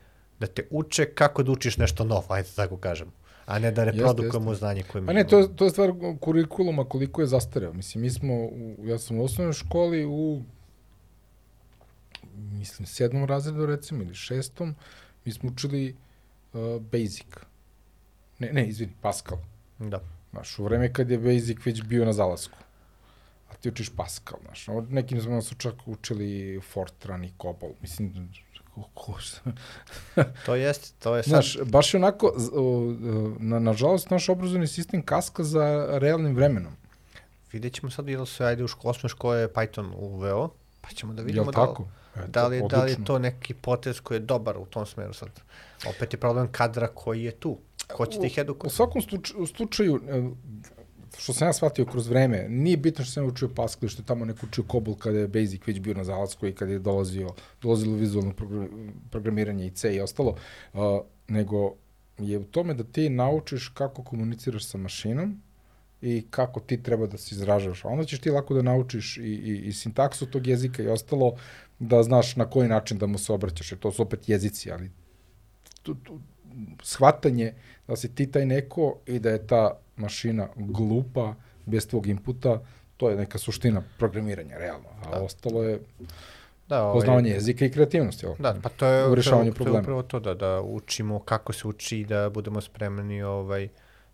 [0.40, 3.12] da te uče kako da učiš nešto novo, ajde tako kažem
[3.50, 7.20] a ne da reprodukujemo znanje koje mi A ne, to to je stvar kurikuluma koliko
[7.20, 7.72] je zastareo.
[7.72, 10.42] Mislim, mi smo, u, ja sam u osnovnoj školi u
[12.34, 14.74] mislim, sedmom razredu recimo, ili šestom,
[15.24, 15.96] mi smo učili
[16.52, 17.26] uh, Basic.
[18.38, 19.38] Ne, ne, izvini, Pascal.
[19.78, 20.00] Da.
[20.30, 22.58] Znaš, u vreme kad je Basic već bio na zalasku.
[23.50, 24.66] A ti učiš Pascal, znaš.
[24.88, 27.70] Nekim smo nas čak učili Fortran i Cobol.
[27.82, 28.32] Mislim,
[30.46, 31.30] to jest, to je sad...
[31.30, 32.32] Znaš, baš je onako,
[33.38, 36.72] na, nažalost, naš obrazovni sistem kaska za realnim vremenom.
[37.52, 40.48] Vidjet ćemo sad, jel se ajde u ško, osme škole Python uveo,
[40.80, 41.74] pa ćemo da vidimo da?
[42.16, 42.78] Eto, da, li, odlično.
[42.78, 45.28] da li je to neki potez koji je dobar u tom smeru sad.
[45.88, 47.58] Opet je problem kadra koji je tu.
[47.92, 48.68] Ko će da ih edukuje?
[48.68, 49.02] U svakom
[49.56, 50.00] slučaju,
[51.18, 54.24] što sam ja shvatio kroz vreme, nije bitno što sam učio Pascal, što je tamo
[54.24, 57.96] neko učio Cobol kada je Basic već bio na zalasku i kada je dolazio, dolazilo
[57.96, 58.32] vizualno
[59.10, 60.36] programiranje i C i ostalo,
[60.72, 60.80] uh,
[61.28, 61.74] nego
[62.18, 65.42] je u tome da ti naučiš kako komuniciraš sa mašinom
[66.02, 67.84] i kako ti treba da se izražavaš.
[67.84, 71.36] Onda ćeš ti lako da naučiš i, i, i sintaksu tog jezika i ostalo,
[71.78, 74.90] da znaš na koji način da mu se obraćaš, jer to su opet jezici, ali
[75.82, 76.20] tu, tu,
[76.82, 77.54] shvatanje
[77.88, 81.34] da si ti taj neko i da je ta mašina glupa,
[81.66, 82.60] bez tvog inputa,
[82.96, 84.88] to je neka suština programiranja, realno.
[85.04, 85.22] A da.
[85.22, 85.80] ostalo je
[86.68, 88.26] da, ovaj, poznavanje jezika i kreativnosti.
[88.26, 88.34] Jel?
[88.38, 89.74] Da, pa to je, u rešavanju problema.
[89.74, 93.68] To je upravo to, da, da učimo kako se uči da budemo spremni ovaj,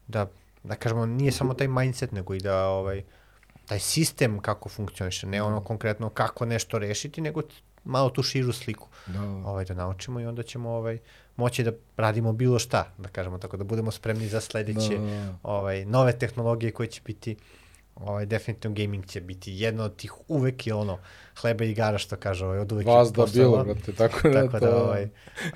[0.07, 0.27] da,
[0.63, 3.03] da kažemo, nije samo taj mindset, nego i da ovaj,
[3.67, 7.43] taj sistem kako funkcioniše, ne ono konkretno kako nešto rešiti, nego
[7.87, 9.23] malo tu širu sliku da.
[9.23, 10.99] ovaj, da naučimo i onda ćemo ovaj,
[11.37, 15.35] moći da radimo bilo šta, da kažemo tako, da budemo spremni za sledeće da.
[15.43, 17.37] ovaj, nove tehnologije koje će biti
[17.97, 20.99] ovaj, definitivno gaming će biti jedno od tih uvek je ono
[21.41, 24.43] hleba i igara što kaže ovaj, od uvek Vas je da bilo, brate, tako da,
[24.43, 25.09] Tako da, ovaj,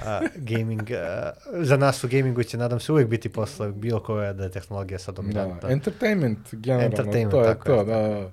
[0.04, 4.32] a, gaming, a, za nas u gamingu će, nadam se, uvek biti posle bilo koja
[4.32, 5.70] da je tehnologija sad Da, dominantna.
[5.70, 8.30] entertainment, generalno, Entertainment, to je tako to, je, da, da.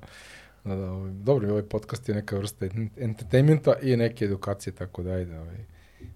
[0.68, 5.04] Da, da, ovaj, dobro, ovaj podcast je neka vrsta en- entertainmenta i neke edukacije, tako
[5.04, 5.58] da ajde, ovaj,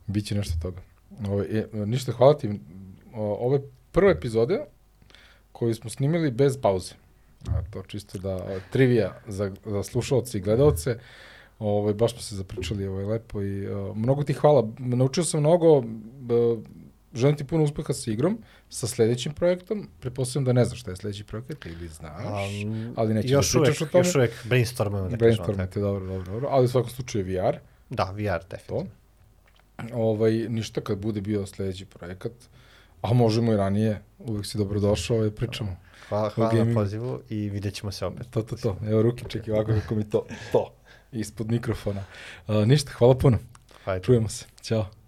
[0.07, 0.81] bit će nešto toga.
[1.27, 2.59] Ovaj, e, ništa, hvala ti.
[3.15, 3.61] Ove
[3.91, 4.59] prve epizode
[5.51, 6.93] koju smo snimili bez pauze.
[7.47, 10.99] A, to čisto da, trivija za, za slušalce i gledalce.
[11.59, 14.67] Ovaj, baš smo se zapričali ovaj, lepo i uh, mnogo ti hvala.
[14.79, 15.85] Naučio sam mnogo, uh,
[17.13, 18.37] želim ti puno uspeha sa igrom,
[18.71, 19.89] sa sledećim projektom.
[19.99, 22.25] Pretpostavljam da ne znaš šta je sledeći projekat ili znaš,
[22.63, 23.99] Um, ali nećeš još da uvek, pričaš o tome.
[24.07, 25.79] Još uvek brainstormujemo, da tako.
[25.79, 26.47] dobro, dobro, dobro.
[26.51, 27.57] Ali u svakom slučaju VR,
[27.89, 28.85] Da, VR, definitivno.
[29.93, 32.31] ovaj, ništa kad bude bio sledeći projekat,
[33.01, 35.77] a možemo i ranije, uvek si dobrodošao, ovaj, pričamo.
[36.09, 38.27] Hvala, hvala na pozivu i vidjet ćemo se opet.
[38.29, 38.77] To, to, to.
[38.87, 40.73] Evo ruke, čekaj ovako kako mi to, to,
[41.11, 42.03] ispod mikrofona.
[42.47, 43.37] Uh, ništa, hvala puno.
[43.85, 44.03] Hajde.
[44.03, 44.45] Čujemo se.
[44.61, 45.00] Ćao.